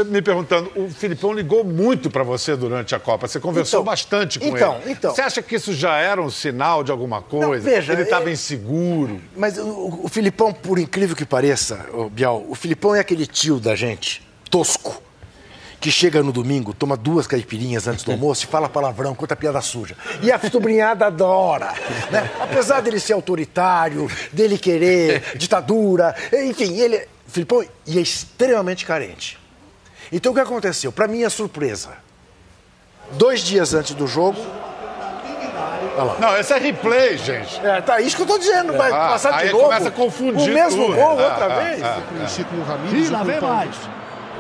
me 0.07 0.23
perguntando, 0.23 0.71
o 0.77 0.89
Filipão 0.89 1.33
ligou 1.33 1.65
muito 1.65 2.11
para 2.11 2.23
você 2.23 2.55
durante 2.57 2.95
a 2.95 3.01
Copa. 3.01 3.27
Você 3.27 3.41
conversou 3.41 3.81
Então, 3.81 3.85
bastante 3.93 4.39
com 4.39 4.47
então, 4.47 4.79
ele. 4.83 4.93
então. 4.93 5.13
Você 5.15 5.21
acha 5.23 5.43
que 5.43 5.57
isso 5.57 5.73
já 5.75 5.97
era 5.97 6.23
um 6.23 6.31
sinal 6.31 6.85
de 6.85 6.93
alguma 6.93 7.21
coisa? 7.23 7.69
veja, 7.69 7.93
ele 7.93 8.03
estava 8.03 8.29
é- 8.31 8.33
inseguro. 8.33 9.21
Mas 9.37 9.59
o, 9.59 10.01
o 10.05 10.09
Filipão, 10.09 10.53
por 10.53 10.79
incrível 10.79 11.17
que 11.17 11.25
pareça, 11.25 11.87
ô, 11.93 12.09
Bial, 12.09 12.45
o 12.49 12.55
Filipão 12.55 12.95
é 12.95 13.01
aquele 13.01 13.27
tio 13.27 13.59
da 13.59 13.75
gente, 13.75 14.23
tosco, 14.49 15.03
que 15.81 15.91
chega 15.91 16.23
no 16.23 16.31
domingo, 16.31 16.75
toma 16.75 16.97
duas 16.97 17.27
caipirinhas 17.27 17.89
antes 17.89 18.05
do 18.05 18.13
almoço 18.13 18.45
e 18.45 18.47
fala 18.47 18.69
palavrão, 18.69 19.15
conta 19.15 19.35
piada 19.35 19.61
suja. 19.63 19.97
E 20.23 20.31
a 20.31 20.39
sobrinhada 20.39 21.07
adora. 21.07 21.73
Né? 22.11 22.31
Apesar 22.41 22.81
dele 22.83 23.01
ser 23.01 23.15
autoritário, 23.15 24.11
dele 24.33 24.59
querer 24.59 25.37
ditadura, 25.37 26.15
enfim, 26.33 26.77
ele. 26.79 27.09
Filipão 27.27 27.65
e 27.87 27.97
é 27.99 28.01
extremamente 28.03 28.85
carente. 28.85 29.39
Então 30.13 30.33
o 30.33 30.35
que 30.35 30.41
aconteceu? 30.41 30.91
Para 30.91 31.07
minha 31.07 31.31
surpresa, 31.31 31.91
dois 33.13 33.41
dias 33.41 33.73
antes 33.73 33.95
do 33.95 34.07
jogo. 34.07 34.39
Não, 36.19 36.37
esse 36.39 36.53
é 36.53 36.59
replay, 36.59 37.17
gente. 37.19 37.61
É, 37.65 37.81
tá, 37.81 38.01
isso 38.01 38.17
que 38.17 38.23
eu 38.23 38.27
tô 38.27 38.39
dizendo, 38.39 38.73
vai 38.73 38.91
Ah, 38.91 39.11
passar 39.11 39.31
de 39.33 39.45
aí 39.45 39.53
novo. 39.53 39.65
começa 39.65 39.89
a 39.89 39.91
confundir 39.93 40.51
O 40.51 40.55
mesmo 40.55 40.87
tudo. 40.87 40.97
gol 40.97 41.19
Ah, 41.21 41.23
outra 41.31 41.45
ah, 41.47 41.61
vez. 41.61 41.83
ah. 41.83 42.03
Conheci 42.09 42.45
com 42.45 42.57
o 42.57 42.63
Ramires 42.65 43.09
E 43.09 43.13
lá 43.13 43.23
vem 43.23 43.39
Paulo. 43.41 43.57
mais. 43.57 43.77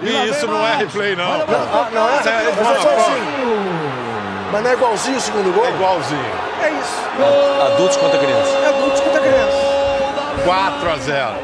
E 0.03 0.29
isso 0.31 0.47
não 0.47 0.67
é 0.67 0.77
replay, 0.77 1.15
não. 1.15 1.31
Ah, 1.33 1.91
não 1.93 2.09
é? 2.09 2.17
É- 2.17 2.21
Mas 2.23 2.27
é 2.27 2.81
igualzinho. 2.81 4.51
Mas 4.53 4.63
não 4.63 4.71
é 4.71 4.73
igualzinho 4.73 5.17
o 5.17 5.21
segundo 5.21 5.55
gol? 5.55 5.65
É 5.65 5.71
igualzinho. 5.71 6.33
É 6.63 6.71
isso. 6.71 7.73
Adultos 7.73 7.97
contra 7.99 8.19
crianças. 8.19 8.55
É 8.55 8.69
adulto 8.69 9.03
contra 9.03 9.21
criança. 9.21 10.45
4 10.45 10.91
a 10.91 10.97
0. 10.97 11.39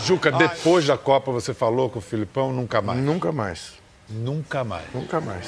Juca, 0.00 0.32
depois 0.32 0.86
da 0.86 0.98
Copa 0.98 1.30
você 1.30 1.54
falou 1.54 1.88
com 1.88 2.00
o 2.00 2.02
Filipão? 2.02 2.52
Nunca 2.52 2.82
mais. 2.82 2.98
Nunca 2.98 3.30
mais. 3.32 3.72
Nunca 4.08 4.64
mais. 4.64 4.84
Nunca 4.92 5.20
mais. 5.20 5.46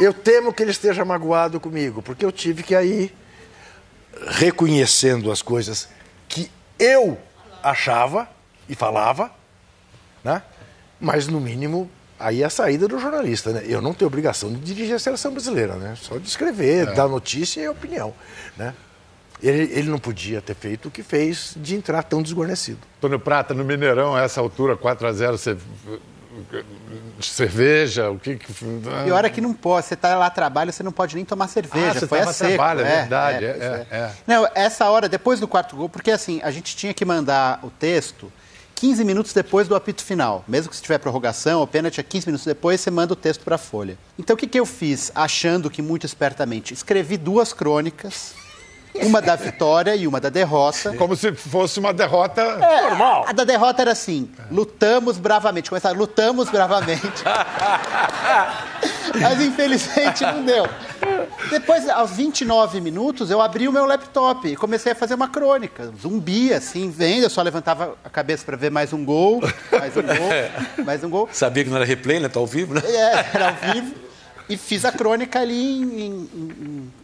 Eu 0.00 0.12
temo 0.14 0.52
que 0.52 0.62
ele 0.62 0.70
esteja 0.70 1.04
magoado 1.04 1.60
comigo, 1.60 2.00
porque 2.02 2.24
eu 2.24 2.32
tive 2.32 2.62
que 2.62 2.74
aí, 2.74 3.14
reconhecendo 4.28 5.30
as 5.30 5.42
coisas 5.42 5.88
que 6.28 6.50
eu 6.78 7.18
achava 7.62 8.28
e 8.68 8.74
falava, 8.74 9.30
né? 10.22 10.42
Mas 11.00 11.26
no 11.26 11.40
mínimo 11.40 11.90
aí 12.18 12.42
é 12.42 12.46
a 12.46 12.50
saída 12.50 12.88
do 12.88 12.98
jornalista. 12.98 13.52
Né? 13.52 13.64
Eu 13.66 13.80
não 13.80 13.92
tenho 13.92 14.06
obrigação 14.06 14.52
de 14.52 14.58
dirigir 14.60 14.94
a 14.94 14.98
seleção 14.98 15.32
brasileira, 15.32 15.74
né? 15.74 15.94
só 15.96 16.16
de 16.18 16.26
escrever, 16.26 16.92
dar 16.94 17.08
notícia 17.08 17.60
e 17.60 17.68
opinião. 17.68 18.14
Né? 18.56 18.74
Ele, 19.42 19.70
ele 19.72 19.90
não 19.90 19.98
podia 19.98 20.40
ter 20.40 20.54
feito 20.54 20.88
o 20.88 20.90
que 20.90 21.02
fez 21.02 21.54
de 21.56 21.74
entrar 21.74 22.02
tão 22.02 22.22
desguarnecido. 22.22 22.78
Antônio 22.98 23.20
Prata, 23.20 23.52
no 23.52 23.64
Mineirão, 23.64 24.14
a 24.14 24.22
essa 24.22 24.40
altura, 24.40 24.76
4 24.76 25.06
a 25.06 25.12
0 25.12 25.36
você... 25.36 25.56
cerveja, 27.20 28.10
o 28.10 28.18
que... 28.18 28.36
que... 28.36 28.52
E 29.06 29.10
hora 29.10 29.28
que 29.28 29.40
não 29.40 29.52
pode, 29.52 29.86
você 29.86 29.94
está 29.94 30.16
lá 30.16 30.30
trabalho, 30.30 30.72
você 30.72 30.82
não 30.82 30.92
pode 30.92 31.14
nem 31.16 31.24
tomar 31.24 31.48
cerveja. 31.48 31.90
Ah, 31.90 31.94
você 31.94 32.06
Foi 32.06 32.20
a 32.20 32.32
seco. 32.32 32.54
trabalho, 32.54 32.80
é 32.80 33.00
verdade, 33.00 33.44
É, 33.44 33.48
é, 33.48 33.52
pois 33.52 33.62
é, 33.62 33.86
é. 33.90 34.12
Não, 34.26 34.48
essa 34.54 34.88
hora, 34.88 35.08
depois 35.08 35.40
do 35.40 35.48
quarto 35.48 35.76
gol, 35.76 35.88
porque 35.88 36.10
assim, 36.10 36.40
a 36.42 36.50
gente 36.50 36.74
tinha 36.74 36.94
que 36.94 37.04
mandar 37.04 37.60
o 37.62 37.68
texto 37.68 38.32
15 38.84 39.02
minutos 39.02 39.32
depois 39.32 39.66
do 39.66 39.74
apito 39.74 40.04
final. 40.04 40.44
Mesmo 40.46 40.68
que 40.68 40.76
se 40.76 40.82
tiver 40.82 40.98
prorrogação 40.98 41.60
ou 41.60 41.66
pênalti, 41.66 42.00
é 42.00 42.02
15 42.02 42.26
minutos 42.26 42.44
depois 42.44 42.82
você 42.82 42.90
manda 42.90 43.14
o 43.14 43.16
texto 43.16 43.42
para 43.42 43.54
a 43.54 43.58
Folha. 43.58 43.96
Então 44.18 44.34
o 44.34 44.36
que, 44.36 44.46
que 44.46 44.60
eu 44.60 44.66
fiz? 44.66 45.10
Achando 45.14 45.70
que 45.70 45.80
muito 45.80 46.04
espertamente, 46.04 46.74
escrevi 46.74 47.16
duas 47.16 47.54
crônicas, 47.54 48.34
uma 49.02 49.20
da 49.20 49.34
vitória 49.36 49.94
e 49.96 50.06
uma 50.06 50.20
da 50.20 50.28
derrota. 50.28 50.94
Como 50.96 51.16
se 51.16 51.32
fosse 51.32 51.78
uma 51.80 51.92
derrota 51.92 52.40
É, 52.40 52.82
normal. 52.82 53.24
A 53.28 53.32
da 53.32 53.44
derrota 53.44 53.82
era 53.82 53.92
assim: 53.92 54.30
lutamos 54.50 55.18
bravamente. 55.18 55.70
Começaram, 55.70 55.98
lutamos 55.98 56.48
bravamente. 56.50 57.02
Mas 59.20 59.40
infelizmente 59.40 60.24
não 60.24 60.44
deu. 60.44 60.66
Depois, 61.50 61.88
aos 61.88 62.12
29 62.12 62.80
minutos, 62.80 63.30
eu 63.30 63.40
abri 63.40 63.68
o 63.68 63.72
meu 63.72 63.84
laptop 63.84 64.48
e 64.48 64.56
comecei 64.56 64.92
a 64.92 64.94
fazer 64.94 65.14
uma 65.14 65.28
crônica. 65.28 65.92
Zumbi, 66.00 66.52
assim, 66.52 66.90
vendo. 66.90 67.24
Eu 67.24 67.30
só 67.30 67.42
levantava 67.42 67.94
a 68.04 68.10
cabeça 68.10 68.44
para 68.44 68.56
ver 68.56 68.70
mais 68.70 68.92
um 68.92 69.04
gol, 69.04 69.40
mais 69.70 69.96
um 69.96 70.02
gol, 70.02 70.30
mais 70.84 71.04
um 71.04 71.10
gol. 71.10 71.28
Sabia 71.32 71.64
que 71.64 71.70
não 71.70 71.76
era 71.76 71.84
replay, 71.84 72.18
né? 72.18 72.28
Tá 72.28 72.40
ao 72.40 72.46
vivo, 72.46 72.74
né? 72.74 72.82
É, 72.84 73.26
era 73.34 73.48
ao 73.48 73.72
vivo. 73.72 73.94
E 74.46 74.58
fiz 74.58 74.84
a 74.84 74.92
crônica 74.92 75.40
ali 75.40 75.54
em, 75.78 75.82
em- 75.82 76.28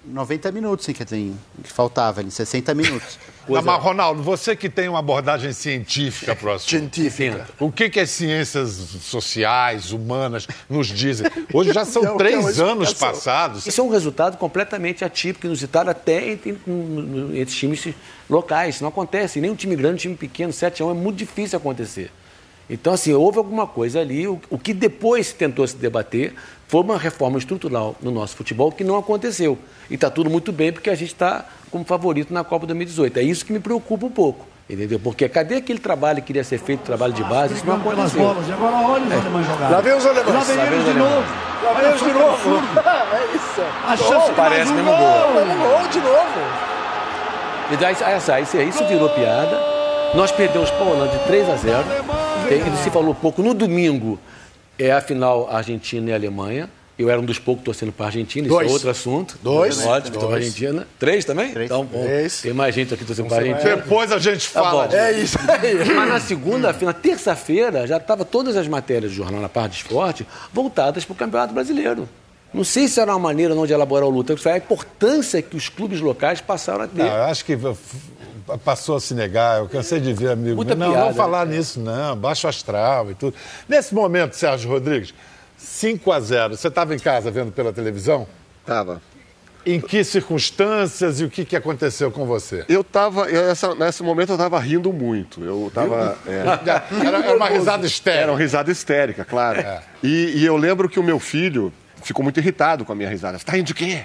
em 0.07 0.13
90 0.13 0.53
minutos, 0.53 0.85
assim, 0.85 0.93
quer 0.93 1.05
dizer, 1.05 1.17
em, 1.17 1.39
que 1.63 1.73
faltava 1.73 2.21
ali, 2.21 2.29
em 2.29 2.31
60 2.31 2.75
minutos. 2.75 3.19
Não, 3.49 3.63
mas, 3.63 3.83
Ronaldo, 3.83 4.23
você 4.23 4.55
que 4.55 4.69
tem 4.69 4.89
uma 4.89 4.99
abordagem 5.01 5.53
científica 5.53 6.37
para 6.37 6.51
o 6.51 6.53
assunto, 6.53 6.69
Científica. 6.71 7.49
o 7.59 7.73
que, 7.73 7.89
que 7.89 7.99
as 7.99 8.11
ciências 8.11 8.71
sociais, 9.01 9.91
humanas, 9.91 10.47
nos 10.69 10.87
dizem? 10.87 11.27
Hoje 11.53 11.73
já 11.73 11.85
são 11.85 12.03
Não, 12.03 12.15
é 12.15 12.19
três 12.19 12.61
anos 12.61 12.93
passados. 12.93 13.67
Isso 13.67 13.81
é 13.81 13.85
um 13.85 13.89
resultado 13.89 14.37
completamente 14.37 15.05
atípico, 15.05 15.47
inusitado 15.47 15.91
até 15.91 16.29
entre, 16.31 16.51
entre 17.35 17.55
times 17.55 17.89
locais. 18.29 18.77
Isso 18.77 18.85
não 18.85 18.91
acontece. 18.91 19.41
Nem 19.41 19.51
um 19.51 19.57
time 19.57 19.75
grande, 19.75 19.95
um 19.95 20.13
time 20.13 20.15
pequeno, 20.17 20.53
7 20.53 20.83
a 20.83 20.87
1 20.87 20.91
é 20.91 20.95
muito 20.95 21.17
difícil 21.17 21.57
acontecer. 21.57 22.13
Então, 22.69 22.93
assim, 22.93 23.13
houve 23.13 23.39
alguma 23.39 23.67
coisa 23.67 23.99
ali. 24.01 24.29
O, 24.29 24.41
o 24.49 24.59
que 24.59 24.73
depois 24.73 25.33
tentou 25.33 25.67
se 25.67 25.75
debater 25.77 26.35
foi 26.71 26.83
uma 26.83 26.97
reforma 26.97 27.37
estrutural 27.37 27.97
no 28.01 28.13
nosso 28.13 28.37
futebol 28.37 28.71
que 28.71 28.85
não 28.85 28.97
aconteceu. 28.97 29.59
E 29.91 29.95
está 29.95 30.09
tudo 30.09 30.31
muito 30.31 30.53
bem 30.53 30.73
porque 30.73 30.89
a 30.89 30.95
gente 30.95 31.13
está 31.13 31.45
como 31.69 31.85
favorito 31.85 32.33
na 32.33 32.45
Copa 32.45 32.65
2018. 32.67 33.19
É 33.19 33.23
isso 33.23 33.45
que 33.45 33.53
me 33.53 33.59
preocupa 33.59 34.07
um 34.07 34.11
pouco. 34.11 34.47
Entendeu? 34.69 35.01
Porque 35.01 35.29
cadê 35.29 35.57
aquele 35.57 35.81
trabalho 35.81 36.21
que 36.21 36.29
queria 36.29 36.45
ser 36.45 36.59
feito, 36.59 36.83
trabalho 36.83 37.13
de 37.13 37.25
base? 37.25 37.55
Isso 37.55 37.67
não 37.67 37.75
aconteceu. 37.75 38.21
bolas. 38.23 38.49
E 38.49 38.53
agora 38.53 38.77
olha 38.87 39.05
os 39.05 39.13
alemães 39.13 39.47
jogarem. 39.49 39.75
Lá 39.75 39.81
vem 39.81 39.95
os 39.97 40.07
alemães. 40.07 40.33
Lá 40.35 40.41
vem 40.45 40.57
Lá 40.57 40.65
vem 40.65 40.73
eles 40.75 40.85
de 40.85 40.91
alemães. 40.91 41.13
novo. 41.17 41.27
Lá 41.65 41.73
vem 41.73 41.89
eles 41.89 42.01
de 42.01 42.13
novo. 42.13 42.27
absurdo. 42.35 42.79
é 43.17 43.37
isso. 43.37 43.61
A 43.89 43.97
chance 43.97 44.29
de 44.29 44.37
parece 44.37 44.71
mais 44.71 44.71
um 44.71 44.75
mesmo 44.75 44.91
gol. 44.91 45.79
gol. 45.81 45.89
De 45.89 45.99
novo. 45.99 46.41
E 47.73 47.77
daí, 47.79 47.97
essa, 48.01 48.41
isso, 48.41 48.57
isso 48.61 48.85
virou 48.87 49.09
piada. 49.11 49.59
Nós 50.15 50.31
perdemos 50.31 50.71
para 50.71 50.85
a 50.85 50.89
Holanda 50.89 51.19
de 51.19 51.25
3 51.25 51.49
a 51.51 51.57
0. 51.57 51.85
Tem- 52.49 52.61
Ele 52.61 52.77
se 52.77 52.91
falou 52.91 53.13
pouco. 53.13 53.43
No 53.43 53.55
domingo 53.55 54.19
é 54.79 54.93
a 54.93 55.01
final 55.01 55.49
Argentina 55.51 56.11
e 56.11 56.15
Alemanha. 56.15 56.69
Eu 56.99 57.09
era 57.09 57.19
um 57.19 57.25
dos 57.25 57.39
poucos 57.39 57.65
torcendo 57.65 57.93
para 57.93 58.05
a 58.05 58.09
Argentina, 58.09 58.47
isso 58.47 58.55
Dois. 58.55 58.69
é 58.69 58.73
outro 58.73 58.91
assunto. 58.91 59.39
Dois. 59.43 59.79
Ótimo, 59.87 60.17
então 60.17 60.29
Dois. 60.29 60.45
Argentina. 60.45 60.87
Três 60.99 61.25
também? 61.25 61.51
Três. 61.51 61.65
Então, 61.71 61.83
bom, 61.87 62.03
Três. 62.05 62.43
tem 62.43 62.53
mais 62.53 62.75
gente 62.75 62.93
aqui 62.93 63.07
torcendo 63.07 63.27
para 63.27 63.37
a 63.39 63.41
Argentina. 63.41 63.77
Depois 63.77 64.13
a 64.13 64.19
gente 64.19 64.53
Tá 64.53 64.63
fala 64.63 64.87
bom. 64.87 64.95
É 64.95 65.13
isso 65.13 65.39
aí. 65.49 65.95
Mas 65.95 66.09
na 66.11 66.21
segunda-feira, 66.21 66.93
na 66.93 66.93
terça-feira, 66.93 67.87
já 67.87 67.97
estavam 67.97 68.27
todas 68.27 68.55
as 68.55 68.69
matérias 68.69 69.13
do 69.13 69.17
jornal 69.17 69.41
na 69.41 69.49
parte 69.49 69.73
de 69.73 69.79
esporte 69.79 70.27
voltadas 70.53 71.03
para 71.07 71.13
o 71.15 71.17
Campeonato 71.17 71.55
Brasileiro. 71.55 72.07
Não 72.53 72.65
sei 72.65 72.87
se 72.87 73.01
era 73.01 73.11
uma 73.13 73.19
maneira 73.19 73.55
não 73.55 73.65
de 73.67 73.73
elaborar 73.73 74.07
o 74.07 74.11
luta, 74.11 74.37
foi 74.37 74.53
a 74.53 74.57
importância 74.59 75.41
que 75.41 75.57
os 75.57 75.71
clubes 75.71 76.01
locais 76.03 76.43
passaram 76.43 76.85
a 76.85 76.87
ter. 76.87 76.99
Não, 77.05 77.07
eu 77.07 77.23
acho 77.23 77.47
que 77.47 77.57
passou 78.59 78.97
a 78.97 79.01
se 79.01 79.15
negar. 79.15 79.59
Eu 79.61 79.69
cansei 79.69 80.01
de 80.01 80.13
ver 80.13 80.31
amigo. 80.31 80.57
Muita 80.57 80.75
não, 80.75 80.89
piada, 80.91 81.03
vamos 81.05 81.17
falar 81.17 81.47
né? 81.47 81.57
nisso, 81.57 81.81
não. 81.81 82.17
Baixo 82.17 82.47
astral 82.49 83.11
e 83.11 83.15
tudo. 83.15 83.35
Nesse 83.69 83.95
momento, 83.95 84.35
Sérgio 84.35 84.71
Rodrigues, 84.71 85.15
5 85.57 86.11
a 86.13 86.21
0 86.21 86.57
Você 86.57 86.69
estava 86.69 86.95
em 86.95 86.99
casa 86.99 87.31
vendo 87.31 87.53
pela 87.53 87.73
televisão? 87.73 88.27
Tava. 88.65 89.01
Em 89.67 89.79
que 89.79 90.03
circunstâncias 90.03 91.21
e 91.21 91.25
o 91.25 91.29
que, 91.31 91.45
que 91.45 91.55
aconteceu 91.55 92.11
com 92.11 92.25
você? 92.25 92.65
Eu 92.67 92.83
tava, 92.83 93.29
eu, 93.29 93.51
essa- 93.51 93.75
nesse 93.75 94.03
momento 94.03 94.33
eu 94.33 94.39
tava 94.39 94.59
rindo 94.59 94.91
muito. 94.91 95.45
Eu 95.45 95.71
tava. 95.75 96.17
é, 96.27 96.41
Era, 97.07 97.19
era 97.19 97.37
uma 97.37 97.49
risada 97.49 97.79
era 97.83 97.87
estéril. 97.87 98.29
uma 98.33 98.39
risada 98.39 98.71
histérica, 98.71 99.23
claro. 99.25 99.61
É. 99.61 99.83
E, 100.03 100.33
e 100.37 100.47
eu 100.47 100.57
lembro 100.57 100.89
que 100.89 100.99
o 100.99 101.03
meu 101.03 101.19
filho 101.21 101.71
ficou 102.03 102.23
muito 102.23 102.41
irritado 102.41 102.87
com 102.87 102.93
a 102.93 102.95
minha 102.95 103.09
risada. 103.11 103.39
Você 103.39 103.45
tá 103.45 103.53
rindo 103.53 103.67
de 103.67 103.75
quê? 103.75 104.05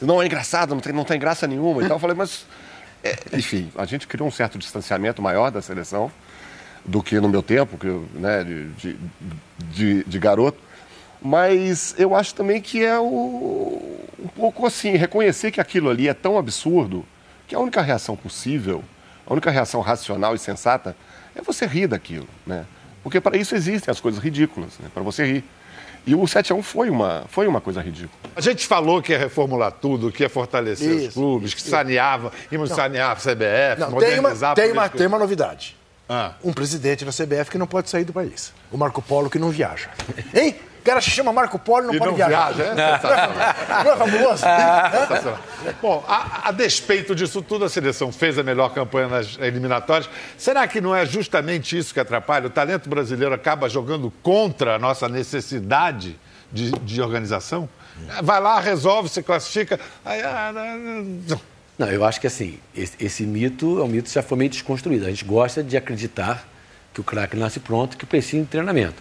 Não 0.00 0.22
é 0.22 0.26
engraçado, 0.26 0.72
não 0.74 0.80
tem, 0.80 0.92
não 0.92 1.04
tem 1.04 1.18
graça 1.18 1.46
nenhuma. 1.48 1.82
Então 1.82 1.96
eu 1.96 2.00
falei, 2.00 2.16
mas. 2.16 2.46
É, 3.02 3.16
enfim, 3.32 3.70
a 3.76 3.84
gente 3.84 4.06
criou 4.06 4.28
um 4.28 4.30
certo 4.32 4.58
distanciamento 4.58 5.20
maior 5.22 5.50
da 5.50 5.60
seleção 5.62 6.10
do 6.84 7.02
que 7.02 7.20
no 7.20 7.28
meu 7.28 7.42
tempo, 7.42 7.78
que 7.78 7.86
né, 8.18 8.42
de, 8.44 8.68
de, 8.72 8.96
de- 9.58 10.04
de 10.04 10.18
garoto. 10.18 10.58
Mas 11.20 11.94
eu 11.98 12.14
acho 12.16 12.34
também 12.34 12.60
que 12.60 12.84
é 12.84 12.98
o, 12.98 14.00
um 14.18 14.28
pouco 14.28 14.66
assim, 14.66 14.96
reconhecer 14.96 15.50
que 15.52 15.60
aquilo 15.60 15.88
ali 15.88 16.08
é 16.08 16.14
tão 16.14 16.36
absurdo 16.36 17.04
que 17.46 17.54
a 17.54 17.60
única 17.60 17.80
reação 17.80 18.16
possível, 18.16 18.82
a 19.26 19.32
única 19.32 19.50
reação 19.50 19.80
racional 19.80 20.34
e 20.34 20.38
sensata 20.38 20.96
é 21.36 21.40
você 21.40 21.66
rir 21.66 21.86
daquilo, 21.86 22.28
né? 22.46 22.64
Porque 23.02 23.20
para 23.20 23.36
isso 23.36 23.54
existem 23.54 23.90
as 23.90 24.00
coisas 24.00 24.22
ridículas, 24.22 24.78
né? 24.80 24.88
para 24.92 25.02
você 25.02 25.24
rir. 25.24 25.44
E 26.06 26.14
o 26.14 26.26
7 26.26 26.52
a 26.52 26.56
1 26.56 26.62
foi 26.62 26.90
uma, 26.90 27.24
foi 27.28 27.46
uma 27.46 27.60
coisa 27.60 27.80
ridícula. 27.80 28.20
A 28.34 28.40
gente 28.40 28.66
falou 28.66 29.00
que 29.00 29.12
ia 29.12 29.18
reformular 29.18 29.70
tudo, 29.72 30.10
que 30.10 30.22
ia 30.22 30.28
fortalecer 30.28 30.90
os 30.90 31.02
Isso, 31.02 31.12
clubes, 31.12 31.54
que 31.54 31.62
saneava, 31.62 32.32
íamos 32.50 32.70
sanear 32.70 33.12
a 33.12 33.14
CBF, 33.14 33.78
Não, 33.78 33.98
tem, 33.98 34.18
uma, 34.18 34.30
modernizar 34.30 34.52
a 34.52 34.54
tem, 34.54 34.72
uma, 34.72 34.88
tem 34.88 35.06
uma 35.06 35.18
novidade. 35.18 35.76
Ah. 36.08 36.32
Um 36.42 36.52
presidente 36.52 37.04
da 37.04 37.12
CBF 37.12 37.50
que 37.50 37.58
não 37.58 37.66
pode 37.66 37.88
sair 37.88 38.04
do 38.04 38.12
país. 38.12 38.52
O 38.70 38.76
Marco 38.76 39.00
Polo 39.00 39.30
que 39.30 39.38
não 39.38 39.50
viaja. 39.50 39.88
Hein? 40.34 40.56
O 40.82 40.84
cara 40.84 41.00
se 41.00 41.10
chama 41.10 41.32
Marco 41.32 41.60
Polo 41.60 41.84
e 41.84 41.86
não 41.86 41.94
E 41.94 41.98
pode 41.98 42.10
não 42.10 42.16
viajar. 42.16 42.52
viaja, 42.52 42.72
é? 42.72 42.92
Sensacional. 42.92 43.84
Não 43.84 43.92
é 43.92 43.96
fabuloso? 43.96 44.42
Sensacional. 44.42 45.38
Bom, 45.80 46.04
a, 46.08 46.48
a 46.48 46.50
despeito 46.50 47.14
disso 47.14 47.40
tudo, 47.40 47.64
a 47.64 47.68
seleção 47.68 48.10
fez 48.10 48.36
a 48.36 48.42
melhor 48.42 48.74
campanha 48.74 49.06
nas 49.06 49.38
eliminatórias. 49.38 50.10
Será 50.36 50.66
que 50.66 50.80
não 50.80 50.92
é 50.94 51.06
justamente 51.06 51.78
isso 51.78 51.94
que 51.94 52.00
atrapalha? 52.00 52.48
O 52.48 52.50
talento 52.50 52.88
brasileiro 52.90 53.32
acaba 53.32 53.68
jogando 53.68 54.12
contra 54.24 54.74
a 54.74 54.78
nossa 54.78 55.08
necessidade 55.08 56.18
de, 56.52 56.72
de 56.72 57.00
organização? 57.00 57.68
Vai 58.20 58.40
lá, 58.40 58.58
resolve, 58.58 59.08
se 59.08 59.22
classifica. 59.22 59.78
Aí, 60.04 60.20
ah, 60.20 60.52
não. 60.52 61.40
Não, 61.78 61.86
eu 61.86 62.04
acho 62.04 62.20
que 62.20 62.26
assim, 62.26 62.58
esse, 62.76 62.96
esse 62.98 63.22
mito 63.22 63.78
é 63.80 63.84
um 63.84 63.88
mito 63.88 64.08
que 64.08 64.14
já 64.14 64.22
foi 64.22 64.36
meio 64.36 64.50
desconstruído. 64.50 65.06
A 65.06 65.10
gente 65.10 65.24
gosta 65.24 65.62
de 65.62 65.76
acreditar 65.76 66.44
que 66.92 67.00
o 67.00 67.04
craque 67.04 67.36
nasce 67.36 67.60
pronto, 67.60 67.96
que 67.96 68.04
precisa 68.04 68.42
de 68.42 68.48
treinamento. 68.48 68.96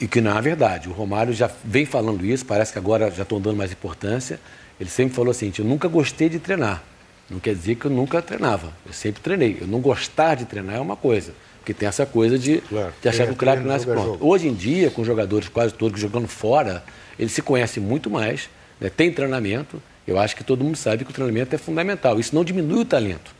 E 0.00 0.08
que 0.08 0.20
não 0.20 0.36
é 0.36 0.40
verdade. 0.40 0.88
O 0.88 0.92
Romário 0.92 1.32
já 1.32 1.50
vem 1.64 1.84
falando 1.84 2.24
isso, 2.24 2.46
parece 2.46 2.72
que 2.72 2.78
agora 2.78 3.10
já 3.10 3.22
estão 3.22 3.40
dando 3.40 3.56
mais 3.56 3.70
importância. 3.70 4.40
Ele 4.80 4.88
sempre 4.88 5.14
falou 5.14 5.30
assim: 5.30 5.52
eu 5.58 5.64
nunca 5.64 5.88
gostei 5.88 6.28
de 6.28 6.38
treinar. 6.38 6.82
Não 7.28 7.38
quer 7.38 7.54
dizer 7.54 7.76
que 7.76 7.84
eu 7.84 7.90
nunca 7.90 8.20
treinava. 8.22 8.72
Eu 8.84 8.92
sempre 8.92 9.20
treinei. 9.22 9.58
Eu 9.60 9.66
não 9.66 9.80
gostar 9.80 10.34
de 10.34 10.46
treinar 10.46 10.76
é 10.76 10.80
uma 10.80 10.96
coisa. 10.96 11.32
Porque 11.58 11.74
tem 11.74 11.86
essa 11.88 12.06
coisa 12.06 12.38
de, 12.38 12.58
Claro. 12.62 12.92
de 13.00 13.08
achar 13.08 13.26
que 13.26 13.32
o 13.32 13.36
craque 13.36 13.58
treino, 13.58 13.72
nasce 13.72 13.88
é 13.88 13.92
pronto. 13.92 14.06
jogo. 14.12 14.26
Hoje 14.26 14.48
em 14.48 14.54
dia, 14.54 14.90
com 14.90 15.04
jogadores 15.04 15.48
quase 15.48 15.74
todos 15.74 16.00
jogando 16.00 16.26
fora, 16.26 16.82
eles 17.18 17.32
se 17.32 17.42
conhecem 17.42 17.82
muito 17.82 18.10
mais, 18.10 18.48
né? 18.80 18.88
tem 18.90 19.12
treinamento. 19.12 19.80
Eu 20.08 20.18
acho 20.18 20.34
que 20.34 20.42
todo 20.42 20.64
mundo 20.64 20.76
sabe 20.76 21.04
que 21.04 21.10
o 21.10 21.14
treinamento 21.14 21.54
é 21.54 21.58
fundamental. 21.58 22.18
Isso 22.18 22.34
não 22.34 22.42
diminui 22.42 22.80
o 22.80 22.84
talento. 22.84 23.32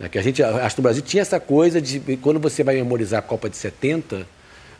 Né? 0.00 0.08
Que 0.08 0.18
a 0.18 0.22
gente, 0.22 0.42
acho 0.42 0.74
que 0.74 0.80
no 0.80 0.82
Brasil 0.82 1.02
tinha 1.02 1.20
essa 1.20 1.38
coisa 1.38 1.80
de 1.80 2.00
quando 2.16 2.40
você 2.40 2.64
vai 2.64 2.74
memorizar 2.76 3.20
a 3.20 3.22
Copa 3.22 3.48
de 3.48 3.56
70, 3.56 4.26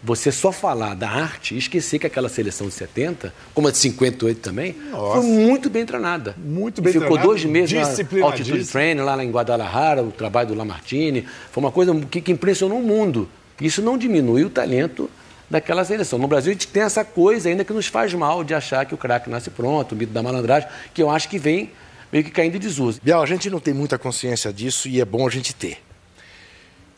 você 0.02 0.30
só 0.30 0.52
falar 0.52 0.94
da 0.94 1.08
arte 1.08 1.54
e 1.54 1.58
esquecer 1.58 1.98
que 1.98 2.06
aquela 2.06 2.28
seleção 2.28 2.68
de 2.68 2.74
70, 2.74 3.32
como 3.54 3.68
a 3.68 3.70
de 3.70 3.78
58 3.78 4.40
também, 4.40 4.74
foi 4.90 5.22
muito 5.22 5.68
bem 5.70 5.84
treinada. 5.84 6.34
Muito 6.38 6.80
E 6.80 6.84
bem 6.84 6.92
Ficou 6.92 7.08
treinada, 7.08 7.28
dois 7.28 7.44
meses 7.44 7.72
na 7.72 8.26
altitude 8.26 8.64
training 8.66 9.02
lá 9.02 9.22
em 9.22 9.30
Guadalajara, 9.30 10.02
o 10.02 10.10
trabalho 10.10 10.48
do 10.48 10.54
Lamartine. 10.54 11.26
Foi 11.50 11.62
uma 11.62 11.72
coisa 11.72 11.94
que, 12.10 12.20
que 12.20 12.32
impressionou 12.32 12.78
o 12.78 12.82
mundo. 12.82 13.28
Isso 13.60 13.80
não 13.80 13.96
diminui 13.96 14.44
o 14.44 14.50
talento 14.50 15.10
daquela 15.48 15.84
seleção. 15.84 16.18
No 16.18 16.28
Brasil, 16.28 16.50
a 16.50 16.52
gente 16.52 16.68
tem 16.68 16.82
essa 16.82 17.04
coisa 17.04 17.48
ainda 17.48 17.64
que 17.64 17.72
nos 17.72 17.86
faz 17.86 18.12
mal 18.12 18.44
de 18.44 18.54
achar 18.54 18.84
que 18.84 18.94
o 18.94 18.98
craque 18.98 19.30
nasce 19.30 19.50
pronto, 19.50 19.92
o 19.92 19.96
mito 19.96 20.12
da 20.12 20.22
malandragem, 20.22 20.68
que 20.92 21.02
eu 21.02 21.10
acho 21.10 21.28
que 21.28 21.38
vem 21.38 21.70
meio 22.12 22.24
que 22.24 22.30
caindo 22.30 22.56
em 22.56 22.60
desuso. 22.60 23.00
Biel, 23.02 23.20
a 23.20 23.26
gente 23.26 23.48
não 23.48 23.60
tem 23.60 23.72
muita 23.72 23.98
consciência 23.98 24.52
disso 24.52 24.88
e 24.88 25.00
é 25.00 25.04
bom 25.04 25.26
a 25.26 25.30
gente 25.30 25.54
ter. 25.54 25.78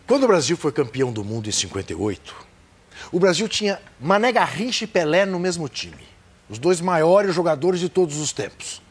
Quando 0.06 0.24
o 0.24 0.26
Brasil 0.26 0.56
foi 0.56 0.72
campeão 0.72 1.12
do 1.12 1.22
mundo 1.22 1.48
em 1.48 1.52
58, 1.52 2.34
o 3.12 3.18
Brasil 3.18 3.48
tinha 3.48 3.80
Mané 4.00 4.32
Garrincha 4.32 4.84
e 4.84 4.86
Pelé 4.86 5.24
no 5.24 5.38
mesmo 5.38 5.68
time. 5.68 6.06
Os 6.48 6.58
dois 6.58 6.80
maiores 6.80 7.34
jogadores 7.34 7.80
de 7.80 7.88
todos 7.88 8.18
os 8.18 8.32
tempos. 8.32 8.82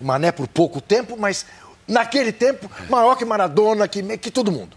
O 0.00 0.04
Mané 0.04 0.32
por 0.32 0.48
pouco 0.48 0.80
tempo, 0.80 1.16
mas 1.16 1.46
naquele 1.86 2.32
tempo, 2.32 2.70
maior 2.88 3.16
que 3.16 3.24
Maradona, 3.24 3.86
que, 3.86 4.02
que 4.18 4.30
todo 4.30 4.50
mundo. 4.50 4.76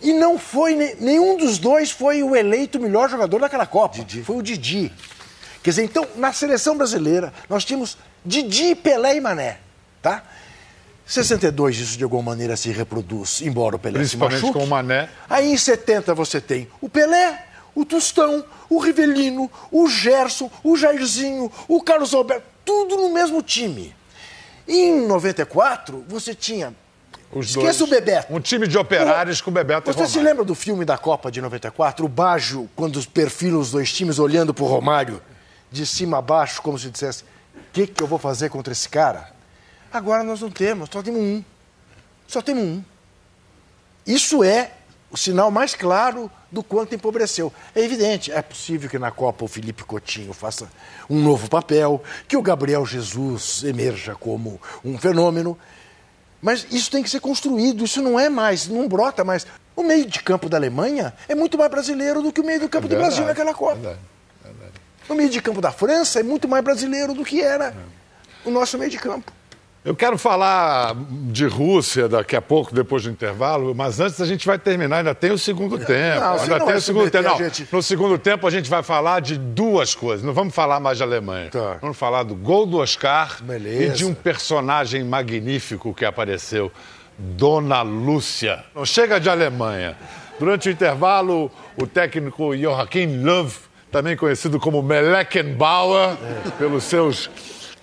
E 0.00 0.12
não 0.12 0.38
foi, 0.38 0.74
nenhum 1.00 1.36
dos 1.36 1.58
dois 1.58 1.90
foi 1.90 2.22
o 2.22 2.36
eleito 2.36 2.78
melhor 2.78 3.08
jogador 3.08 3.40
daquela 3.40 3.66
Copa. 3.66 3.96
Didi. 3.98 4.22
Foi 4.22 4.36
o 4.36 4.42
Didi. 4.42 4.92
Quer 5.62 5.70
dizer, 5.70 5.84
então, 5.84 6.06
na 6.16 6.32
seleção 6.32 6.76
brasileira, 6.76 7.32
nós 7.48 7.64
tínhamos 7.64 7.96
Didi, 8.24 8.74
Pelé 8.74 9.16
e 9.16 9.20
Mané, 9.20 9.58
tá? 10.02 10.22
62, 11.06 11.78
isso 11.78 11.96
de 11.98 12.04
alguma 12.04 12.22
maneira 12.22 12.56
se 12.56 12.70
reproduz, 12.70 13.40
embora 13.40 13.76
o 13.76 13.78
Pelé 13.78 14.00
Principalmente 14.00 14.38
se 14.38 14.42
machuque. 14.42 14.58
com 14.58 14.64
o 14.64 14.68
Mané. 14.68 15.08
Aí 15.30 15.52
em 15.52 15.56
70 15.56 16.14
você 16.14 16.40
tem 16.40 16.68
o 16.80 16.88
Pelé, 16.88 17.45
o 17.76 17.84
Tostão, 17.84 18.42
o 18.70 18.78
Rivelino, 18.78 19.50
o 19.70 19.86
Gerson, 19.86 20.50
o 20.64 20.76
Jairzinho, 20.76 21.52
o 21.68 21.82
Carlos 21.82 22.14
Alberto, 22.14 22.46
tudo 22.64 22.96
no 22.96 23.12
mesmo 23.12 23.42
time. 23.42 23.94
Em 24.66 25.06
94, 25.06 26.02
você 26.08 26.34
tinha. 26.34 26.74
Os 27.30 27.50
Esqueça 27.50 27.80
dois. 27.80 27.80
o 27.82 27.86
Bebeto. 27.86 28.34
Um 28.34 28.40
time 28.40 28.66
de 28.66 28.78
operários 28.78 29.40
com 29.40 29.50
o 29.50 29.52
Bebeto 29.52 29.92
Você 29.92 30.06
se 30.06 30.18
lembra 30.18 30.44
do 30.44 30.54
filme 30.54 30.84
da 30.84 30.96
Copa 30.96 31.30
de 31.30 31.40
94? 31.40 32.04
O 32.04 32.08
Baggio, 32.08 32.70
quando 32.74 33.04
perfila 33.08 33.58
os 33.58 33.72
dois 33.72 33.92
times 33.92 34.18
olhando 34.18 34.54
pro 34.54 34.64
Romário, 34.64 35.20
de 35.70 35.84
cima 35.84 36.18
a 36.18 36.22
baixo, 36.22 36.62
como 36.62 36.78
se 36.78 36.88
dissesse: 36.88 37.24
o 37.24 37.72
que, 37.72 37.86
que 37.86 38.02
eu 38.02 38.06
vou 38.06 38.18
fazer 38.18 38.48
contra 38.48 38.72
esse 38.72 38.88
cara? 38.88 39.30
Agora 39.92 40.22
nós 40.24 40.40
não 40.40 40.50
temos, 40.50 40.88
só 40.90 41.02
temos 41.02 41.20
um. 41.20 41.44
Só 42.26 42.40
temos 42.40 42.62
um. 42.64 42.82
Isso 44.06 44.42
é 44.42 44.72
o 45.16 45.18
sinal 45.18 45.50
mais 45.50 45.74
claro 45.74 46.30
do 46.52 46.62
quanto 46.62 46.94
empobreceu. 46.94 47.50
É 47.74 47.80
evidente, 47.80 48.30
é 48.30 48.42
possível 48.42 48.88
que 48.90 48.98
na 48.98 49.10
Copa 49.10 49.46
o 49.46 49.48
Felipe 49.48 49.82
Coutinho 49.82 50.34
faça 50.34 50.68
um 51.08 51.18
novo 51.22 51.48
papel, 51.48 52.02
que 52.28 52.36
o 52.36 52.42
Gabriel 52.42 52.84
Jesus 52.84 53.64
emerja 53.64 54.14
como 54.14 54.60
um 54.84 54.98
fenômeno. 54.98 55.58
Mas 56.42 56.66
isso 56.70 56.90
tem 56.90 57.02
que 57.02 57.08
ser 57.08 57.20
construído, 57.20 57.82
isso 57.82 58.02
não 58.02 58.20
é 58.20 58.28
mais, 58.28 58.68
não 58.68 58.86
brota 58.86 59.24
mais. 59.24 59.46
O 59.74 59.82
meio 59.82 60.04
de 60.04 60.22
campo 60.22 60.50
da 60.50 60.58
Alemanha 60.58 61.14
é 61.26 61.34
muito 61.34 61.56
mais 61.56 61.70
brasileiro 61.70 62.20
do 62.20 62.30
que 62.30 62.42
o 62.42 62.44
meio 62.44 62.60
de 62.60 62.68
campo 62.68 62.86
do 62.86 62.90
verdade, 62.90 63.14
Brasil 63.14 63.26
naquela 63.26 63.54
Copa. 63.54 63.76
verdade, 63.76 63.98
O 65.08 65.14
meio 65.14 65.30
de 65.30 65.40
campo 65.40 65.62
da 65.62 65.72
França 65.72 66.20
é 66.20 66.22
muito 66.22 66.46
mais 66.46 66.62
brasileiro 66.62 67.14
do 67.14 67.24
que 67.24 67.40
era 67.40 67.74
o 68.44 68.50
nosso 68.50 68.76
meio 68.76 68.90
de 68.90 68.98
campo. 68.98 69.32
Eu 69.86 69.94
quero 69.94 70.18
falar 70.18 70.96
de 71.30 71.46
Rússia 71.46 72.08
daqui 72.08 72.34
a 72.34 72.42
pouco, 72.42 72.74
depois 72.74 73.04
do 73.04 73.10
intervalo, 73.10 73.72
mas 73.72 74.00
antes 74.00 74.20
a 74.20 74.26
gente 74.26 74.44
vai 74.44 74.58
terminar, 74.58 74.96
ainda 74.98 75.14
tem 75.14 75.30
o 75.30 75.38
segundo 75.38 75.78
tempo. 75.78 76.20
Não, 76.20 76.32
ainda 76.40 76.58
tem 76.58 76.74
o 76.74 76.80
segundo 76.80 77.04
submeter 77.04 77.22
tempo. 77.22 77.28
Não, 77.38 77.38
gente- 77.48 77.68
no 77.70 77.80
segundo 77.82 78.18
tempo 78.18 78.46
a 78.48 78.50
gente 78.50 78.68
vai 78.68 78.82
falar 78.82 79.20
de 79.20 79.38
duas 79.38 79.94
coisas. 79.94 80.26
Não 80.26 80.32
vamos 80.34 80.52
falar 80.52 80.80
mais 80.80 80.96
de 80.98 81.04
Alemanha. 81.04 81.50
Tá. 81.50 81.78
Vamos 81.80 81.96
falar 81.96 82.24
do 82.24 82.34
gol 82.34 82.66
do 82.66 82.78
Oscar 82.78 83.36
Beleza. 83.44 83.84
e 83.84 83.90
de 83.90 84.04
um 84.04 84.12
personagem 84.12 85.04
magnífico 85.04 85.94
que 85.94 86.04
apareceu, 86.04 86.72
Dona 87.16 87.82
Lúcia. 87.82 88.64
Não 88.74 88.84
chega 88.84 89.20
de 89.20 89.30
Alemanha. 89.30 89.96
Durante 90.36 90.68
o 90.68 90.72
intervalo, 90.72 91.48
o 91.80 91.86
técnico 91.86 92.56
Joachim 92.56 93.22
Löw, 93.22 93.46
também 93.92 94.16
conhecido 94.16 94.58
como 94.58 94.82
Meleckenbauer, 94.82 96.16
É. 96.46 96.50
pelos 96.58 96.82
seus 96.82 97.30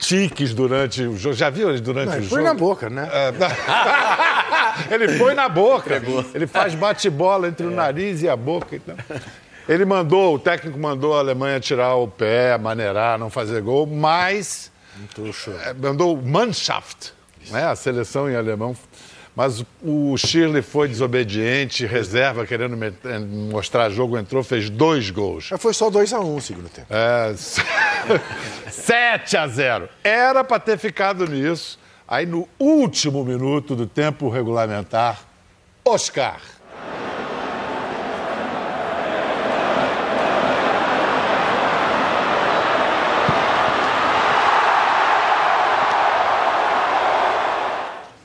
tiques 0.05 0.53
durante 0.53 1.03
o 1.03 1.17
jogo. 1.17 1.35
Já 1.35 1.49
viu 1.49 1.69
ele 1.69 1.81
durante 1.81 2.07
Não, 2.07 2.13
o 2.13 2.17
ele 2.17 2.23
jogo? 2.23 2.35
foi 2.35 2.43
na 2.43 2.53
boca, 2.53 2.89
né? 2.89 3.09
É. 3.11 4.93
ele 4.93 5.17
foi 5.17 5.33
na 5.33 5.49
boca. 5.49 6.01
Ele 6.33 6.47
faz 6.47 6.75
bate-bola 6.75 7.47
entre 7.47 7.65
o 7.65 7.71
nariz 7.71 8.21
e 8.21 8.29
a 8.29 8.35
boca. 8.35 8.75
Então. 8.75 8.95
Ele 9.67 9.85
mandou, 9.85 10.35
o 10.35 10.39
técnico 10.39 10.77
mandou 10.77 11.15
a 11.15 11.19
Alemanha 11.19 11.59
tirar 11.59 11.95
o 11.95 12.07
pé, 12.07 12.57
maneirar, 12.57 13.17
não 13.17 13.29
fazer 13.29 13.61
gol, 13.61 13.85
mas 13.87 14.71
é, 15.65 15.73
mandou 15.73 16.21
Mannschaft, 16.21 17.11
né, 17.49 17.65
a 17.65 17.75
seleção 17.75 18.29
em 18.29 18.35
alemão. 18.35 18.75
Mas 19.35 19.65
o 19.81 20.15
Shirley 20.15 20.61
foi 20.61 20.87
desobediente, 20.87 21.85
reserva, 21.87 22.45
querendo 22.45 22.77
meter- 22.77 23.19
mostrar 23.19 23.89
jogo, 23.89 24.15
entrou, 24.17 24.43
fez 24.43 24.69
dois 24.69 25.09
gols. 25.09 25.49
Foi 25.57 25.73
só 25.73 25.89
2x1 25.89 26.23
um, 26.23 26.39
segundo 26.39 26.69
tempo. 26.69 26.87
É, 26.91 27.33
7 28.69 29.37
a 29.37 29.47
0. 29.47 29.89
Era 30.03 30.43
para 30.43 30.59
ter 30.59 30.77
ficado 30.77 31.25
nisso. 31.27 31.79
Aí 32.07 32.25
no 32.25 32.47
último 32.59 33.23
minuto 33.25 33.75
do 33.75 33.87
tempo 33.87 34.29
regulamentar, 34.29 35.21
Oscar. 35.83 36.39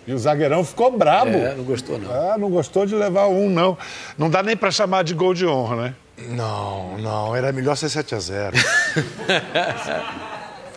E 0.09 0.13
o 0.15 0.19
zagueirão 0.19 0.65
ficou 0.65 0.91
brabo. 0.97 1.37
É, 1.37 1.55
não 1.55 1.65
gostou, 1.65 1.99
não. 1.99 2.11
Ah, 2.11 2.39
não 2.39 2.49
gostou 2.51 2.87
de 2.87 2.95
levar 2.95 3.27
um, 3.27 3.51
não. 3.51 3.77
Não 4.17 4.31
dá 4.31 4.43
nem 4.43 4.57
para 4.57 4.71
chamar 4.71 5.05
de 5.05 5.13
gol 5.13 5.35
de 5.35 5.47
honra, 5.47 5.77
né? 5.77 5.95
Não, 6.31 6.97
não, 6.97 7.37
era 7.37 7.53
melhor 7.53 7.77
ser 7.77 7.89
7x0. 7.89 8.55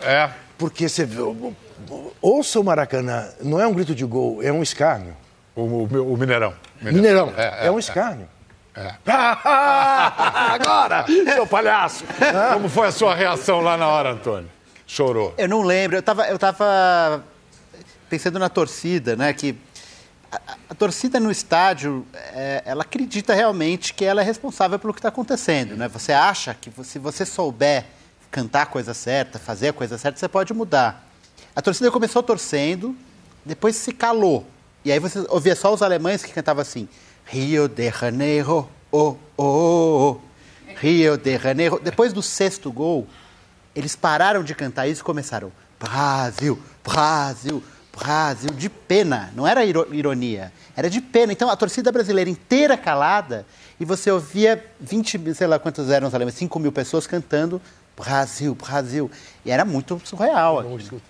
É. 0.04 0.30
Porque 0.58 0.88
você 0.88 1.04
vê. 1.04 1.20
Ouça 2.20 2.60
o 2.60 2.64
Maracanã, 2.64 3.28
não 3.40 3.60
é 3.60 3.66
um 3.66 3.72
grito 3.72 3.94
de 3.94 4.04
gol, 4.04 4.42
é 4.42 4.52
um 4.52 4.62
escárnio. 4.62 5.16
O, 5.54 5.62
o- 5.62 6.12
o 6.12 6.16
Mineirão. 6.16 6.54
Mineirão, 6.80 7.32
É, 7.36 7.64
é, 7.64 7.66
é, 7.68 7.70
um 7.70 7.76
é. 7.76 7.80
escárnio. 7.80 8.28
É. 8.74 8.94
Agora, 9.44 11.04
seu 11.06 11.46
palhaço! 11.46 12.04
Como 12.52 12.68
foi 12.68 12.88
a 12.88 12.92
sua 12.92 13.14
reação 13.14 13.60
lá 13.60 13.76
na 13.76 13.86
hora, 13.88 14.10
Antônio? 14.10 14.48
Chorou. 14.86 15.34
Eu 15.38 15.48
não 15.48 15.62
lembro, 15.62 15.96
eu 15.96 16.02
tava, 16.02 16.26
eu 16.28 16.38
tava 16.38 17.22
pensando 18.12 18.38
na 18.38 18.50
torcida, 18.50 19.16
né? 19.16 19.32
Que 19.32 19.56
a, 20.30 20.38
a- 20.68 20.74
torcida 20.74 21.18
no 21.18 21.30
estádio, 21.30 22.06
é, 22.12 22.62
ela 22.66 22.82
acredita 22.82 23.32
realmente 23.32 23.94
que 23.94 24.04
ela 24.04 24.20
é 24.20 24.24
responsável 24.24 24.78
pelo 24.78 24.92
que 24.92 24.98
está 24.98 25.08
acontecendo, 25.08 25.78
né? 25.78 25.88
Você 25.88 26.12
acha 26.12 26.52
que 26.52 26.70
se 26.84 26.98
você 26.98 27.24
souber 27.24 27.86
cantar 28.30 28.62
a 28.62 28.66
coisa 28.66 28.92
certa, 28.92 29.38
fazer 29.38 29.68
a 29.68 29.72
coisa 29.72 29.96
certa, 29.96 30.18
você 30.18 30.28
pode 30.28 30.52
mudar. 30.52 31.08
A 31.56 31.62
torcida 31.62 31.90
começou 31.90 32.22
torcendo, 32.22 32.94
depois 33.46 33.76
se 33.76 33.92
calou. 33.92 34.46
E 34.84 34.92
aí 34.92 34.98
você 34.98 35.24
ouvia 35.30 35.56
só 35.56 35.72
os 35.72 35.80
alemães 35.80 36.22
que 36.22 36.34
cantavam 36.34 36.60
assim: 36.60 36.86
Rio 37.24 37.66
de 37.66 37.90
Janeiro, 37.90 38.68
oh, 38.90 39.16
oh, 39.38 39.42
oh. 40.18 40.20
Rio 40.76 41.16
de 41.16 41.38
Janeiro. 41.38 41.80
Depois 41.82 42.12
do 42.12 42.20
sexto 42.20 42.70
gol, 42.70 43.06
eles 43.74 43.96
pararam 43.96 44.44
de 44.44 44.54
cantar 44.54 44.86
isso 44.86 45.00
e 45.00 45.04
começaram: 45.04 45.50
Brasil, 45.80 46.58
Brasil, 46.84 47.62
Brasil, 47.96 48.50
de 48.50 48.68
pena. 48.68 49.30
Não 49.36 49.46
era 49.46 49.64
iro- 49.64 49.86
ironia, 49.92 50.52
era 50.76 50.88
de 50.88 51.00
pena. 51.00 51.32
Então 51.32 51.50
a 51.50 51.56
torcida 51.56 51.92
brasileira 51.92 52.30
inteira 52.30 52.76
calada 52.76 53.44
e 53.78 53.84
você 53.84 54.10
ouvia 54.10 54.64
20, 54.80 55.18
mil, 55.18 55.34
sei 55.34 55.46
lá 55.46 55.58
quantos 55.58 55.90
eram 55.90 56.08
os 56.08 56.14
alemães, 56.14 56.34
5 56.34 56.58
mil 56.58 56.72
pessoas 56.72 57.06
cantando 57.06 57.60
Brasil, 57.96 58.54
Brasil. 58.54 59.10
E 59.44 59.50
era 59.50 59.64
muito 59.64 60.00
surreal. 60.04 60.60
aquilo. 60.60 61.00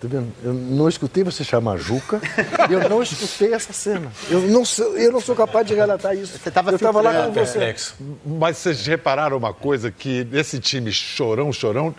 Tá 0.00 0.08
vendo? 0.08 0.32
Eu 0.42 0.54
não 0.54 0.88
escutei 0.88 1.22
você 1.22 1.44
chamar 1.44 1.76
Juca 1.76 2.22
e 2.70 2.72
eu 2.72 2.88
não 2.88 3.02
escutei 3.02 3.52
essa 3.52 3.70
cena. 3.74 4.10
Eu 4.30 4.40
não 4.48 4.64
sou, 4.64 4.96
eu 4.96 5.12
não 5.12 5.20
sou 5.20 5.36
capaz 5.36 5.66
de 5.66 5.74
relatar 5.74 6.16
isso. 6.16 6.38
Você 6.38 6.50
tava 6.50 6.70
eu 6.70 6.76
estava 6.76 7.02
lá 7.02 7.26
com 7.26 7.32
você. 7.34 7.52
Perplexo. 7.58 7.96
Mas 8.24 8.56
vocês 8.56 8.86
repararam 8.86 9.36
uma 9.36 9.52
coisa, 9.52 9.90
que 9.90 10.24
nesse 10.30 10.58
time 10.58 10.90
chorão, 10.90 11.52
chorão, 11.52 11.94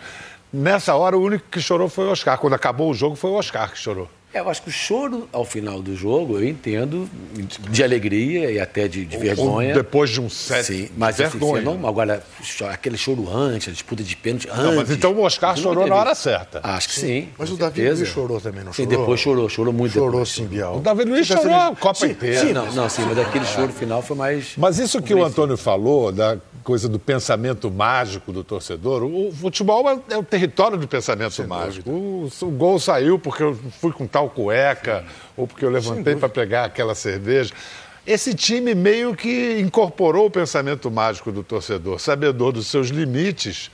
nessa 0.52 0.96
hora 0.96 1.16
o 1.16 1.22
único 1.22 1.44
que 1.48 1.60
chorou 1.60 1.88
foi 1.88 2.06
o 2.06 2.10
Oscar. 2.10 2.36
Quando 2.38 2.54
acabou 2.54 2.90
o 2.90 2.94
jogo 2.94 3.14
foi 3.14 3.30
o 3.30 3.34
Oscar 3.34 3.70
que 3.70 3.78
chorou. 3.78 4.10
É, 4.34 4.40
eu 4.40 4.48
acho 4.48 4.62
que 4.62 4.68
o 4.70 4.72
choro 4.72 5.28
ao 5.30 5.44
final 5.44 5.82
do 5.82 5.94
jogo, 5.94 6.38
eu 6.38 6.48
entendo, 6.48 7.08
de 7.70 7.84
alegria 7.84 8.50
e 8.50 8.58
até 8.58 8.88
de, 8.88 9.04
de 9.04 9.16
vergonha. 9.18 9.68
Ou 9.68 9.74
depois 9.74 10.08
de 10.08 10.20
um 10.22 10.30
set. 10.30 10.64
Sim, 10.64 10.88
mas 10.96 11.20
assim, 11.20 11.38
vergonha. 11.38 11.62
você 11.62 11.78
não, 11.78 11.86
agora, 11.88 12.22
aquele 12.70 12.96
choro 12.96 13.28
antes, 13.30 13.68
a 13.68 13.72
disputa 13.72 14.02
de 14.02 14.16
pênalti 14.16 14.48
antes. 14.48 14.62
Não, 14.64 14.76
mas 14.76 14.90
então 14.90 15.12
o 15.12 15.20
Oscar 15.20 15.54
Não 15.54 15.62
chorou 15.62 15.86
na 15.86 15.94
hora 15.96 16.14
certa. 16.14 16.60
Acho 16.62 16.88
que 16.88 16.94
sim. 16.94 17.28
Mas 17.36 17.50
com 17.50 17.56
o 17.56 17.58
Davi. 17.58 17.86
Luiz 17.90 18.08
chorou 18.08 18.40
também, 18.40 18.64
não 18.64 18.72
Sim, 18.72 18.84
chorou? 18.84 18.98
depois 19.00 19.20
chorou, 19.20 19.48
chorou 19.50 19.72
muito 19.72 19.92
Chorou 19.92 20.10
depois. 20.12 20.28
sim, 20.30 20.46
Bial. 20.46 20.78
O 20.78 20.80
Davi 20.80 21.04
Luiz 21.04 21.26
chorou 21.26 21.54
a 21.54 21.76
Copa 21.76 21.94
Sim, 22.00 22.06
inteira. 22.12 22.40
sim, 22.40 22.52
Não, 22.54 22.72
não, 22.72 22.88
sim, 22.88 23.02
mas 23.06 23.18
aquele 23.18 23.44
choro 23.44 23.72
final 23.72 24.00
foi 24.00 24.16
mais. 24.16 24.52
Mas 24.56 24.78
isso 24.78 25.02
que 25.02 25.12
o 25.14 25.22
Antônio 25.22 25.58
falou, 25.58 26.10
da 26.10 26.38
coisa 26.62 26.88
do 26.88 26.98
pensamento 26.98 27.70
mágico 27.70 28.32
do 28.32 28.42
torcedor, 28.42 29.02
o 29.02 29.32
futebol 29.32 29.88
é, 29.90 30.14
é 30.14 30.16
o 30.16 30.22
território 30.22 30.78
do 30.78 30.88
pensamento 30.88 31.46
mágico. 31.46 31.90
O, 31.90 32.30
o 32.40 32.50
gol 32.50 32.78
saiu 32.78 33.18
porque 33.18 33.42
eu 33.42 33.58
fui 33.80 33.92
com 33.92 34.06
tal 34.06 34.30
cueca, 34.30 35.04
ou 35.36 35.46
porque 35.46 35.64
eu 35.64 35.70
levantei 35.70 36.16
para 36.16 36.28
pegar 36.28 36.64
aquela 36.64 36.94
cerveja. 36.94 37.52
Esse 38.06 38.34
time 38.34 38.74
meio 38.74 39.14
que 39.14 39.60
incorporou 39.60 40.26
o 40.26 40.30
pensamento 40.30 40.90
mágico 40.90 41.30
do 41.30 41.42
torcedor, 41.42 42.00
sabedor 42.00 42.52
dos 42.52 42.66
seus 42.66 42.88
limites, 42.88 43.70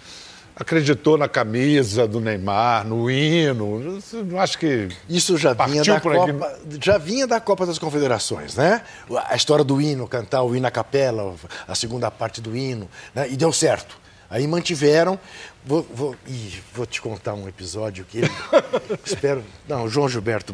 acreditou 0.58 1.16
na 1.16 1.28
camisa 1.28 2.06
do 2.06 2.20
Neymar, 2.20 2.84
no 2.86 3.10
hino. 3.10 4.00
Não 4.26 4.40
acho 4.40 4.58
que. 4.58 4.88
Isso 5.08 5.36
já 5.38 5.52
vinha, 5.52 5.84
da 5.84 6.00
por 6.00 6.16
aqui. 6.16 6.32
Copa, 6.32 6.58
já 6.82 6.98
vinha 6.98 7.26
da 7.26 7.40
Copa 7.40 7.64
das 7.64 7.78
Confederações, 7.78 8.56
né? 8.56 8.82
A 9.28 9.36
história 9.36 9.64
do 9.64 9.80
hino, 9.80 10.08
cantar 10.08 10.42
o 10.42 10.54
hino 10.54 10.66
à 10.66 10.70
capela, 10.70 11.34
a 11.66 11.74
segunda 11.74 12.10
parte 12.10 12.40
do 12.40 12.56
hino, 12.56 12.88
né? 13.14 13.28
e 13.30 13.36
deu 13.36 13.52
certo. 13.52 13.96
Aí 14.28 14.46
mantiveram. 14.46 15.18
Vou, 15.64 15.86
vou, 15.94 16.16
ih, 16.26 16.60
vou 16.74 16.86
te 16.86 17.00
contar 17.00 17.34
um 17.34 17.48
episódio 17.48 18.04
que 18.04 18.18
ele. 18.18 18.30
espero. 19.04 19.44
Não, 19.68 19.84
o 19.84 19.88
João 19.88 20.08
Gilberto. 20.08 20.52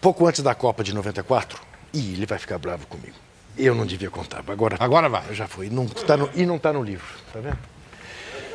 pouco 0.00 0.26
antes 0.26 0.42
da 0.42 0.54
Copa 0.54 0.82
de 0.82 0.94
94, 0.94 1.60
e 1.92 2.14
ele 2.14 2.26
vai 2.26 2.38
ficar 2.38 2.58
bravo 2.58 2.86
comigo. 2.86 3.16
Eu 3.58 3.74
não 3.74 3.84
devia 3.84 4.10
contar, 4.10 4.42
agora, 4.46 4.76
Agora 4.80 5.08
vai. 5.08 5.34
já 5.34 5.46
foi. 5.46 5.68
Não 5.68 5.86
tá 5.86 6.16
no- 6.16 6.30
e 6.34 6.46
não 6.46 6.56
está 6.56 6.72
no 6.72 6.82
livro, 6.82 7.06
tá 7.32 7.40
vendo? 7.40 7.58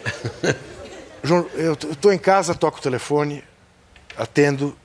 João, 1.24 1.48
eu 1.56 1.74
estou 1.74 2.14
em 2.14 2.18
casa, 2.18 2.54
toco 2.56 2.78
o 2.78 2.82
telefone, 2.82 3.44
atendo 4.18 4.76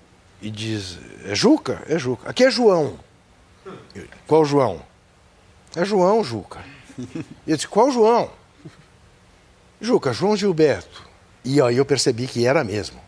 e 0.41 0.51
diz: 0.51 0.99
É 1.25 1.35
Juca? 1.35 1.83
É 1.89 1.99
Juca. 1.99 2.29
Aqui 2.31 2.45
é 2.45 2.51
João. 2.51 2.99
Eu, 3.95 4.07
qual 4.27 4.45
João? 4.45 4.83
É 5.77 5.85
João, 5.85 6.25
Juca. 6.25 6.61
Eu 7.47 7.57
disse: 7.57 7.69
Qual 7.69 7.91
João? 7.91 8.31
Juca, 9.81 10.13
João 10.13 10.37
Gilberto. 10.37 11.09
E 11.45 11.61
aí 11.63 11.77
eu 11.79 11.87
percebi 11.87 12.27
que 12.27 12.47
era 12.47 12.63
mesmo. 12.65 13.01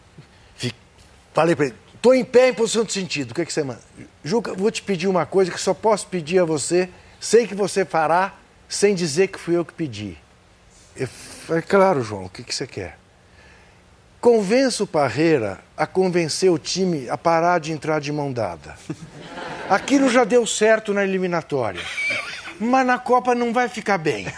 Falei 1.35 1.55
para 1.57 1.67
ele: 1.67 1.75
Estou 2.03 2.17
em 2.17 2.25
pé 2.25 2.49
em 2.49 2.53
posição 2.53 2.83
de 2.83 2.93
sentido. 2.93 3.31
O 3.31 3.35
que, 3.37 3.47
que 3.47 3.53
você 3.53 3.63
manda? 3.63 3.79
Juca, 4.25 4.55
vou 4.55 4.73
te 4.73 4.83
pedir 4.83 5.07
uma 5.07 5.25
coisa 5.25 5.53
que 5.53 5.61
só 5.61 5.73
posso 5.73 6.09
pedir 6.09 6.41
a 6.41 6.45
você. 6.45 6.89
Sei 7.21 7.47
que 7.47 7.55
você 7.55 7.85
fará 7.85 8.35
sem 8.69 8.93
dizer 8.93 9.29
que 9.29 9.39
fui 9.39 9.57
eu 9.57 9.65
que 9.65 9.73
pedi. 9.73 10.19
Eu 10.97 11.07
falei, 11.07 11.63
claro, 11.63 12.03
João, 12.03 12.25
o 12.25 12.29
que, 12.29 12.43
que 12.43 12.53
você 12.53 12.67
quer? 12.67 12.99
Convença 14.21 14.83
o 14.83 14.87
Parreira 14.87 15.61
a 15.77 15.87
convencer 15.87 16.51
o 16.51 16.59
time 16.59 17.09
a 17.09 17.17
parar 17.17 17.61
de 17.61 17.71
entrar 17.71 18.01
de 18.01 18.11
mão 18.11 18.33
dada. 18.33 18.77
Aquilo 19.71 20.09
já 20.11 20.25
deu 20.25 20.45
certo 20.45 20.93
na 20.93 21.05
eliminatória. 21.05 21.83
Mas 22.59 22.85
na 22.85 22.99
Copa 22.99 23.33
não 23.33 23.53
vai 23.53 23.69
ficar 23.69 23.99
bem. 23.99 24.27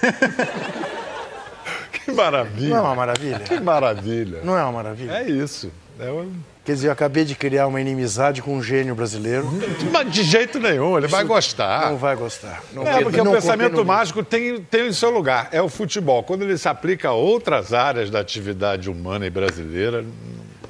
Que 2.05 2.13
maravilha. 2.13 2.69
Não 2.69 2.77
é 2.77 2.81
uma 2.83 2.95
maravilha? 2.95 3.39
Que 3.41 3.59
maravilha. 3.61 4.41
Não 4.45 4.59
é 4.59 4.63
uma 4.63 4.73
maravilha? 4.73 5.13
É 5.13 5.23
isso. 5.31 5.73
É 5.99 6.11
um- 6.13 6.39
Quer 6.65 6.73
dizer, 6.73 6.89
eu 6.89 6.93
acabei 6.93 7.27
de 7.27 7.35
criar 7.35 7.67
uma 7.67 7.79
inimizade 7.79 8.41
com 8.41 8.57
um 8.57 8.63
gênio 8.63 8.95
brasileiro. 8.95 9.47
Mas 9.93 10.11
de 10.11 10.23
jeito 10.23 10.59
nenhum, 10.59 10.97
ele 10.97 11.07
vai 11.07 11.23
gostar. 11.23 11.91
Não 11.91 11.99
vai 11.99 12.17
gostar. 12.17 12.63
Não 12.73 12.89
É, 12.89 13.03
porque 13.03 13.19
não 13.19 13.33
o 13.33 13.35
pensamento 13.35 13.85
mágico 13.85 14.25
tem, 14.25 14.59
tem 14.63 14.89
o 14.89 14.95
seu 14.95 15.11
lugar. 15.11 15.51
É 15.53 15.61
o 15.61 15.69
futebol. 15.69 16.23
Quando 16.23 16.43
ele 16.43 16.57
se 16.57 16.67
aplica 16.67 17.09
a 17.09 17.13
outras 17.13 17.75
áreas 17.75 18.09
da 18.09 18.21
atividade 18.21 18.89
humana 18.89 19.27
e 19.27 19.31
brasileira, 19.31 20.03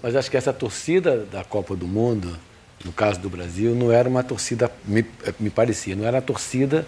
Mas 0.03 0.17
acho 0.17 0.29
que 0.29 0.37
essa 0.37 0.53
torcida 0.53 1.25
da 1.31 1.45
Copa 1.45 1.77
do 1.77 1.87
Mundo, 1.87 2.37
no 2.85 2.93
caso 2.93 3.21
do 3.21 3.31
Brasil, 3.31 3.73
não 3.73 3.93
era 3.93 4.09
uma 4.09 4.25
torcida, 4.25 4.69
me, 4.85 5.07
me 5.39 5.49
parecia, 5.49 5.95
não 5.95 6.05
era 6.05 6.19
a 6.19 6.23
torcida 6.23 6.85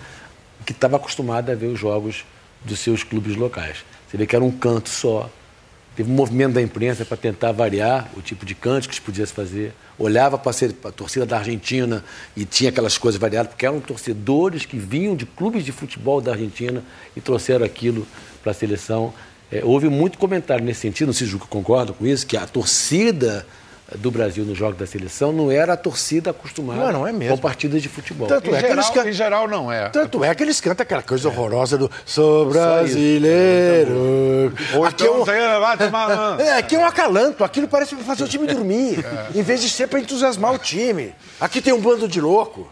que 0.64 0.72
estava 0.72 0.96
acostumada 0.96 1.52
a 1.52 1.54
ver 1.54 1.66
os 1.66 1.78
jogos 1.78 2.24
dos 2.64 2.80
seus 2.80 3.04
clubes 3.04 3.36
locais. 3.36 3.84
Você 4.08 4.16
vê 4.16 4.26
que 4.26 4.34
era 4.34 4.44
um 4.44 4.50
canto 4.50 4.88
só. 4.88 5.30
Teve 5.96 6.10
um 6.10 6.14
movimento 6.14 6.52
da 6.52 6.60
imprensa 6.60 7.06
para 7.06 7.16
tentar 7.16 7.52
variar 7.52 8.10
o 8.14 8.20
tipo 8.20 8.44
de 8.44 8.54
canto 8.54 8.86
que 8.86 8.94
se 8.94 9.00
podia 9.00 9.26
fazer. 9.26 9.72
Olhava 9.98 10.36
para 10.36 10.52
a 10.84 10.92
torcida 10.92 11.24
da 11.24 11.38
Argentina 11.38 12.04
e 12.36 12.44
tinha 12.44 12.68
aquelas 12.68 12.98
coisas 12.98 13.18
variadas, 13.18 13.48
porque 13.48 13.64
eram 13.64 13.80
torcedores 13.80 14.66
que 14.66 14.76
vinham 14.76 15.16
de 15.16 15.24
clubes 15.24 15.64
de 15.64 15.72
futebol 15.72 16.20
da 16.20 16.32
Argentina 16.32 16.84
e 17.16 17.20
trouxeram 17.22 17.64
aquilo 17.64 18.06
para 18.42 18.52
a 18.52 18.54
seleção. 18.54 19.14
É, 19.50 19.64
houve 19.64 19.88
muito 19.88 20.18
comentário 20.18 20.62
nesse 20.62 20.80
sentido, 20.80 21.06
não 21.06 21.14
sei 21.14 21.28
se 21.28 21.34
o 21.34 21.38
concorda 21.38 21.94
com 21.94 22.06
isso, 22.06 22.26
que 22.26 22.36
a 22.36 22.46
torcida 22.46 23.46
do 23.94 24.10
Brasil 24.10 24.44
nos 24.44 24.58
jogos 24.58 24.76
da 24.78 24.86
seleção 24.86 25.32
não 25.32 25.50
era 25.50 25.74
a 25.74 25.76
torcida 25.76 26.30
acostumada 26.30 26.86
Não, 26.86 26.92
não 27.00 27.06
é 27.06 27.12
mesmo. 27.12 27.36
com 27.36 27.42
partidas 27.42 27.80
de 27.80 27.88
futebol. 27.88 28.26
Tanto 28.26 28.50
em, 28.50 28.54
é 28.54 28.60
que 28.62 28.66
eles 28.66 28.86
geral, 28.86 28.92
can- 29.04 29.08
em 29.08 29.12
geral 29.12 29.48
não 29.48 29.70
é. 29.72 29.88
Tanto 29.90 30.24
é 30.24 30.34
que 30.34 30.42
eles 30.42 30.60
cantam 30.60 30.82
aquela 30.82 31.02
coisa 31.02 31.28
horrorosa 31.28 31.78
do 31.78 31.90
Sou 32.04 32.46
brasileiro. 32.46 34.52
Ou 34.74 34.84
Aqui 34.84 35.04
então, 35.04 35.24
é 35.32 36.36
um- 36.38 36.40
É, 36.40 36.58
aqui 36.58 36.74
é 36.74 36.78
um 36.78 36.84
acalanto. 36.84 37.44
Aquilo 37.44 37.68
parece 37.68 37.94
pra 37.94 38.04
fazer 38.04 38.24
o 38.24 38.28
time 38.28 38.46
dormir. 38.46 39.04
Em 39.34 39.42
vez 39.42 39.60
de 39.60 39.68
ser 39.70 39.86
para 39.86 40.00
entusiasmar 40.00 40.52
o 40.54 40.58
time. 40.58 41.14
Aqui 41.40 41.60
tem 41.60 41.72
um 41.72 41.80
bando 41.80 42.08
de 42.08 42.20
louco. 42.20 42.68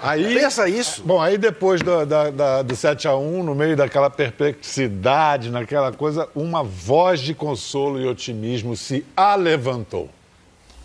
Aí, 0.00 0.34
Pensa 0.34 0.68
isso. 0.68 1.02
Bom, 1.04 1.20
aí 1.20 1.38
depois 1.38 1.80
do, 1.82 2.04
da, 2.04 2.30
da- 2.30 2.62
do 2.62 2.74
7x1, 2.74 3.42
no 3.44 3.54
meio 3.54 3.76
daquela 3.76 4.10
perplexidade, 4.10 5.50
naquela 5.50 5.92
coisa, 5.92 6.28
uma 6.34 6.64
voz 6.64 7.20
de 7.20 7.32
consolo 7.32 8.00
e 8.00 8.06
otimismo 8.06 8.76
se 8.76 9.06
alevantou. 9.16 10.10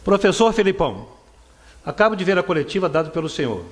Professor 0.08 0.54
Felipão, 0.54 1.06
acabo 1.86 2.16
de 2.16 2.24
ver 2.24 2.38
a 2.38 2.42
coletiva 2.42 2.88
dada 2.88 3.10
pelo 3.10 3.28
senhor. 3.28 3.66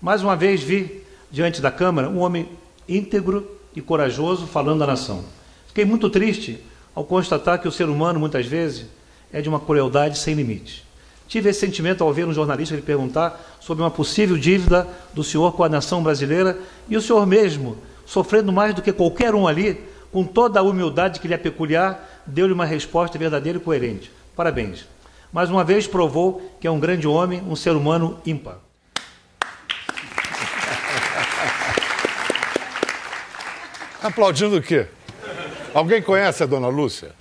Mais 0.00 0.22
uma 0.22 0.34
vez 0.34 0.62
vi, 0.62 1.02
diante 1.30 1.60
da 1.60 1.70
Câmara, 1.70 2.08
um 2.08 2.20
homem 2.20 2.48
íntegro 2.88 3.46
e 3.74 3.82
corajoso 3.82 4.46
falando 4.46 4.78
da 4.78 4.86
nação. 4.86 5.22
Fiquei 5.66 5.84
muito 5.84 6.08
triste 6.08 6.58
ao 6.94 7.04
constatar 7.04 7.60
que 7.60 7.68
o 7.68 7.70
ser 7.70 7.90
humano, 7.90 8.18
muitas 8.18 8.46
vezes, 8.46 8.86
é 9.30 9.42
de 9.42 9.50
uma 9.50 9.60
crueldade 9.60 10.18
sem 10.18 10.34
limite. 10.34 10.82
Tive 11.28 11.50
esse 11.50 11.60
sentimento 11.60 12.02
ao 12.02 12.10
ver 12.10 12.26
um 12.26 12.32
jornalista 12.32 12.74
lhe 12.74 12.80
perguntar 12.80 13.38
sobre 13.60 13.84
uma 13.84 13.90
possível 13.90 14.38
dívida 14.38 14.88
do 15.12 15.22
senhor 15.22 15.52
com 15.52 15.62
a 15.62 15.68
nação 15.68 16.02
brasileira 16.02 16.58
e 16.88 16.96
o 16.96 17.02
senhor 17.02 17.26
mesmo, 17.26 17.76
sofrendo 18.06 18.50
mais 18.50 18.74
do 18.74 18.80
que 18.80 18.94
qualquer 18.94 19.34
um 19.34 19.46
ali, 19.46 19.78
com 20.10 20.24
toda 20.24 20.58
a 20.58 20.62
humildade 20.62 21.20
que 21.20 21.28
lhe 21.28 21.34
é 21.34 21.36
peculiar, 21.36 22.22
deu-lhe 22.24 22.54
uma 22.54 22.64
resposta 22.64 23.18
verdadeira 23.18 23.58
e 23.58 23.60
coerente. 23.60 24.10
Parabéns. 24.34 24.95
Mais 25.36 25.50
uma 25.50 25.62
vez 25.62 25.86
provou 25.86 26.50
que 26.58 26.66
é 26.66 26.70
um 26.70 26.80
grande 26.80 27.06
homem, 27.06 27.42
um 27.42 27.54
ser 27.54 27.72
humano 27.72 28.18
ímpar. 28.24 28.56
Aplaudindo 34.02 34.56
o 34.56 34.62
quê? 34.62 34.86
Alguém 35.74 36.00
conhece 36.00 36.42
a 36.42 36.46
Dona 36.46 36.68
Lúcia? 36.68 37.14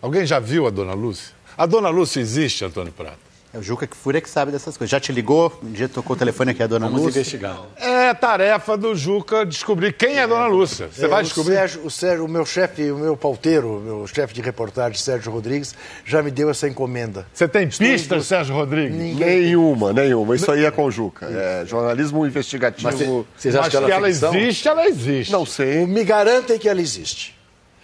Alguém 0.00 0.24
já 0.24 0.38
viu 0.38 0.66
a 0.66 0.70
Dona 0.70 0.94
Lúcia? 0.94 1.34
A 1.58 1.66
Dona 1.66 1.90
Lúcia 1.90 2.20
existe, 2.20 2.64
Antônio 2.64 2.90
Prata? 2.90 3.25
É 3.56 3.58
o 3.58 3.62
Juca 3.62 3.86
que 3.86 3.96
Fúria 3.96 4.20
que 4.20 4.28
sabe 4.28 4.52
dessas 4.52 4.76
coisas. 4.76 4.90
Já 4.90 5.00
te 5.00 5.10
ligou? 5.12 5.50
Um 5.64 5.72
dia 5.72 5.88
tocou 5.88 6.14
o 6.14 6.18
telefone 6.18 6.50
aqui 6.50 6.62
a 6.62 6.66
dona 6.66 6.86
Vamos 6.86 7.00
Lúcia. 7.02 7.20
investigar. 7.20 7.58
É 7.76 8.12
tarefa 8.12 8.76
do 8.76 8.94
Juca 8.94 9.46
descobrir 9.46 9.94
quem 9.94 10.16
é 10.18 10.24
a 10.24 10.26
Dona 10.26 10.46
Lúcia. 10.46 10.88
Você 10.92 11.08
vai 11.08 11.20
É, 11.20 11.22
descobrir? 11.24 11.54
O, 11.54 11.56
Sérgio, 11.56 11.80
o, 11.86 11.90
Sérgio, 11.90 12.24
o 12.26 12.28
meu 12.28 12.44
chefe, 12.44 12.90
o 12.90 12.98
meu 12.98 13.16
pauteiro, 13.16 13.78
o 13.78 13.80
meu 13.80 14.06
chefe 14.06 14.34
de 14.34 14.42
reportagem, 14.42 14.98
Sérgio 14.98 15.32
Rodrigues, 15.32 15.74
já 16.04 16.22
me 16.22 16.30
deu 16.30 16.50
essa 16.50 16.68
encomenda. 16.68 17.26
Você 17.32 17.48
tem 17.48 17.66
pistas, 17.66 18.26
Sérgio 18.26 18.54
Rodrigues? 18.54 18.94
Nenhuma, 19.16 19.92
nenhuma. 19.92 20.36
Isso 20.36 20.50
aí 20.50 20.64
é 20.66 20.70
com 20.70 20.84
o 20.84 20.90
Juca. 20.90 21.26
É 21.26 21.64
jornalismo 21.66 22.26
investigativo. 22.26 22.82
Mas 22.84 22.98
cê- 22.98 23.04
vocês 23.36 23.54
acham 23.54 23.62
Mas 23.62 23.70
que 23.70 23.76
ela, 23.76 23.86
que 23.86 23.92
é 23.92 23.96
ela 23.96 24.08
existe, 24.08 24.68
ela 24.68 24.86
existe. 24.86 25.32
Não 25.32 25.46
sei. 25.46 25.86
Me 25.86 26.04
garantem 26.04 26.58
que 26.58 26.68
ela 26.68 26.80
existe. 26.80 27.35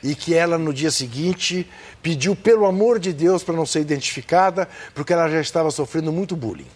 E 0.02 0.14
que 0.14 0.34
ela, 0.34 0.58
no 0.58 0.72
dia 0.72 0.90
seguinte, 0.90 1.68
pediu, 2.02 2.34
pelo 2.34 2.66
amor 2.66 2.98
de 2.98 3.12
Deus, 3.12 3.44
para 3.44 3.54
não 3.54 3.64
ser 3.64 3.80
identificada, 3.80 4.68
porque 4.94 5.12
ela 5.12 5.28
já 5.28 5.40
estava 5.40 5.70
sofrendo 5.70 6.12
muito 6.12 6.34
bullying. 6.34 6.66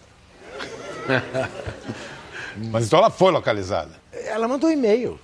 Mas 2.71 2.87
então 2.87 2.99
ela 2.99 3.09
foi 3.09 3.31
localizada. 3.31 3.91
Ela 4.25 4.47
mandou 4.47 4.71
e-mail. 4.71 5.19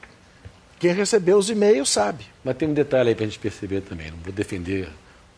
Quem 0.80 0.94
recebeu 0.94 1.38
os 1.38 1.50
e-mails 1.50 1.90
sabe. 1.90 2.26
Mas 2.44 2.58
tem 2.58 2.68
um 2.68 2.74
detalhe 2.74 3.10
aí 3.10 3.16
para 3.16 3.24
a 3.24 3.28
gente 3.28 3.40
perceber 3.40 3.82
também. 3.82 4.12
Não 4.12 4.18
vou 4.18 4.34
defender 4.34 4.90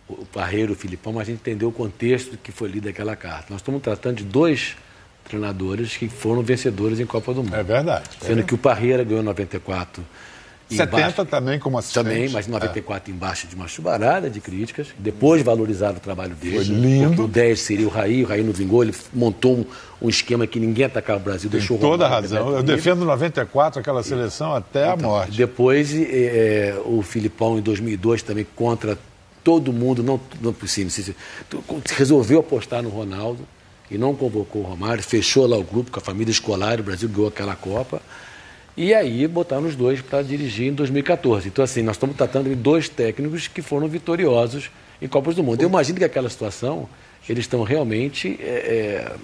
o 0.08 0.25
Parreiro, 0.25 0.73
o 0.73 0.75
Filipão, 0.75 1.13
mas 1.13 1.23
a 1.23 1.25
gente 1.32 1.39
entendeu 1.39 1.69
o 1.69 1.71
contexto 1.71 2.38
que 2.38 2.51
foi 2.51 2.67
lida 2.67 2.89
aquela 2.89 3.15
carta. 3.15 3.47
Nós 3.49 3.62
estamos 3.62 3.82
tratando 3.82 4.17
de 4.17 4.23
dois 4.23 4.75
treinadores 5.23 5.97
que 5.97 6.08
foram 6.08 6.41
vencedores 6.43 6.99
em 6.99 7.06
Copa 7.06 7.34
do 7.34 7.43
Mundo. 7.43 7.56
É 7.56 7.63
verdade. 7.63 8.10
Sendo 8.21 8.43
que 8.43 8.54
o 8.54 8.58
Parreira 8.58 9.04
ganhou 9.04 9.21
em 9.21 9.25
94. 9.25 10.06
70 10.69 10.97
embaixo- 10.97 11.25
também 11.25 11.60
como 11.60 11.78
assistente. 11.78 12.04
Também, 12.04 12.30
mas 12.30 12.47
em 12.47 12.51
94 12.51 13.12
embaixo 13.12 13.45
de 13.47 13.56
uma 13.56 13.67
chuvarada 13.67 14.30
de 14.30 14.39
críticas. 14.41 14.88
Depois 14.97 15.43
valorizaram 15.43 15.97
o 15.97 15.99
trabalho 15.99 16.34
dele. 16.36 16.56
Foi 16.56 16.63
lindo. 16.65 17.25
O 17.25 17.28
10 17.28 17.60
seria 17.60 17.86
o 17.86 17.89
Raí, 17.89 18.23
o 18.23 18.28
Raí 18.28 18.43
não 18.43 18.51
vingou, 18.54 18.84
ele 18.84 18.93
montou 19.13 19.58
um, 19.58 19.65
um 20.01 20.10
esquema 20.10 20.47
que 20.47 20.60
ninguém 20.60 20.86
atacava 20.86 21.19
o 21.19 21.23
Brasil, 21.23 21.49
deixou 21.49 21.78
o 21.78 21.80
Toda 21.80 22.06
Romário 22.06 22.30
razão. 22.30 22.47
Eu 22.49 22.58
livre. 22.60 22.75
defendo 22.75 23.06
94, 23.06 23.80
aquela 23.80 24.01
seleção, 24.01 24.56
até 24.56 24.89
a 24.89 24.95
morte. 24.97 25.38
Depois, 25.38 25.93
eh, 25.93 26.73
o 26.86 27.01
Filipão, 27.04 27.60
em 27.60 27.62
2002, 27.62 28.23
também 28.23 28.45
contra 28.56 28.97
todo 29.43 29.71
mundo, 29.71 30.01
não, 30.01 30.19
não 30.41 30.51
possível, 30.51 30.89
resolveu 31.95 32.39
apostar 32.39 32.82
no 32.82 32.89
Ronaldo 32.89 33.47
e 33.89 33.97
não 33.97 34.15
convocou 34.15 34.63
o 34.63 34.65
Romário, 34.65 35.04
fechou 35.04 35.45
lá 35.45 35.58
o 35.58 35.63
grupo 35.63 35.91
com 35.91 35.99
a 35.99 36.04
família 36.04 36.32
escolar, 36.32 36.80
o 36.80 36.84
Brasil 36.84 37.08
ganhou 37.08 37.28
aquela 37.28 37.56
Copa. 37.56 38.01
E 38.78 38.94
aí 38.94 39.26
botaram 39.28 39.66
os 39.66 39.76
dois 39.76 40.02
para 40.02 40.22
dirigir 40.22 40.68
em 40.68 40.74
2014. 40.74 41.48
Então, 41.48 41.64
assim, 41.64 41.82
nós 41.82 41.96
estamos 41.96 42.16
tratando 42.16 42.50
de 42.50 42.56
dois 42.56 42.90
técnicos 42.90 43.48
que 43.48 43.62
foram 43.62 43.88
vitoriosos 43.88 44.70
em 45.02 45.08
Copas 45.08 45.36
do 45.36 45.44
Mundo. 45.44 45.62
Eu 45.62 45.70
imagino 45.70 45.98
que 45.98 46.04
aquela 46.04 46.30
situação, 46.30 46.90
eles 47.28 47.46
estão 47.46 47.64
realmente 47.64 48.38
eh, 48.42 49.06
eh, 49.08 49.16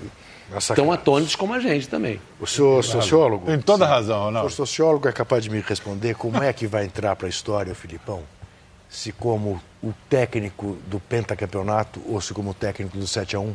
Nossa, 0.54 0.74
tão 0.74 0.90
atônitos 0.92 1.36
como 1.36 1.54
a 1.54 1.60
gente 1.60 1.90
também. 1.90 2.22
O 2.40 2.48
senhor 2.48 2.82
sociólogo? 2.82 3.46
Tem 3.46 3.60
toda 3.60 3.86
razão, 3.86 4.30
O 4.30 4.32
não? 4.32 4.40
senhor 4.42 4.52
sociólogo 4.52 5.08
é 5.10 5.12
capaz 5.12 5.44
de 5.44 5.50
me 5.50 5.60
responder 5.60 6.16
como 6.16 6.42
é 6.42 6.54
que 6.54 6.66
vai 6.66 6.86
entrar 6.86 7.16
para 7.18 7.28
a 7.28 7.30
história 7.30 7.74
o 7.74 7.76
Filipão? 7.76 8.24
Se 8.90 9.12
como 9.12 9.62
o 9.84 9.94
técnico 10.10 10.78
do 10.88 11.00
pentacampeonato 11.00 12.02
ou 12.06 12.22
se 12.22 12.34
como 12.34 12.52
o 12.52 12.54
técnico 12.54 12.98
do 12.98 13.08
7 13.08 13.36
a 13.36 13.40
1 13.40 13.54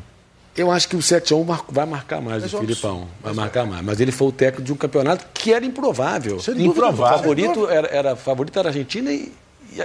Eu 0.56 0.70
acho 0.70 0.88
que 0.88 0.96
o 0.96 1.00
7x1 1.00 1.44
mar- 1.44 1.64
vai 1.68 1.84
marcar 1.86 2.20
mais 2.20 2.42
Mas 2.42 2.52
o 2.54 2.56
é 2.56 2.60
Filipão. 2.60 3.06
Vai 3.22 3.34
marcar 3.34 3.66
mais. 3.66 3.84
Mas 3.84 4.00
ele 4.00 4.10
foi 4.12 4.28
o 4.28 4.32
técnico 4.32 4.62
de 4.62 4.72
um 4.72 4.76
campeonato 4.76 5.26
que 5.34 5.52
era 5.52 5.64
improvável. 5.64 6.36
Dúvida, 6.36 6.62
Improvável. 6.62 7.04
O 7.14 7.18
favorito 7.18 7.68
era, 7.68 7.88
era, 7.88 8.16
favorito 8.16 8.58
era 8.58 8.68
a 8.68 8.70
Argentina 8.70 9.12
e, 9.12 9.32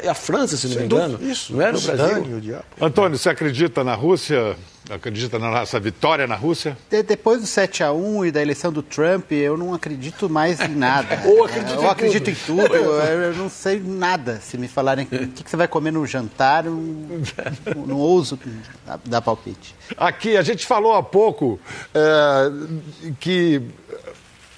e 0.04 0.08
a 0.08 0.14
França, 0.14 0.58
se 0.58 0.68
não 0.68 0.76
me 0.78 0.84
engano. 0.86 1.20
Isso, 1.22 1.54
não 1.54 1.62
era 1.62 1.78
o 1.78 1.82
Brasil. 1.82 2.08
Zidane, 2.08 2.34
o 2.34 2.42
diabo. 2.42 2.64
Antônio, 2.80 3.18
você 3.18 3.30
acredita 3.30 3.84
na 3.84 3.94
Rússia? 3.96 4.56
Acredita 4.90 5.38
na 5.38 5.50
nossa 5.52 5.80
vitória 5.80 6.26
na 6.28 6.36
Rússia? 6.36 6.76
De- 6.90 7.04
depois 7.04 7.40
do 7.40 7.48
7 7.48 7.84
a 7.84 7.94
1 7.94 8.26
e 8.26 8.32
da 8.32 8.42
eleição 8.42 8.74
do 8.74 8.82
Trump, 8.82 9.32
eu 9.32 9.56
não 9.56 9.74
acredito 9.74 10.30
mais 10.30 10.60
em 10.60 10.70
nada. 10.76 11.22
Ou 11.30 11.46
acredita 11.46 11.74
eu 11.76 11.84
em 11.84 11.88
acredito 11.88 12.46
tudo. 12.46 12.62
em 12.62 12.68
tudo. 12.68 12.76
Eu, 12.76 12.94
eu 13.22 13.34
não 13.36 13.50
sei 13.50 13.80
nada. 13.80 14.40
Se 14.42 14.58
me 14.58 14.68
falarem 14.68 15.06
o 15.06 15.08
que, 15.08 15.44
que 15.44 15.50
você 15.50 15.56
vai 15.56 15.68
comer 15.68 15.92
no 15.92 16.06
jantar, 16.06 16.66
eu 16.66 16.74
não, 16.74 17.86
não 17.86 17.98
ouso 17.98 18.40
dar, 18.86 19.00
dar 19.06 19.22
palpite. 19.22 19.76
Aqui, 19.96 20.36
a 20.36 20.42
gente 20.42 20.66
falou 20.66 20.94
há 20.96 21.04
pouco 21.04 21.60
é, 21.94 22.52
que, 23.20 23.62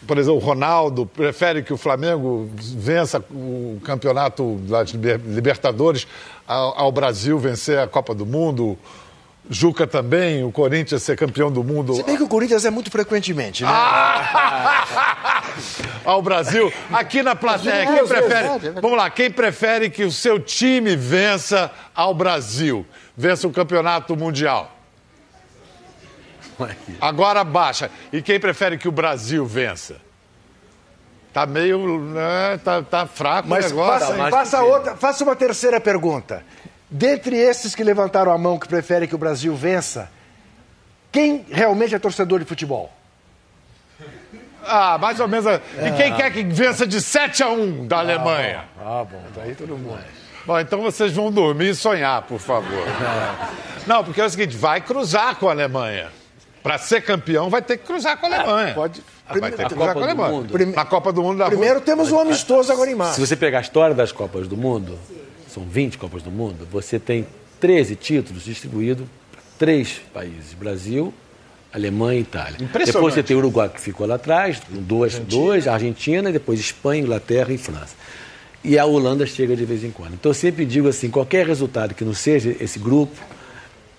por 0.07 0.17
exemplo, 0.17 0.37
o 0.37 0.43
Ronaldo 0.43 1.05
prefere 1.05 1.63
que 1.63 1.73
o 1.73 1.77
Flamengo 1.77 2.49
vença 2.55 3.23
o 3.31 3.79
campeonato 3.83 4.55
das 4.67 4.89
Liber- 4.91 5.19
Libertadores 5.25 6.07
ao, 6.47 6.79
ao 6.79 6.91
Brasil 6.91 7.37
vencer 7.39 7.79
a 7.79 7.87
Copa 7.87 8.13
do 8.13 8.25
Mundo. 8.25 8.77
Juca 9.49 9.85
também, 9.85 10.41
o 10.41 10.53
Corinthians 10.53 11.03
ser 11.03 11.17
campeão 11.17 11.51
do 11.51 11.65
mundo 11.65 11.95
Se 11.95 12.03
bem 12.03 12.15
que 12.15 12.23
o 12.23 12.29
Corinthians 12.29 12.63
é 12.63 12.69
muito 12.69 12.89
frequentemente, 12.89 13.63
né? 13.65 13.69
ao 16.05 16.21
Brasil. 16.21 16.71
Aqui 16.91 17.21
na 17.21 17.35
plateia, 17.35 17.85
quem 17.85 17.95
vezes, 17.95 18.09
prefere? 18.09 18.47
é. 18.77 18.81
Vamos 18.81 18.97
lá, 18.97 19.09
quem 19.09 19.29
prefere 19.29 19.89
que 19.89 20.03
o 20.05 20.11
seu 20.11 20.39
time 20.39 20.95
vença 20.95 21.69
ao 21.93 22.13
Brasil? 22.13 22.85
Vença 23.17 23.45
o 23.47 23.51
campeonato 23.51 24.15
mundial? 24.15 24.71
Agora 26.99 27.43
baixa. 27.43 27.89
E 28.11 28.21
quem 28.21 28.39
prefere 28.39 28.77
que 28.77 28.87
o 28.87 28.91
Brasil 28.91 29.45
vença? 29.45 29.97
Tá 31.33 31.45
meio. 31.45 31.99
Né, 31.99 32.59
tá, 32.63 32.81
tá 32.83 33.07
fraco 33.07 33.47
Mas 33.49 33.65
o 33.65 33.69
negócio. 33.69 33.99
faça, 33.99 34.17
mais 34.17 34.35
faça 34.35 34.57
pequeno. 34.57 34.73
outra, 34.75 34.95
faça 34.95 35.23
uma 35.23 35.35
terceira 35.35 35.81
pergunta. 35.81 36.43
Dentre 36.89 37.35
esses 37.35 37.73
que 37.73 37.83
levantaram 37.83 38.31
a 38.31 38.37
mão 38.37 38.59
que 38.59 38.67
preferem 38.67 39.07
que 39.07 39.15
o 39.15 39.17
Brasil 39.17 39.55
vença, 39.55 40.11
quem 41.11 41.43
realmente 41.49 41.95
é 41.95 41.99
torcedor 41.99 42.39
de 42.39 42.45
futebol? 42.45 42.91
Ah, 44.65 44.97
mais 44.97 45.19
ou 45.19 45.27
menos. 45.27 45.45
E 45.45 45.91
quem 45.97 46.13
quer 46.15 46.31
que 46.31 46.43
vença 46.43 46.85
de 46.87 47.01
7 47.01 47.43
a 47.43 47.49
1 47.49 47.87
da 47.87 47.97
Alemanha? 47.99 48.65
Ah, 48.79 49.03
bom, 49.03 49.21
daí 49.35 49.55
todo 49.55 49.77
mundo. 49.77 49.99
Bom, 50.45 50.59
então 50.59 50.81
vocês 50.81 51.13
vão 51.13 51.31
dormir 51.31 51.69
e 51.69 51.75
sonhar, 51.75 52.21
por 52.23 52.39
favor. 52.39 52.85
Não, 53.87 54.03
porque 54.03 54.21
é 54.21 54.25
o 54.25 54.29
seguinte, 54.29 54.55
vai 54.55 54.79
cruzar 54.81 55.35
com 55.35 55.47
a 55.49 55.51
Alemanha. 55.51 56.09
Para 56.63 56.77
ser 56.77 57.01
campeão, 57.01 57.49
vai 57.49 57.61
ter 57.61 57.77
que 57.77 57.85
cruzar 57.85 58.17
com 58.17 58.25
a 58.25 58.29
Alemanha. 58.33 58.73
Pode. 58.73 59.01
Ah, 59.27 59.37
vai 59.37 59.51
ter 59.51 59.63
que 59.67 59.75
cruzar 59.75 59.93
com 59.93 59.99
a 59.99 60.03
Alemanha. 60.03 60.31
Mundo. 60.31 60.51
Prime- 60.51 60.71
Na 60.73 60.85
Copa 60.85 61.11
do 61.11 61.21
Mundo 61.21 61.37
da 61.39 61.47
Primeiro 61.47 61.75
Rússia. 61.75 61.85
temos 61.93 62.11
um 62.11 62.19
amistoso 62.19 62.71
agora 62.71 62.89
em 62.89 62.95
março. 62.95 63.15
Se 63.15 63.27
você 63.27 63.35
pegar 63.35 63.57
a 63.57 63.61
história 63.61 63.93
das 63.93 64.11
Copas 64.13 64.47
do 64.47 64.55
Mundo, 64.55 64.97
são 65.49 65.63
20 65.63 65.97
Copas 65.97 66.23
do 66.23 66.31
Mundo, 66.31 66.65
você 66.71 66.97
tem 66.97 67.27
13 67.59 67.95
títulos 67.97 68.45
distribuídos 68.45 69.05
para 69.31 69.41
três 69.59 70.01
países: 70.13 70.53
Brasil, 70.53 71.13
Alemanha 71.73 72.19
e 72.19 72.21
Itália. 72.21 72.55
Impressionante. 72.55 72.93
Depois 72.93 73.13
você 73.13 73.23
tem 73.23 73.35
o 73.35 73.39
Uruguai 73.39 73.67
que 73.69 73.81
ficou 73.81 74.07
lá 74.07 74.15
atrás, 74.15 74.59
com 74.59 74.81
duas, 74.81 75.19
dois, 75.19 75.67
Argentina, 75.67 76.29
e 76.29 76.33
depois 76.33 76.59
Espanha, 76.59 77.01
Inglaterra 77.01 77.51
e 77.51 77.57
França. 77.57 77.95
E 78.63 78.79
a 78.79 78.85
Holanda 78.85 79.25
chega 79.25 79.55
de 79.57 79.65
vez 79.65 79.83
em 79.83 79.91
quando. 79.91 80.13
Então 80.13 80.29
eu 80.29 80.33
sempre 80.33 80.65
digo 80.65 80.87
assim: 80.87 81.09
qualquer 81.09 81.45
resultado 81.45 81.93
que 81.93 82.05
não 82.05 82.13
seja 82.13 82.55
esse 82.61 82.79
grupo 82.79 83.13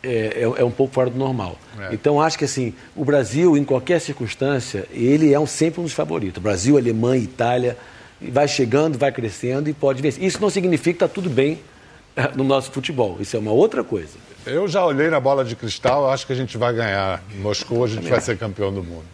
é, 0.04 0.42
é- 0.42 0.60
é 0.60 0.64
um 0.64 0.70
pouco 0.70 0.92
fora 0.94 1.08
do 1.10 1.18
normal. 1.18 1.56
Então 1.92 2.20
acho 2.20 2.38
que 2.38 2.44
assim, 2.44 2.72
o 2.94 3.04
Brasil, 3.04 3.56
em 3.56 3.64
qualquer 3.64 4.00
circunstância, 4.00 4.86
ele 4.92 5.32
é 5.32 5.40
um, 5.40 5.46
sempre 5.46 5.80
um 5.80 5.84
dos 5.84 5.92
favoritos. 5.92 6.42
Brasil, 6.42 6.76
Alemanha, 6.76 7.22
Itália, 7.22 7.76
vai 8.20 8.46
chegando, 8.48 8.98
vai 8.98 9.10
crescendo 9.12 9.68
e 9.68 9.72
pode 9.72 10.00
vencer. 10.00 10.22
Isso 10.22 10.40
não 10.40 10.50
significa 10.50 10.98
que 10.98 11.04
está 11.04 11.08
tudo 11.08 11.28
bem 11.28 11.58
no 12.36 12.44
nosso 12.44 12.70
futebol. 12.70 13.16
Isso 13.20 13.36
é 13.36 13.38
uma 13.38 13.52
outra 13.52 13.82
coisa. 13.82 14.12
Eu 14.46 14.68
já 14.68 14.84
olhei 14.84 15.08
na 15.08 15.18
bola 15.18 15.44
de 15.44 15.56
cristal, 15.56 16.10
acho 16.10 16.26
que 16.26 16.32
a 16.32 16.36
gente 16.36 16.56
vai 16.58 16.72
ganhar. 16.74 17.22
Em 17.34 17.38
Moscou, 17.38 17.84
a 17.84 17.88
gente 17.88 18.08
vai 18.08 18.20
ser 18.20 18.36
campeão 18.38 18.72
do 18.72 18.82
mundo. 18.84 19.04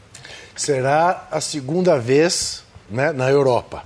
Será 0.56 1.28
a 1.30 1.40
segunda 1.40 1.98
vez 1.98 2.62
né, 2.90 3.12
na 3.12 3.30
Europa. 3.30 3.82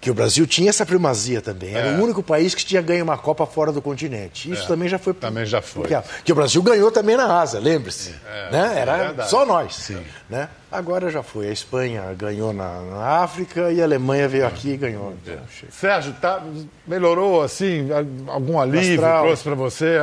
Que 0.00 0.10
o 0.10 0.14
Brasil 0.14 0.46
tinha 0.46 0.70
essa 0.70 0.86
primazia 0.86 1.42
também. 1.42 1.74
Era 1.74 1.88
É. 1.88 1.96
o 1.98 2.02
único 2.02 2.22
país 2.22 2.54
que 2.54 2.64
tinha 2.64 2.80
ganho 2.80 3.04
uma 3.04 3.18
Copa 3.18 3.44
fora 3.44 3.70
do 3.70 3.82
continente. 3.82 4.50
Isso 4.50 4.66
também 4.66 4.88
já 4.88 4.98
foi. 4.98 5.12
Também 5.12 5.44
já 5.44 5.60
foi. 5.60 5.86
Que, 5.86 5.94
que 6.24 6.32
o 6.32 6.34
Brasil 6.34 6.62
ganhou 6.62 6.90
também 6.90 7.16
na 7.16 7.40
Ásia, 7.40 7.60
lembre-se. 7.60 8.14
É, 8.26 8.50
né? 8.50 8.72
é 8.76 8.78
Era 8.80 9.24
só 9.26 9.44
nós. 9.44 9.90
Né? 10.28 10.48
Agora 10.72 11.10
já 11.10 11.20
foi. 11.22 11.48
A 11.48 11.52
Espanha 11.52 12.02
ganhou 12.16 12.52
na, 12.52 12.80
na 12.82 13.06
África 13.22 13.72
e 13.72 13.80
a 13.80 13.84
Alemanha 13.84 14.28
veio 14.28 14.46
aqui 14.46 14.70
e 14.70 14.76
ganhou. 14.76 15.14
Chega. 15.24 15.42
Sérgio, 15.72 16.12
tá, 16.20 16.40
melhorou 16.86 17.42
assim? 17.42 17.88
a- 17.92 18.32
Algum 18.32 18.60
alívio 18.60 18.94
Astral. 18.94 19.24
trouxe 19.24 19.42
para 19.42 19.54
você? 19.56 19.96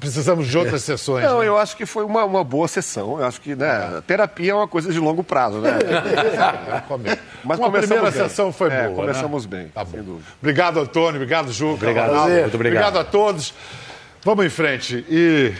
Precisamos 0.00 0.46
de 0.48 0.56
outras 0.56 0.82
sessões. 0.82 1.24
Não, 1.26 1.40
né? 1.40 1.46
eu 1.48 1.58
acho 1.58 1.76
que 1.76 1.84
foi 1.84 2.04
uma, 2.04 2.24
uma 2.24 2.42
boa 2.42 2.66
sessão. 2.66 3.18
Eu 3.18 3.26
acho 3.26 3.38
que 3.40 3.54
né, 3.54 4.02
terapia 4.06 4.52
é 4.52 4.54
uma 4.54 4.66
coisa 4.66 4.90
de 4.90 4.98
longo 4.98 5.22
prazo, 5.22 5.58
né? 5.58 5.72
Come- 6.88 7.18
Mas 7.44 7.58
Uma 7.58 7.66
começamos 7.66 7.86
primeira 7.88 8.10
bem. 8.10 8.22
sessão 8.28 8.50
foi 8.50 8.70
É, 8.70 8.84
boa. 8.84 8.94
começamos 8.96 9.46
né? 9.46 9.58
bem, 9.58 9.68
Tá 9.68 9.84
sem 9.84 10.02
dúvida. 10.02 10.24
Obrigado, 10.40 10.80
Antônio. 10.80 11.16
Obrigado, 11.16 11.52
Juca. 11.52 11.74
Obrigado. 11.74 12.08
Ronaldo. 12.10 12.32
Muito 12.34 12.54
obrigado. 12.54 12.98
a 12.98 13.04
todos. 13.04 13.52
Vamos 14.24 14.46
em 14.46 14.48
frente. 14.50 15.04
E 15.08 15.52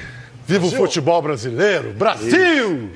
viva 0.46 0.64
o 0.66 0.70
futebol 0.70 1.20
brasileiro. 1.20 1.92
Brasil! 1.92 2.90